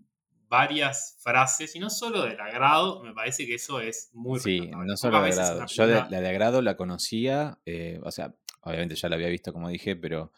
varias 0.47 1.17
frases 1.21 1.75
y 1.75 1.79
no 1.79 1.89
solo 1.89 2.23
del 2.23 2.39
agrado, 2.39 3.01
me 3.03 3.13
parece 3.13 3.45
que 3.45 3.55
eso 3.55 3.79
es 3.79 4.11
muy 4.13 4.39
Sí, 4.39 4.67
no 4.67 4.95
solo 4.97 5.21
de 5.21 5.29
agrado. 5.29 5.65
Yo 5.65 5.87
la 5.87 6.07
de 6.07 6.27
agrado 6.27 6.61
la 6.61 6.77
conocía, 6.77 7.57
eh, 7.65 7.99
o 8.03 8.11
sea, 8.11 8.35
obviamente 8.61 8.95
ya 8.95 9.09
la 9.09 9.15
había 9.15 9.29
visto 9.29 9.51
como 9.51 9.69
dije, 9.69 9.95
pero 9.95 10.31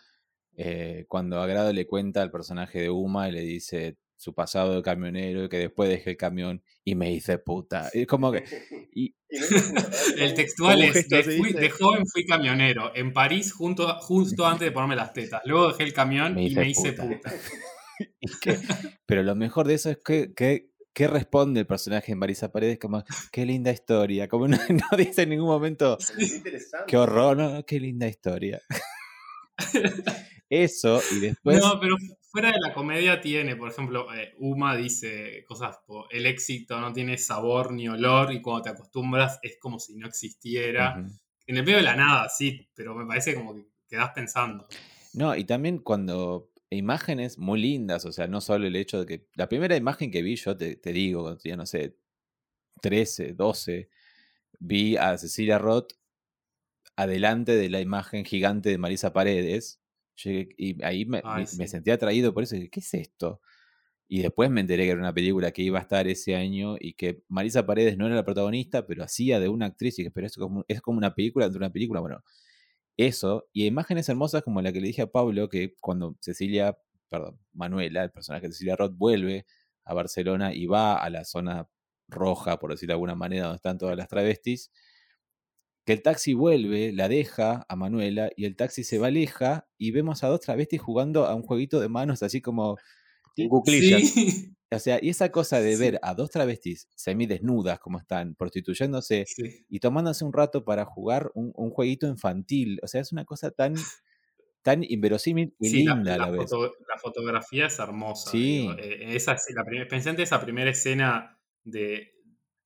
eh, 0.55 1.05
cuando 1.09 1.41
agrado 1.41 1.73
le 1.73 1.85
cuenta 1.85 2.21
al 2.21 2.31
personaje 2.31 2.79
de 2.79 2.89
Uma 2.89 3.27
y 3.27 3.33
le 3.33 3.41
dice, 3.41 3.97
su 4.25 4.33
pasado 4.33 4.75
de 4.75 4.81
camionero 4.81 5.43
y 5.43 5.49
que 5.49 5.59
después 5.59 5.87
dejé 5.87 6.11
el 6.11 6.17
camión 6.17 6.63
y 6.83 6.95
me 6.95 7.11
hice 7.11 7.37
puta. 7.37 7.89
Es 7.93 8.07
como 8.07 8.31
que... 8.31 8.43
el 10.17 10.33
textual 10.33 10.81
es, 10.81 11.07
de, 11.09 11.69
joven 11.69 12.05
fui 12.07 12.25
camionero, 12.25 12.91
en 12.95 13.13
París 13.13 13.53
junto, 13.53 13.87
justo 13.99 14.45
antes 14.47 14.65
de 14.67 14.71
ponerme 14.71 14.95
las 14.95 15.13
tetas. 15.13 15.41
Luego 15.45 15.67
dejé 15.69 15.83
el 15.83 15.93
camión 15.93 16.39
y 16.39 16.55
me 16.55 16.67
hice 16.67 16.93
puta. 16.93 17.31
pero 19.05 19.21
lo 19.21 19.35
mejor 19.35 19.67
de 19.67 19.75
eso 19.75 19.91
es 19.91 19.99
que, 20.03 20.33
¿qué 20.33 21.07
responde 21.07 21.59
el 21.59 21.67
personaje 21.67 22.13
en 22.13 22.17
Marisa 22.17 22.51
Paredes? 22.51 22.79
Como, 22.79 23.03
qué 23.31 23.45
linda 23.45 23.71
historia. 23.71 24.27
Como 24.27 24.47
no, 24.47 24.57
dice 24.97 25.23
en 25.23 25.29
ningún 25.29 25.47
momento, 25.47 25.99
qué 26.87 26.97
horror, 26.97 27.37
no, 27.37 27.63
qué 27.63 27.79
linda 27.79 28.07
historia. 28.07 28.59
Eso, 30.49 31.01
y 31.11 31.19
después. 31.19 31.59
No, 31.59 31.79
pero 31.79 31.95
fuera 32.35 32.51
de 32.51 32.59
la 32.59 32.73
comedia 32.73 33.21
tiene, 33.21 33.55
por 33.55 33.69
ejemplo, 33.69 34.13
eh, 34.13 34.33
Uma 34.39 34.75
dice 34.75 35.45
cosas, 35.47 35.79
el 36.09 36.25
éxito 36.25 36.81
no 36.81 36.91
tiene 36.91 37.17
sabor 37.17 37.71
ni 37.71 37.87
olor, 37.87 38.33
y 38.33 38.41
cuando 38.41 38.63
te 38.63 38.69
acostumbras 38.71 39.39
es 39.41 39.57
como 39.57 39.79
si 39.79 39.95
no 39.95 40.05
existiera. 40.05 41.01
En 41.47 41.55
el 41.55 41.63
medio 41.63 41.77
de 41.77 41.83
la 41.83 41.95
nada, 41.95 42.27
sí, 42.27 42.67
pero 42.75 42.93
me 42.93 43.05
parece 43.05 43.35
como 43.35 43.55
que 43.55 43.65
quedas 43.87 44.09
pensando. 44.13 44.67
No, 45.13 45.33
y 45.33 45.45
también 45.45 45.77
cuando 45.77 46.51
imágenes 46.69 47.37
muy 47.37 47.61
lindas, 47.61 48.03
o 48.03 48.11
sea, 48.11 48.27
no 48.27 48.41
solo 48.41 48.67
el 48.67 48.75
hecho 48.75 48.99
de 48.99 49.05
que 49.05 49.27
la 49.35 49.47
primera 49.47 49.77
imagen 49.77 50.11
que 50.11 50.21
vi, 50.21 50.35
yo 50.35 50.57
te, 50.57 50.75
digo, 50.91 51.21
cuando 51.21 51.39
tenía, 51.39 51.55
no 51.55 51.65
sé, 51.65 51.95
13, 52.81 53.31
12, 53.31 53.89
vi 54.59 54.97
a 54.97 55.17
Cecilia 55.17 55.57
Roth 55.57 55.93
adelante 56.97 57.55
de 57.55 57.69
la 57.69 57.79
imagen 57.79 58.25
gigante 58.25 58.71
de 58.71 58.77
Marisa 58.77 59.13
Paredes, 59.13 59.79
y 60.23 60.83
ahí 60.83 61.05
me, 61.05 61.21
me, 61.57 61.67
sentí 61.67 61.91
atraído 61.91 62.33
por 62.33 62.43
eso, 62.43 62.55
¿qué 62.71 62.79
es 62.79 62.93
esto? 62.93 63.41
Y 64.07 64.21
después 64.21 64.51
me 64.51 64.61
enteré 64.61 64.83
que 64.83 64.91
era 64.91 64.99
una 64.99 65.13
película 65.13 65.51
que 65.51 65.63
iba 65.63 65.79
a 65.79 65.81
estar 65.81 66.07
ese 66.07 66.35
año 66.35 66.75
y 66.79 66.93
que 66.93 67.23
Marisa 67.27 67.65
Paredes 67.65 67.97
no 67.97 68.05
era 68.05 68.15
la 68.15 68.23
protagonista, 68.23 68.85
pero 68.85 69.03
hacía 69.03 69.39
de 69.39 69.49
una 69.49 69.65
actriz 69.67 69.97
y 69.99 70.03
que, 70.03 70.11
pero 70.11 70.27
es 70.27 70.35
como, 70.35 70.63
es 70.67 70.81
como 70.81 70.97
una 70.99 71.15
película 71.15 71.45
dentro 71.45 71.59
de 71.59 71.65
una 71.65 71.73
película. 71.73 72.01
Bueno, 72.01 72.23
eso, 72.97 73.47
y 73.51 73.65
imágenes 73.65 74.07
hermosas 74.07 74.43
como 74.43 74.61
la 74.61 74.71
que 74.71 74.79
le 74.81 74.87
dije 74.87 75.01
a 75.01 75.11
Pablo, 75.11 75.49
que 75.49 75.75
cuando 75.81 76.15
Cecilia, 76.21 76.77
perdón, 77.09 77.39
Manuela, 77.53 78.03
el 78.03 78.11
personaje 78.11 78.47
de 78.47 78.53
Cecilia 78.53 78.75
Roth, 78.75 78.95
vuelve 78.95 79.45
a 79.83 79.93
Barcelona 79.93 80.53
y 80.53 80.67
va 80.67 80.95
a 80.97 81.09
la 81.09 81.25
zona 81.25 81.67
roja, 82.07 82.59
por 82.59 82.71
decirlo 82.71 82.91
de 82.91 82.95
alguna 82.95 83.15
manera, 83.15 83.45
donde 83.45 83.57
están 83.57 83.77
todas 83.77 83.97
las 83.97 84.07
travestis, 84.07 84.71
que 85.85 85.93
el 85.93 86.01
taxi 86.01 86.33
vuelve, 86.33 86.91
la 86.91 87.07
deja 87.07 87.65
a 87.69 87.75
Manuela 87.75 88.29
y 88.35 88.45
el 88.45 88.55
taxi 88.55 88.83
se 88.83 88.97
va 88.97 89.07
aleja 89.07 89.67
y 89.77 89.91
vemos 89.91 90.23
a 90.23 90.27
dos 90.27 90.41
travestis 90.41 90.81
jugando 90.81 91.25
a 91.25 91.35
un 91.35 91.43
jueguito 91.43 91.79
de 91.79 91.89
manos 91.89 92.23
así 92.23 92.41
como 92.41 92.77
Sí. 93.35 94.51
O 94.71 94.79
sea, 94.79 94.97
y 95.01 95.09
esa 95.09 95.31
cosa 95.31 95.61
de 95.61 95.77
ver 95.77 95.99
a 96.01 96.15
dos 96.15 96.31
travestis 96.31 96.89
semidesnudas 96.95 97.79
como 97.79 97.99
están, 97.99 98.35
prostituyéndose 98.35 99.25
y 99.69 99.79
tomándose 99.79 100.25
un 100.25 100.33
rato 100.33 100.65
para 100.65 100.83
jugar 100.85 101.31
un, 101.35 101.53
jueguito 101.69 102.07
infantil, 102.07 102.79
o 102.81 102.87
sea, 102.87 102.99
es 102.99 103.11
una 103.13 103.25
cosa 103.25 103.51
tan, 103.51 103.75
tan 104.63 104.83
inverosímil 104.83 105.55
y 105.59 105.69
linda 105.69 105.95
la, 105.95 106.13
a 106.15 106.17
la, 106.17 106.31
vez. 106.31 106.51
la 106.51 106.97
fotografía 106.99 107.67
es 107.67 107.77
hermosa. 107.77 108.31
Sí. 108.31 108.67
Eh, 108.79 109.15
esa, 109.15 109.37
la 109.55 109.87
pensé 109.87 110.09
en 110.09 110.19
esa 110.19 110.41
primera 110.41 110.71
escena 110.71 111.39
de, 111.63 112.14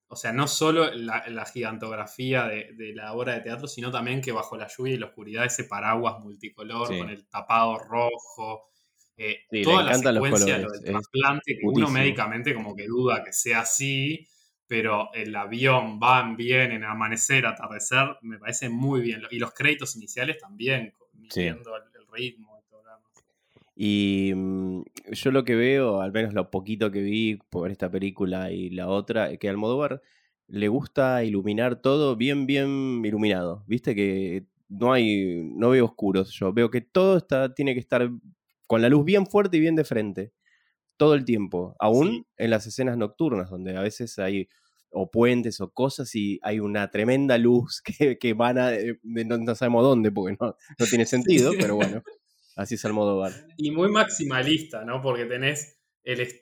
o 0.09 0.15
sea, 0.15 0.33
no 0.33 0.47
solo 0.47 0.91
la, 0.93 1.45
gigantografía 1.45 2.47
de, 2.47 2.93
la 2.95 3.13
obra 3.13 3.35
de 3.35 3.41
teatro, 3.41 3.67
sino 3.67 3.91
también 3.91 4.21
que 4.21 4.31
bajo 4.31 4.57
la 4.57 4.67
lluvia 4.67 4.95
y 4.95 4.97
la 4.97 5.05
oscuridad 5.05 5.45
ese 5.45 5.65
paraguas 5.65 6.19
multicolor 6.19 6.87
con 6.87 7.09
el 7.09 7.27
tapado 7.27 7.77
rojo 7.77 8.69
eh, 9.21 9.41
toda 9.63 9.83
la 9.83 9.93
secuencia 9.95 10.57
lo 10.59 10.71
del 10.71 10.81
trasplante, 10.81 11.57
que 11.57 11.67
uno 11.67 11.89
médicamente 11.89 12.53
como 12.53 12.73
que 12.73 12.87
duda 12.87 13.21
que 13.21 13.33
sea 13.33 13.59
así, 13.59 14.25
pero 14.65 15.09
el 15.13 15.35
avión 15.35 15.99
van, 15.99 16.37
en 16.39 16.85
amanecer, 16.85 17.45
atardecer, 17.45 18.17
me 18.21 18.39
parece 18.39 18.69
muy 18.69 19.01
bien. 19.01 19.23
Y 19.29 19.37
los 19.37 19.53
créditos 19.53 19.97
iniciales 19.97 20.37
también, 20.37 20.95
viendo 21.35 21.75
el, 21.75 21.83
ritmo 22.11 22.58
y 23.81 24.33
mm, 24.35 24.83
yo 25.13 25.31
lo 25.31 25.45
que 25.45 25.55
veo, 25.55 26.01
al 26.01 26.11
menos 26.11 26.33
lo 26.33 26.51
poquito 26.51 26.91
que 26.91 27.01
vi 27.01 27.37
por 27.49 27.71
esta 27.71 27.89
película 27.89 28.51
y 28.51 28.69
la 28.71 28.89
otra, 28.89 29.37
que 29.37 29.47
al 29.47 29.55
Almodóvar 29.55 30.01
le 30.47 30.67
gusta 30.67 31.23
iluminar 31.23 31.81
todo 31.81 32.17
bien, 32.17 32.45
bien 32.45 33.01
iluminado. 33.05 33.63
Viste 33.67 33.95
que 33.95 34.45
no 34.67 34.91
hay, 34.91 35.43
no 35.55 35.69
veo 35.69 35.85
oscuros. 35.85 36.29
Yo 36.31 36.51
veo 36.51 36.69
que 36.69 36.81
todo 36.81 37.15
está, 37.15 37.53
tiene 37.53 37.73
que 37.73 37.79
estar 37.79 38.11
con 38.67 38.81
la 38.81 38.89
luz 38.89 39.05
bien 39.05 39.25
fuerte 39.25 39.55
y 39.55 39.61
bien 39.61 39.77
de 39.77 39.85
frente, 39.85 40.33
todo 40.97 41.13
el 41.13 41.23
tiempo, 41.23 41.77
aún 41.79 42.27
en 42.35 42.49
las 42.49 42.67
escenas 42.67 42.97
nocturnas, 42.97 43.49
donde 43.49 43.77
a 43.77 43.81
veces 43.81 44.19
hay 44.19 44.49
o 44.91 45.09
puentes 45.09 45.61
o 45.61 45.71
cosas 45.71 46.13
y 46.15 46.37
hay 46.43 46.59
una 46.59 46.91
tremenda 46.91 47.37
luz 47.37 47.81
que, 47.97 48.17
que 48.17 48.33
van 48.33 48.57
a, 48.57 48.71
no, 49.03 49.55
sabemos 49.55 49.83
dónde, 49.83 50.11
porque 50.11 50.35
no, 50.37 50.57
no 50.77 50.85
tiene 50.85 51.05
sentido, 51.05 51.53
pero 51.57 51.77
bueno, 51.77 52.03
así 52.59 52.75
es 52.75 52.85
el 52.85 52.93
modo 52.93 53.17
bar. 53.17 53.31
Y 53.57 53.71
muy 53.71 53.89
maximalista, 53.89 54.83
¿no? 54.83 55.01
Porque 55.01 55.25
tenés 55.25 55.79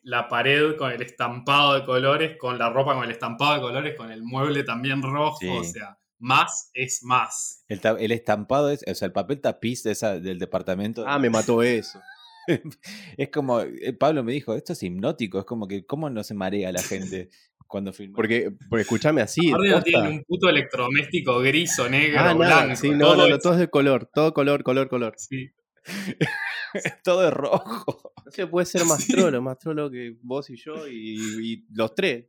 la 0.03 0.28
pared 0.28 0.76
con 0.76 0.91
el 0.91 1.01
estampado 1.01 1.76
de 1.76 1.86
colores, 1.86 2.38
con 2.38 2.57
la 2.57 2.70
ropa 2.70 2.95
con 2.95 3.03
el 3.03 3.11
estampado 3.11 3.55
de 3.55 3.61
colores, 3.61 3.95
con 3.95 4.11
el 4.11 4.24
mueble 4.24 4.63
también 4.63 5.01
rojo, 5.01 5.39
o 5.51 5.63
sea, 5.63 5.97
más 6.20 6.72
es 6.74 7.03
más. 7.03 7.65
El, 7.68 8.11
estampado 8.11 8.72
es, 8.72 8.84
o 8.88 8.95
sea, 8.95 9.05
el 9.05 9.11
papel 9.11 9.41
tapiz 9.41 9.84
del 9.84 10.39
departamento. 10.39 11.03
Ah, 11.05 11.20
me 11.20 11.30
mató 11.30 11.61
eso. 11.61 11.99
es 13.18 13.30
como, 13.30 13.61
eh, 13.61 13.93
Pablo 13.93 14.24
me 14.24 14.32
dijo, 14.32 14.55
esto 14.55 14.74
es 14.74 14.82
hipnótico, 14.82 15.39
es 15.39 15.45
como 15.45 15.68
que, 15.68 15.86
¿cómo 15.86 16.09
no 16.09 16.24
se 16.24 16.34
marea 16.34 16.72
la 16.72 16.82
gente 16.82 17.30
cuando 17.68 17.93
filma? 17.93 18.15
Porque, 18.15 18.51
porque 18.70 18.84
escúchame 18.84 19.22
así. 19.22 19.51
tiene 19.84 20.09
un 20.09 20.24
puto 20.24 20.49
electrodoméstico 20.49 21.39
gris 21.41 21.78
o 21.78 21.89
negro, 21.89 22.20
ah, 22.20 22.34
blanco. 22.34 22.76
Sí, 22.76 22.89
no, 22.91 23.13
todo, 23.13 23.30
no, 23.30 23.38
todo 23.38 23.53
es 23.53 23.59
de 23.59 23.70
color, 23.70 24.09
todo 24.13 24.34
color, 24.34 24.63
color, 24.63 24.88
color. 24.88 25.13
Sí. 25.18 25.51
todo 27.04 27.28
es 27.28 27.34
rojo. 27.34 28.14
No 28.26 28.32
sé, 28.32 28.48
puede 28.48 28.66
ser 28.66 28.86
más 28.86 29.08
trolo, 29.08 29.42
más 29.42 29.58
trolo 29.58 29.90
que 29.90 30.18
vos 30.22 30.50
y 30.50 30.56
yo 30.58 30.88
y, 30.88 31.66
los 31.74 31.96
tres. 31.96 32.26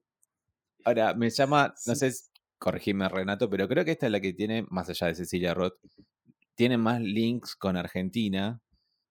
Ahora, 0.85 1.15
me 1.15 1.29
llama, 1.29 1.75
no 1.87 1.95
sé, 1.95 2.13
corregime 2.59 3.09
Renato, 3.09 3.51
pero 3.51 3.69
creo 3.69 3.85
que 3.85 3.93
esta 3.93 4.07
es 4.07 4.13
la 4.13 4.21
que 4.21 4.33
tiene, 4.33 4.65
más 4.71 4.89
allá 4.89 5.09
de 5.09 5.15
Cecilia 5.15 5.55
Roth, 5.55 5.75
tiene 6.55 6.79
más 6.79 7.01
links 7.01 7.57
con 7.57 7.77
Argentina 7.77 8.63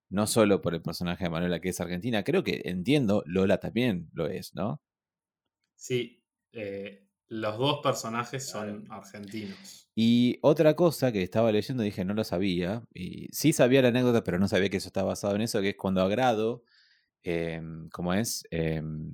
no 0.09 0.27
solo 0.27 0.61
por 0.61 0.73
el 0.73 0.81
personaje 0.81 1.25
de 1.25 1.29
Manuela 1.29 1.59
que 1.59 1.69
es 1.69 1.81
argentina, 1.81 2.23
creo 2.23 2.43
que 2.43 2.61
entiendo, 2.65 3.23
Lola 3.25 3.59
también 3.59 4.09
lo 4.13 4.27
es, 4.27 4.53
¿no? 4.55 4.81
Sí, 5.75 6.23
eh, 6.53 7.06
los 7.29 7.57
dos 7.57 7.79
personajes 7.83 8.47
son 8.47 8.85
argentinos. 8.89 9.89
Y 9.95 10.37
otra 10.41 10.75
cosa 10.75 11.11
que 11.11 11.23
estaba 11.23 11.51
leyendo, 11.51 11.83
dije, 11.83 12.05
no 12.05 12.13
lo 12.13 12.23
sabía, 12.23 12.83
y 12.93 13.27
sí 13.31 13.51
sabía 13.53 13.81
la 13.81 13.89
anécdota, 13.89 14.23
pero 14.23 14.39
no 14.39 14.47
sabía 14.47 14.69
que 14.69 14.77
eso 14.77 14.87
estaba 14.87 15.09
basado 15.09 15.35
en 15.35 15.41
eso, 15.41 15.61
que 15.61 15.69
es 15.69 15.75
cuando 15.75 16.01
Agrado, 16.01 16.63
em, 17.23 17.89
como 17.89 18.13
es, 18.13 18.43
em, 18.51 19.13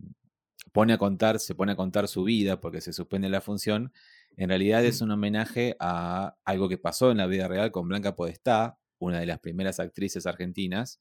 pone 0.73 0.93
a 0.93 0.97
contar, 0.97 1.39
se 1.39 1.55
pone 1.55 1.73
a 1.73 1.75
contar 1.75 2.07
su 2.07 2.23
vida 2.23 2.59
porque 2.59 2.81
se 2.81 2.93
suspende 2.93 3.29
la 3.29 3.41
función, 3.41 3.93
en 4.35 4.49
realidad 4.49 4.83
es 4.85 5.01
un 5.01 5.11
homenaje 5.11 5.75
a 5.79 6.35
algo 6.43 6.69
que 6.69 6.77
pasó 6.77 7.11
en 7.11 7.17
la 7.17 7.27
vida 7.27 7.47
real 7.47 7.71
con 7.71 7.87
Blanca 7.87 8.15
Podestá, 8.15 8.77
una 8.99 9.19
de 9.19 9.25
las 9.25 9.39
primeras 9.39 9.79
actrices 9.79 10.25
argentinas, 10.25 10.99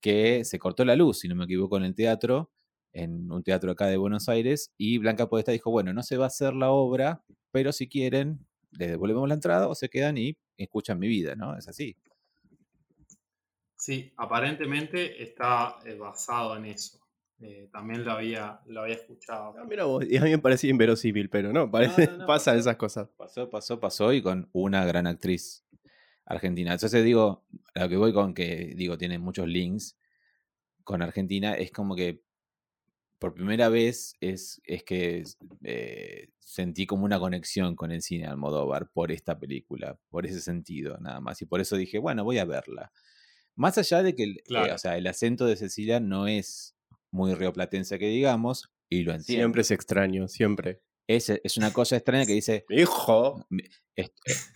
que 0.00 0.44
se 0.44 0.58
cortó 0.58 0.84
la 0.84 0.96
luz, 0.96 1.20
si 1.20 1.28
no 1.28 1.34
me 1.34 1.44
equivoco, 1.44 1.76
en 1.76 1.84
el 1.84 1.94
teatro, 1.94 2.50
en 2.92 3.30
un 3.30 3.42
teatro 3.42 3.72
acá 3.72 3.86
de 3.86 3.96
Buenos 3.96 4.28
Aires, 4.28 4.72
y 4.76 4.98
Blanca 4.98 5.28
Podestá 5.28 5.52
dijo, 5.52 5.70
bueno, 5.70 5.92
no 5.92 6.02
se 6.02 6.16
va 6.16 6.24
a 6.24 6.28
hacer 6.28 6.54
la 6.54 6.70
obra, 6.70 7.22
pero 7.50 7.72
si 7.72 7.88
quieren, 7.88 8.46
les 8.72 8.90
devolvemos 8.90 9.28
la 9.28 9.34
entrada 9.34 9.68
o 9.68 9.74
se 9.74 9.88
quedan 9.88 10.18
y 10.18 10.36
escuchan 10.56 10.98
mi 10.98 11.08
vida, 11.08 11.34
¿no? 11.34 11.56
Es 11.56 11.68
así. 11.68 11.96
Sí, 13.76 14.12
aparentemente 14.16 15.22
está 15.22 15.78
eh, 15.86 15.94
basado 15.94 16.56
en 16.56 16.66
eso. 16.66 17.00
Eh, 17.40 17.70
también 17.72 18.04
lo 18.04 18.12
había, 18.12 18.60
lo 18.66 18.82
había 18.82 18.96
escuchado. 18.96 19.54
Ah, 19.56 20.04
y 20.06 20.16
a 20.18 20.22
mí 20.22 20.30
me 20.30 20.38
parecía 20.38 20.68
inverosímil, 20.68 21.30
pero 21.30 21.52
no, 21.52 21.70
parece, 21.70 22.06
pasan 22.26 22.58
esas 22.58 22.76
cosas. 22.76 23.08
Pasó, 23.16 23.48
pasó, 23.48 23.80
pasó 23.80 24.12
y 24.12 24.20
con 24.20 24.50
una 24.52 24.84
gran 24.84 25.06
actriz 25.06 25.64
Argentina. 26.26 26.74
Entonces 26.74 27.02
digo, 27.02 27.46
a 27.74 27.80
lo 27.80 27.88
que 27.88 27.96
voy 27.96 28.12
con 28.12 28.34
que, 28.34 28.74
digo, 28.76 28.98
tiene 28.98 29.18
muchos 29.18 29.48
links 29.48 29.96
con 30.84 31.00
Argentina, 31.00 31.54
es 31.54 31.72
como 31.72 31.96
que 31.96 32.22
por 33.20 33.34
primera 33.34 33.68
vez 33.68 34.16
es, 34.20 34.62
es 34.64 34.82
que 34.82 35.22
eh, 35.62 36.30
sentí 36.38 36.86
como 36.86 37.04
una 37.04 37.20
conexión 37.20 37.76
con 37.76 37.92
el 37.92 38.00
cine 38.00 38.26
Almodóvar 38.26 38.88
por 38.90 39.12
esta 39.12 39.38
película, 39.38 39.98
por 40.08 40.26
ese 40.26 40.40
sentido, 40.40 40.96
nada 40.98 41.20
más. 41.20 41.40
Y 41.42 41.46
por 41.46 41.60
eso 41.60 41.76
dije, 41.76 41.98
bueno, 41.98 42.24
voy 42.24 42.38
a 42.38 42.46
verla. 42.46 42.90
Más 43.54 43.76
allá 43.76 44.02
de 44.02 44.14
que 44.16 44.24
el, 44.24 44.42
eh, 44.48 44.72
o 44.72 44.78
sea, 44.78 44.96
el 44.96 45.06
acento 45.06 45.44
de 45.44 45.56
Cecilia 45.56 46.00
no 46.00 46.26
es 46.26 46.74
muy 47.10 47.34
rioplatense 47.34 47.98
que 47.98 48.08
digamos, 48.08 48.72
y 48.88 49.02
lo 49.02 49.12
entiendo. 49.12 49.42
Siempre 49.42 49.62
es 49.62 49.70
extraño, 49.70 50.26
siempre. 50.26 50.80
Es, 51.06 51.28
es 51.28 51.56
una 51.58 51.72
cosa 51.74 51.96
extraña 51.96 52.24
que 52.24 52.32
dice... 52.32 52.64
Hijo. 52.70 53.46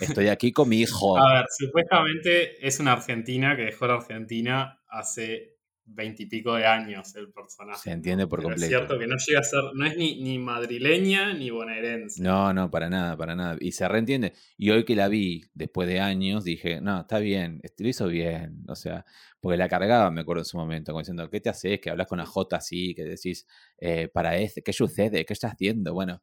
Estoy 0.00 0.28
aquí 0.28 0.52
con 0.52 0.70
mi 0.70 0.80
hijo. 0.80 1.18
A 1.18 1.34
ver, 1.34 1.46
supuestamente 1.50 2.66
es 2.66 2.80
una 2.80 2.92
argentina 2.92 3.56
que 3.56 3.64
dejó 3.64 3.86
la 3.86 3.96
Argentina 3.96 4.80
hace 4.88 5.53
veintipico 5.86 6.54
de 6.54 6.66
años 6.66 7.14
el 7.16 7.30
personaje. 7.30 7.80
Se 7.82 7.90
entiende 7.90 8.26
por 8.26 8.40
Pero 8.40 8.50
completo. 8.50 8.64
Es 8.64 8.68
cierto 8.68 8.98
que 8.98 9.06
no 9.06 9.16
llega 9.16 9.40
a 9.40 9.42
ser, 9.42 9.62
no 9.74 9.86
es 9.86 9.96
ni, 9.96 10.22
ni 10.22 10.38
madrileña 10.38 11.34
ni 11.34 11.50
bonaerense. 11.50 12.22
No, 12.22 12.52
no, 12.52 12.70
para 12.70 12.88
nada, 12.88 13.16
para 13.16 13.34
nada. 13.34 13.56
Y 13.60 13.72
se 13.72 13.86
reentiende. 13.86 14.32
Y 14.56 14.70
hoy 14.70 14.84
que 14.84 14.96
la 14.96 15.08
vi, 15.08 15.44
después 15.54 15.88
de 15.88 16.00
años, 16.00 16.44
dije, 16.44 16.80
no, 16.80 17.00
está 17.00 17.18
bien, 17.18 17.60
este, 17.62 17.82
lo 17.84 17.88
hizo 17.90 18.06
bien. 18.08 18.64
O 18.68 18.74
sea, 18.74 19.04
porque 19.40 19.58
la 19.58 19.68
cargaba, 19.68 20.10
me 20.10 20.22
acuerdo 20.22 20.40
en 20.40 20.46
su 20.46 20.56
momento, 20.56 20.92
como 20.92 21.00
diciendo, 21.00 21.28
¿qué 21.28 21.40
te 21.40 21.50
haces? 21.50 21.80
Que 21.80 21.90
hablas 21.90 22.06
con 22.06 22.18
la 22.18 22.26
J 22.26 22.56
así, 22.56 22.94
que 22.94 23.04
decís, 23.04 23.46
eh, 23.78 24.08
para 24.08 24.36
este, 24.38 24.62
¿qué 24.62 24.72
sucede? 24.72 25.24
¿Qué 25.24 25.32
estás 25.32 25.52
haciendo? 25.52 25.92
Bueno, 25.92 26.22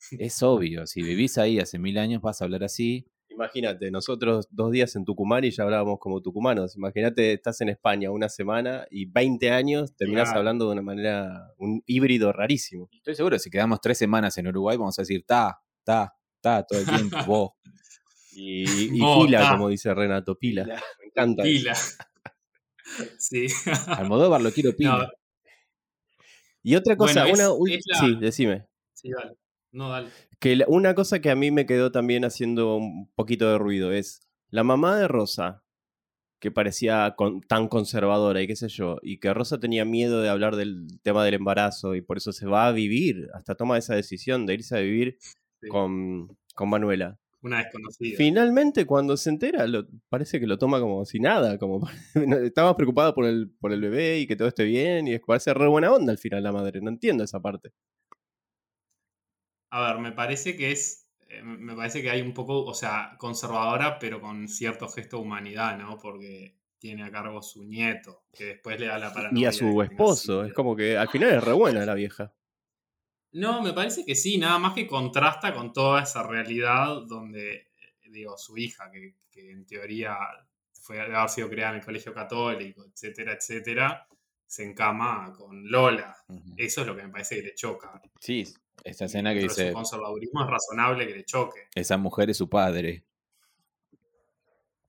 es 0.18 0.42
obvio, 0.42 0.86
si 0.86 1.02
vivís 1.02 1.36
ahí 1.38 1.58
hace 1.58 1.78
mil 1.78 1.98
años 1.98 2.22
vas 2.22 2.40
a 2.40 2.44
hablar 2.44 2.64
así. 2.64 3.09
Imagínate, 3.30 3.90
nosotros 3.90 4.48
dos 4.50 4.70
días 4.72 4.94
en 4.96 5.04
Tucumán 5.04 5.44
y 5.44 5.50
ya 5.50 5.62
hablábamos 5.62 5.98
como 5.98 6.20
tucumanos. 6.20 6.76
Imagínate, 6.76 7.32
estás 7.32 7.60
en 7.60 7.70
España 7.70 8.10
una 8.10 8.28
semana 8.28 8.86
y 8.90 9.06
20 9.06 9.50
años 9.50 9.94
terminás 9.96 10.24
Claro. 10.28 10.40
hablando 10.40 10.66
de 10.66 10.72
una 10.72 10.82
manera, 10.82 11.52
un 11.56 11.82
híbrido 11.86 12.32
rarísimo. 12.32 12.88
Estoy 12.92 13.14
seguro, 13.14 13.38
si 13.38 13.48
quedamos 13.48 13.80
tres 13.80 13.98
semanas 13.98 14.36
en 14.38 14.48
Uruguay, 14.48 14.76
vamos 14.76 14.98
a 14.98 15.02
decir, 15.02 15.24
ta, 15.26 15.58
ta, 15.84 16.12
ta, 16.40 16.64
todo 16.64 16.80
el 16.80 16.86
tiempo, 16.86 17.16
vos. 17.26 17.50
Y, 18.32 18.64
y 18.98 19.00
Oh, 19.02 19.24
pila, 19.24 19.40
ta. 19.40 19.52
como 19.52 19.68
dice 19.68 19.94
Renato, 19.94 20.34
pila. 20.36 20.64
Pila. 20.64 20.82
Me 21.00 21.06
encanta. 21.06 21.42
Pila. 21.44 21.74
sí. 23.18 23.46
Almodóvar 23.86 24.40
lo 24.42 24.50
quiero 24.50 24.74
pila. 24.76 24.98
No, 24.98 25.08
Y 26.62 26.74
otra 26.74 26.96
cosa, 26.96 27.22
Bueno, 27.26 27.42
es- 27.52 27.56
una 27.58 27.74
es 27.74 27.84
la- 27.86 27.98
sí, 28.00 28.16
decime. 28.20 28.66
sí, 28.92 29.10
dale. 29.10 29.36
No, 29.72 29.88
dale. 29.90 30.08
Que 30.38 30.56
la- 30.56 30.64
una 30.68 30.94
cosa 30.94 31.20
que 31.20 31.30
a 31.30 31.36
mí 31.36 31.50
me 31.50 31.66
quedó 31.66 31.92
también 31.92 32.24
haciendo 32.24 32.76
un 32.76 33.08
poquito 33.14 33.50
de 33.50 33.58
ruido 33.58 33.92
es 33.92 34.20
la 34.50 34.64
mamá 34.64 34.96
de 34.98 35.06
Rosa, 35.08 35.62
que 36.40 36.50
parecía 36.50 37.14
con- 37.16 37.40
tan 37.42 37.68
conservadora 37.68 38.40
y 38.42 38.46
qué 38.46 38.56
sé 38.56 38.68
yo, 38.68 38.96
y 39.02 39.18
que 39.18 39.32
Rosa 39.34 39.60
tenía 39.60 39.84
miedo 39.84 40.22
de 40.22 40.30
hablar 40.30 40.56
del 40.56 40.86
tema 41.02 41.24
del 41.24 41.34
embarazo 41.34 41.94
y 41.94 42.00
por 42.00 42.16
eso 42.16 42.32
se 42.32 42.46
va 42.46 42.66
a 42.66 42.72
vivir, 42.72 43.28
hasta 43.34 43.54
toma 43.54 43.76
esa 43.78 43.94
decisión 43.94 44.46
de 44.46 44.54
irse 44.54 44.76
a 44.76 44.80
vivir 44.80 45.18
Sí. 45.60 45.68
con, 45.68 46.36
con 46.54 46.70
Manuela. 46.70 47.18
Una 47.42 47.58
desconocida. 47.58 48.16
Finalmente, 48.16 48.86
cuando 48.86 49.16
se 49.18 49.28
entera, 49.30 49.66
lo- 49.66 49.86
parece 50.08 50.40
que 50.40 50.46
lo 50.46 50.58
toma 50.58 50.80
como 50.80 51.04
si 51.04 51.20
nada, 51.20 51.58
como 51.58 51.86
está 52.52 52.64
más 52.64 52.74
preocupada 52.74 53.14
por 53.14 53.26
el, 53.26 53.50
por 53.60 53.72
el 53.72 53.80
bebé 53.82 54.18
y 54.20 54.26
que 54.26 54.36
todo 54.36 54.48
esté 54.48 54.64
bien, 54.64 55.06
y 55.08 55.12
es 55.14 55.20
parece 55.20 55.52
re 55.54 55.68
buena 55.68 55.92
onda 55.92 56.10
al 56.12 56.18
final 56.18 56.42
la 56.42 56.52
madre, 56.52 56.80
no 56.80 56.88
entiendo 56.88 57.22
esa 57.24 57.40
parte. 57.40 57.72
A 59.70 59.92
ver, 59.92 60.00
me 60.00 60.12
parece 60.12 60.56
que 60.56 60.72
es. 60.72 61.08
eh, 61.28 61.42
Me 61.42 61.74
parece 61.74 62.02
que 62.02 62.10
hay 62.10 62.22
un 62.22 62.34
poco, 62.34 62.64
o 62.64 62.74
sea, 62.74 63.14
conservadora, 63.18 63.98
pero 63.98 64.20
con 64.20 64.48
cierto 64.48 64.88
gesto 64.88 65.16
de 65.16 65.22
humanidad, 65.22 65.78
¿no? 65.78 65.98
Porque 65.98 66.56
tiene 66.78 67.04
a 67.04 67.10
cargo 67.10 67.42
su 67.42 67.64
nieto, 67.64 68.24
que 68.32 68.44
después 68.46 68.80
le 68.80 68.86
da 68.86 68.98
la 68.98 69.12
paranoia. 69.12 69.42
Y 69.42 69.46
a 69.46 69.52
su 69.52 69.82
esposo, 69.82 70.44
es 70.44 70.52
como 70.52 70.74
que 70.74 70.96
al 70.96 71.08
final 71.08 71.30
es 71.30 71.44
re 71.44 71.52
buena 71.52 71.84
la 71.84 71.94
vieja. 71.94 72.32
No, 73.32 73.62
me 73.62 73.72
parece 73.72 74.04
que 74.04 74.14
sí, 74.14 74.38
nada 74.38 74.58
más 74.58 74.74
que 74.74 74.86
contrasta 74.86 75.54
con 75.54 75.72
toda 75.72 76.02
esa 76.02 76.22
realidad 76.24 77.02
donde, 77.06 77.68
digo, 78.10 78.36
su 78.36 78.58
hija, 78.58 78.90
que, 78.90 79.14
que 79.30 79.52
en 79.52 79.64
teoría 79.66 80.16
fue 80.72 81.00
haber 81.00 81.28
sido 81.28 81.48
criada 81.48 81.70
en 81.72 81.78
el 81.78 81.84
colegio 81.84 82.12
católico, 82.12 82.84
etcétera, 82.84 83.34
etcétera, 83.34 84.06
se 84.50 84.64
encama 84.64 85.32
con 85.38 85.70
Lola. 85.70 86.16
Eso 86.56 86.80
es 86.80 86.86
lo 86.88 86.96
que 86.96 87.04
me 87.04 87.08
parece 87.08 87.36
que 87.36 87.42
le 87.42 87.54
choca. 87.54 88.02
Sí, 88.18 88.42
esta 88.82 89.04
escena 89.04 89.32
que 89.32 89.42
Pero 89.42 89.48
dice, 89.48 89.68
su 89.68 89.74
conservadurismo 89.74 90.42
es 90.42 90.50
razonable 90.50 91.06
que 91.06 91.14
le 91.14 91.24
choque. 91.24 91.68
esa 91.72 91.96
mujer 91.96 92.30
es 92.30 92.38
su 92.38 92.48
padre. 92.48 93.04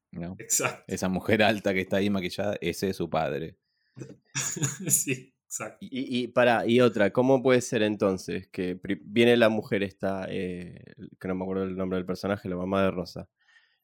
¿No? 0.09 0.36
Exacto. 0.39 0.84
Esa 0.88 1.09
mujer 1.09 1.43
alta 1.43 1.76
que 1.76 1.82
está 1.82 1.97
ahí 1.97 2.09
maquillada, 2.09 2.57
ese 2.59 2.89
es 2.89 2.95
su 2.95 3.07
padre. 3.07 3.59
sí, 4.88 5.32
exacto. 5.45 5.78
Y, 5.91 6.24
y 6.24 6.28
para, 6.30 6.66
y 6.66 6.82
otra, 6.82 7.14
¿cómo 7.14 7.43
puede 7.43 7.62
ser 7.62 7.84
entonces 7.84 8.47
que 8.47 8.80
viene 9.03 9.38
la 9.38 9.49
mujer 9.49 9.84
esta, 9.84 10.26
eh, 10.28 10.84
que 11.20 11.28
no 11.28 11.36
me 11.36 11.43
acuerdo 11.43 11.66
el 11.66 11.78
nombre 11.78 11.97
del 11.97 12.07
personaje, 12.07 12.49
la 12.49 12.55
mamá 12.55 12.82
de 12.84 12.89
Rosa, 12.89 13.30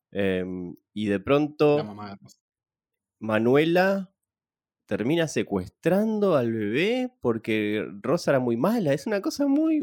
em, 0.10 0.76
y 0.96 1.06
de 1.06 1.20
pronto 1.20 1.78
La 1.78 1.84
mamá 1.84 2.10
de 2.10 2.16
Rosa. 2.16 2.40
Manuela 3.20 4.12
termina 4.88 5.28
secuestrando 5.28 6.36
al 6.36 6.52
bebé 6.52 7.12
porque 7.22 7.86
Rosa 8.02 8.32
era 8.32 8.40
muy 8.40 8.58
mala, 8.58 8.94
es 8.94 9.06
una 9.06 9.22
cosa 9.22 9.46
muy 9.48 9.82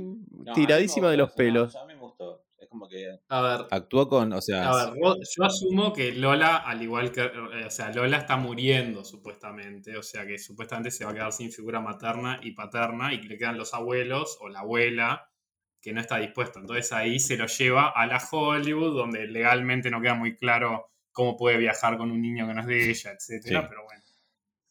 tiradísima 0.55 1.11
de 1.11 1.17
los 1.19 1.31
pelos. 1.33 1.77
a 1.77 1.87
mí 1.87 1.95
me 1.95 2.01
gustó. 2.01 2.43
Es 2.59 2.69
como 2.69 2.89
que 2.89 3.19
A 3.29 3.41
ver, 3.43 3.67
actuó 3.71 4.09
con, 4.09 4.33
o 4.33 4.41
sea, 4.41 4.71
A 4.71 4.91
ver, 4.91 4.95
yo 5.37 5.45
asumo 5.45 5.93
que 5.93 6.13
Lola, 6.13 6.57
al 6.57 6.83
igual 6.83 7.13
que, 7.13 7.21
eh, 7.21 7.67
o 7.67 7.71
sea, 7.71 7.93
Lola 7.93 8.17
está 8.17 8.37
muriendo 8.39 9.05
supuestamente, 9.05 9.97
o 9.97 10.03
sea 10.03 10.27
que 10.27 10.39
supuestamente 10.39 10.91
se 10.91 11.05
va 11.05 11.11
a 11.11 11.15
quedar 11.15 11.33
sin 11.33 11.53
figura 11.53 11.81
materna 11.81 12.41
y 12.43 12.53
paterna 12.53 13.13
y 13.13 13.21
que 13.21 13.29
le 13.29 13.37
quedan 13.39 13.59
los 13.59 13.75
abuelos 13.75 14.39
o 14.41 14.49
la 14.49 14.61
abuela 14.61 15.29
que 15.83 15.93
no 15.93 16.01
está 16.01 16.17
dispuesta. 16.19 16.59
Entonces 16.61 16.91
ahí 16.93 17.19
se 17.21 17.37
lo 17.37 17.47
lleva 17.47 17.91
a 17.91 18.07
la 18.07 18.19
Hollywood, 18.33 18.97
donde 18.97 19.27
legalmente 19.27 19.91
no 19.91 20.01
queda 20.01 20.15
muy 20.15 20.35
claro 20.35 20.87
cómo 21.13 21.37
puede 21.37 21.59
viajar 21.59 21.99
con 21.99 22.11
un 22.11 22.23
niño 22.23 22.47
que 22.49 22.55
no 22.55 22.63
es 22.63 22.67
de 22.67 22.91
ella, 22.91 23.11
etcétera, 23.13 23.61
Sí. 23.61 23.67
pero 23.69 23.85
bueno. 23.85 24.03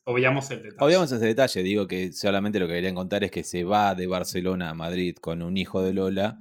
Obviamos 0.06 0.49
el 0.51 0.64
detalle. 0.64 0.86
Obviamos 0.86 1.12
ese 1.12 1.26
detalle, 1.26 1.64
digo 1.64 1.88
que 1.88 2.12
solamente 2.12 2.60
lo 2.60 2.68
que 2.68 2.74
querían 2.74 2.95
contar 2.95 3.24
es 3.24 3.32
que 3.32 3.43
se 3.43 3.64
va 3.64 3.95
de 3.95 4.08
Barcelona 4.08 4.70
a 4.72 4.74
Madrid 4.74 5.16
con 5.16 5.41
un 5.41 5.56
hijo 5.58 5.82
de 5.82 5.93
Lola 5.93 6.39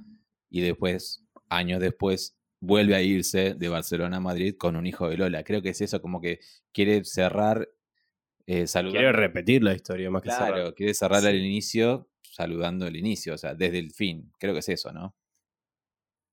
y 0.49 0.61
después, 0.61 1.23
años 1.49 1.79
después, 1.79 2.37
vuelve 2.59 2.95
a 2.95 3.01
irse 3.01 3.53
de 3.55 3.69
Barcelona 3.69 4.17
a 4.17 4.19
Madrid 4.19 4.55
con 4.57 4.75
un 4.75 4.85
hijo 4.85 5.09
de 5.09 5.17
Lola. 5.17 5.43
Creo 5.43 5.61
que 5.61 5.69
es 5.69 5.81
eso, 5.81 6.01
como 6.01 6.19
que 6.19 6.39
quiere 6.73 7.03
cerrar, 7.05 7.69
eh, 8.45 8.67
saludando. 8.67 8.99
Quiere 8.99 9.13
repetir 9.13 9.63
la 9.63 9.73
historia 9.73 10.09
más 10.09 10.21
que 10.23 10.29
Claro, 10.29 10.55
cerrar. 10.55 10.73
quiere 10.75 10.93
cerrar 10.93 11.21
Sí. 11.21 11.27
al 11.27 11.35
inicio 11.37 12.09
saludando 12.21 12.87
el 12.87 12.95
inicio, 12.97 13.35
o 13.35 13.37
sea, 13.37 13.53
desde 13.53 13.79
el 13.79 13.91
fin. 13.91 14.31
Creo 14.39 14.53
que 14.53 14.59
es 14.59 14.69
eso, 14.69 14.91
¿no? 14.91 15.15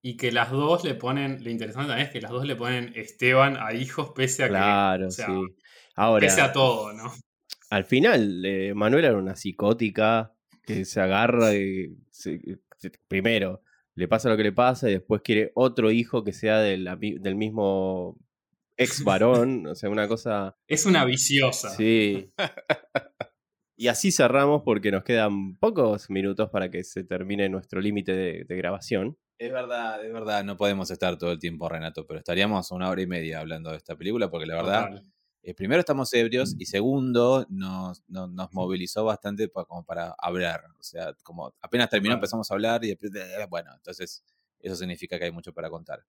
Y 0.02 0.16
que 0.16 0.32
las 0.32 0.50
dos 0.50 0.82
le 0.84 0.94
ponen, 0.94 1.44
lo 1.44 1.50
interesante 1.50 1.88
también 1.88 2.06
es 2.06 2.12
que 2.12 2.20
las 2.22 2.30
dos 2.30 2.46
le 2.46 2.56
ponen 2.56 2.92
Esteban 2.96 3.56
a 3.58 3.74
hijos 3.74 4.12
pese 4.14 4.44
a 4.44 4.48
Claro, 4.48 5.02
que, 5.02 5.06
o 5.08 5.10
sea, 5.10 5.26
sí. 5.26 5.32
Ahora, 5.94 6.26
pese 6.26 6.40
a 6.40 6.52
todo, 6.52 6.92
¿no? 6.92 7.12
al 7.70 7.84
final, 7.84 8.44
eh, 8.44 8.72
Manuela 8.74 9.08
era 9.08 9.18
una 9.18 9.36
psicótica 9.36 10.32
que 10.64 10.84
se 10.84 11.00
agarra 11.00 11.54
y 11.54 11.96
se- 12.10 12.40
primero 13.08 13.62
le 13.94 14.08
pasa 14.08 14.28
lo 14.30 14.36
que 14.36 14.42
le 14.44 14.52
pasa 14.52 14.88
y 14.88 14.94
después 14.94 15.20
quiere 15.22 15.52
otro 15.54 15.90
hijo 15.90 16.24
que 16.24 16.32
sea 16.32 16.58
del, 16.60 16.88
del 17.20 17.36
mismo 17.36 18.16
ex 18.76 19.04
varón, 19.04 19.66
o 19.66 19.74
sea, 19.74 19.90
una 19.90 20.08
cosa... 20.08 20.56
Es 20.66 20.86
una 20.86 21.04
viciosa. 21.04 21.68
Sí. 21.70 22.32
Y 23.76 23.88
así 23.88 24.10
cerramos 24.12 24.62
porque 24.64 24.90
nos 24.90 25.04
quedan 25.04 25.56
pocos 25.56 26.08
minutos 26.10 26.48
para 26.50 26.70
que 26.70 26.84
se 26.84 27.04
termine 27.04 27.48
nuestro 27.48 27.80
límite 27.80 28.12
de, 28.12 28.44
de 28.44 28.56
grabación. 28.56 29.16
Es 29.40 29.50
verdad, 29.50 30.04
es 30.04 30.12
verdad, 30.12 30.44
no 30.44 30.58
podemos 30.58 30.90
estar 30.90 31.16
todo 31.16 31.32
el 31.32 31.38
tiempo, 31.38 31.66
Renato, 31.66 32.06
pero 32.06 32.18
estaríamos 32.18 32.70
una 32.72 32.90
hora 32.90 33.00
y 33.00 33.06
media 33.06 33.40
hablando 33.40 33.70
de 33.70 33.78
esta 33.78 33.96
película 33.96 34.30
porque 34.30 34.44
la 34.44 34.54
verdad, 34.56 34.90
eh, 35.42 35.54
primero 35.54 35.80
estamos 35.80 36.12
ebrios 36.12 36.54
y 36.58 36.66
segundo 36.66 37.46
nos, 37.48 38.02
no- 38.06 38.26
nos 38.26 38.52
movilizó 38.52 39.02
bastante 39.06 39.48
pa- 39.48 39.64
como 39.64 39.82
para 39.82 40.14
hablar. 40.18 40.64
O 40.78 40.82
sea, 40.82 41.14
como 41.22 41.54
apenas 41.62 41.88
terminó 41.88 42.12
empezamos 42.16 42.50
a 42.50 42.54
hablar 42.54 42.84
y 42.84 42.88
después, 42.88 43.12
eh, 43.14 43.46
bueno, 43.48 43.72
entonces 43.74 44.22
eso 44.58 44.76
significa 44.76 45.18
que 45.18 45.24
hay 45.24 45.32
mucho 45.32 45.54
para 45.54 45.70
contar. 45.70 46.04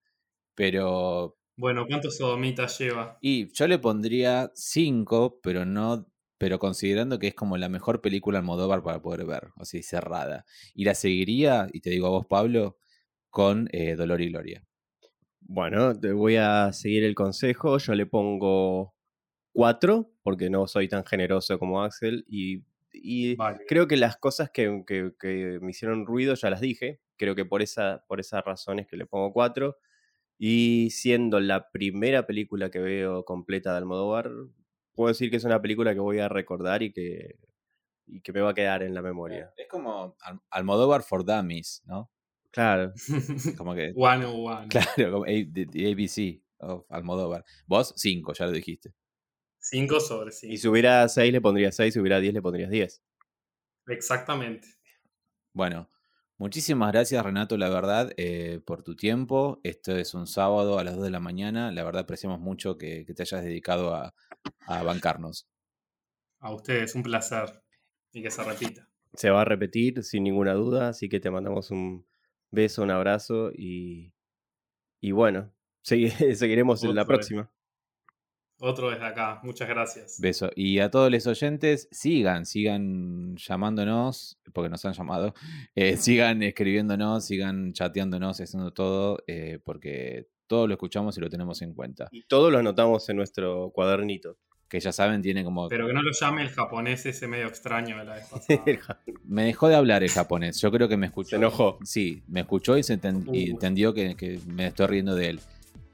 Pero, 0.55 1.37
Bueno, 1.55 1.85
¿cuántos 1.87 2.17
sodomitas 2.17 2.77
lleva? 2.77 3.17
y 3.19 3.51
yo 3.53 3.67
le 3.67 3.79
pondría 3.79 4.51
cinco, 4.55 5.39
pero 5.43 5.65
no, 5.65 6.07
pero 6.37 6.59
considerando 6.59 7.19
que 7.19 7.27
es 7.27 7.35
como 7.35 7.57
la 7.57 7.69
mejor 7.69 8.01
película 8.01 8.39
Almodóvar 8.39 8.83
para 8.83 9.01
poder 9.01 9.25
ver, 9.25 9.49
o 9.57 9.65
sea, 9.65 9.81
cerrada. 9.83 10.45
Y 10.73 10.85
la 10.85 10.95
seguiría, 10.95 11.67
y 11.71 11.81
te 11.81 11.91
digo 11.91 12.07
a 12.07 12.09
vos, 12.11 12.25
Pablo, 12.25 12.77
con 13.31 13.67
eh, 13.71 13.95
Dolor 13.95 14.21
y 14.21 14.29
Gloria. 14.29 14.63
Bueno, 15.39 15.99
te 15.99 16.11
voy 16.13 16.35
a 16.37 16.71
seguir 16.73 17.03
el 17.03 17.15
consejo. 17.15 17.77
Yo 17.79 17.95
le 17.95 18.05
pongo 18.05 18.93
cuatro 19.53 20.11
porque 20.23 20.49
no 20.49 20.67
soy 20.67 20.87
tan 20.87 21.05
generoso 21.05 21.59
como 21.59 21.83
Axel 21.83 22.25
y, 22.27 22.63
y 22.93 23.35
Vale. 23.35 23.59
creo 23.67 23.87
que 23.87 23.97
las 23.97 24.17
cosas 24.17 24.51
que, 24.51 24.83
que- 24.87 25.13
que 25.19 25.59
me 25.61 25.71
hicieron 25.71 26.05
ruido 26.05 26.35
ya 26.35 26.49
las 26.49 26.61
dije. 26.61 27.01
Creo 27.17 27.35
que 27.35 27.45
por 27.45 27.61
esa, 27.61 28.03
por 28.07 28.19
esas 28.19 28.43
razones 28.45 28.87
que 28.87 28.97
le 28.97 29.05
pongo 29.07 29.33
cuatro. 29.33 29.77
Y 30.37 30.89
siendo 30.91 31.39
la 31.39 31.71
primera 31.71 32.27
película 32.27 32.71
que 32.71 32.79
veo 32.79 33.25
completa 33.25 33.71
de 33.71 33.77
Almodóvar, 33.79 34.31
puedo 34.93 35.09
decir 35.09 35.31
que 35.31 35.37
es 35.37 35.43
una 35.45 35.61
película 35.61 35.93
que 35.93 35.99
voy 36.01 36.19
a 36.19 36.29
recordar 36.29 36.83
y 36.83 36.91
que, 36.93 37.37
y 38.07 38.21
que 38.21 38.33
me 38.33 38.41
va 38.41 38.51
a 38.51 38.53
quedar 38.53 38.83
en 38.83 38.93
la 38.93 39.01
memoria. 39.01 39.53
Es 39.57 39.67
como 39.69 40.15
Al- 40.21 40.41
Almodóvar 40.51 41.03
for 41.03 41.25
Dummies, 41.25 41.83
¿no? 41.87 42.10
Claro. 42.51 42.93
Como 43.57 43.73
que, 43.75 43.93
One 43.95 44.25
on 44.25 44.35
one. 44.45 44.67
claro, 44.67 45.11
como 45.11 45.25
ABC 45.25 46.41
of 46.59 46.85
Almodóvar. 46.89 47.45
Vos, 47.65 47.93
cinco, 47.95 48.33
ya 48.33 48.45
lo 48.45 48.51
dijiste. 48.51 48.93
5 49.59 49.99
sobre 49.99 50.31
5. 50.31 50.53
Y 50.53 50.57
si 50.57 50.67
hubiera 50.67 51.07
seis 51.07 51.31
le 51.31 51.39
pondrías 51.39 51.75
seis, 51.75 51.93
si 51.93 51.99
hubiera 51.99 52.19
diez 52.19 52.33
le 52.33 52.41
pondrías 52.41 52.69
diez. 52.71 53.01
Exactamente. 53.87 54.67
Bueno, 55.53 55.89
muchísimas 56.37 56.91
gracias 56.91 57.23
Renato, 57.23 57.57
la 57.57 57.69
verdad, 57.69 58.11
eh, 58.17 58.59
por 58.65 58.83
tu 58.83 58.95
tiempo. 58.95 59.59
Esto 59.63 59.95
es 59.95 60.13
un 60.13 60.25
sábado 60.27 60.79
a 60.79 60.83
las 60.83 60.95
2 60.95 61.03
de 61.03 61.11
la 61.11 61.19
mañana. 61.19 61.71
La 61.71 61.83
verdad 61.83 62.01
apreciamos 62.01 62.39
mucho 62.39 62.77
que, 62.77 63.05
que 63.05 63.13
te 63.13 63.21
hayas 63.23 63.43
dedicado 63.43 63.93
a, 63.93 64.15
a 64.65 64.83
bancarnos. 64.83 65.47
A 66.39 66.53
ustedes, 66.53 66.95
un 66.95 67.03
placer. 67.03 67.61
Y 68.11 68.23
que 68.23 68.31
se 68.31 68.43
repita. 68.43 68.87
Se 69.13 69.29
va 69.29 69.41
a 69.41 69.45
repetir 69.45 70.03
sin 70.03 70.23
ninguna 70.23 70.53
duda, 70.53 70.89
así 70.89 71.07
que 71.07 71.19
te 71.19 71.29
mandamos 71.29 71.69
un 71.71 72.05
beso, 72.51 72.83
un 72.83 72.91
abrazo 72.91 73.51
y, 73.53 74.13
y 75.01 75.11
bueno, 75.11 75.51
seguiremos 75.81 76.83
en 76.83 76.95
la 76.95 77.05
próxima. 77.05 77.51
Otro 78.63 78.91
desde 78.91 79.05
acá. 79.05 79.39
Muchas 79.41 79.67
gracias. 79.67 80.19
Beso. 80.21 80.51
Y 80.55 80.77
a 80.79 80.91
todos 80.91 81.09
los 81.09 81.25
oyentes, 81.25 81.87
sigan, 81.91 82.45
sigan 82.45 83.35
llamándonos, 83.35 84.39
porque 84.53 84.69
nos 84.69 84.85
han 84.85 84.93
llamado. 84.93 85.33
Eh, 85.75 85.97
sigan 85.97 86.43
escribiéndonos, 86.43 87.25
sigan 87.25 87.73
chateándonos, 87.73 88.39
haciendo 88.39 88.71
todo, 88.71 89.17
eh, 89.25 89.59
porque 89.63 90.27
todo 90.45 90.67
lo 90.67 90.73
escuchamos 90.73 91.17
y 91.17 91.21
lo 91.21 91.29
tenemos 91.29 91.61
en 91.61 91.73
cuenta. 91.73 92.09
Y 92.11 92.23
todo 92.23 92.51
lo 92.51 92.59
anotamos 92.59 93.09
en 93.09 93.15
nuestro 93.15 93.71
cuadernito. 93.71 94.37
Que 94.71 94.79
ya 94.79 94.93
saben, 94.93 95.21
tiene 95.21 95.43
como. 95.43 95.67
Pero 95.67 95.85
que 95.85 95.91
no 95.91 96.01
lo 96.01 96.11
llame 96.13 96.43
el 96.43 96.49
japonés 96.49 97.05
ese 97.05 97.27
medio 97.27 97.47
extraño 97.47 97.97
de 97.97 98.05
la 98.05 98.13
vez 98.13 98.25
pasada. 98.31 99.01
me 99.25 99.43
dejó 99.43 99.67
de 99.67 99.75
hablar 99.75 100.01
el 100.01 100.09
japonés. 100.09 100.61
Yo 100.61 100.71
creo 100.71 100.87
que 100.87 100.95
me 100.95 101.07
escuchó. 101.07 101.31
Se 101.31 101.35
enojó. 101.35 101.77
Sí, 101.83 102.23
me 102.29 102.39
escuchó 102.39 102.77
y, 102.77 102.83
se 102.83 102.97
y 103.33 103.49
entendió 103.51 103.93
que, 103.93 104.15
que 104.15 104.39
me 104.47 104.67
estoy 104.67 104.87
riendo 104.87 105.13
de 105.13 105.31
él. 105.31 105.41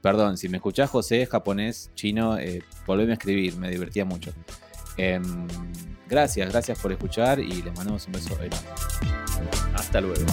Perdón, 0.00 0.36
si 0.36 0.48
me 0.48 0.58
escuchás 0.58 0.88
José, 0.90 1.26
japonés, 1.26 1.90
chino, 1.96 2.38
eh, 2.38 2.62
volveme 2.86 3.10
a 3.10 3.14
escribir, 3.14 3.56
me 3.56 3.68
divertía 3.68 4.04
mucho. 4.04 4.32
Em, 4.96 5.48
gracias, 6.08 6.48
gracias 6.48 6.78
por 6.78 6.92
escuchar 6.92 7.40
y 7.40 7.62
les 7.62 7.74
mandamos 7.74 8.06
un 8.06 8.12
beso 8.12 8.32
enorme. 8.34 8.56
Hasta 9.74 10.00
luego. 10.00 10.24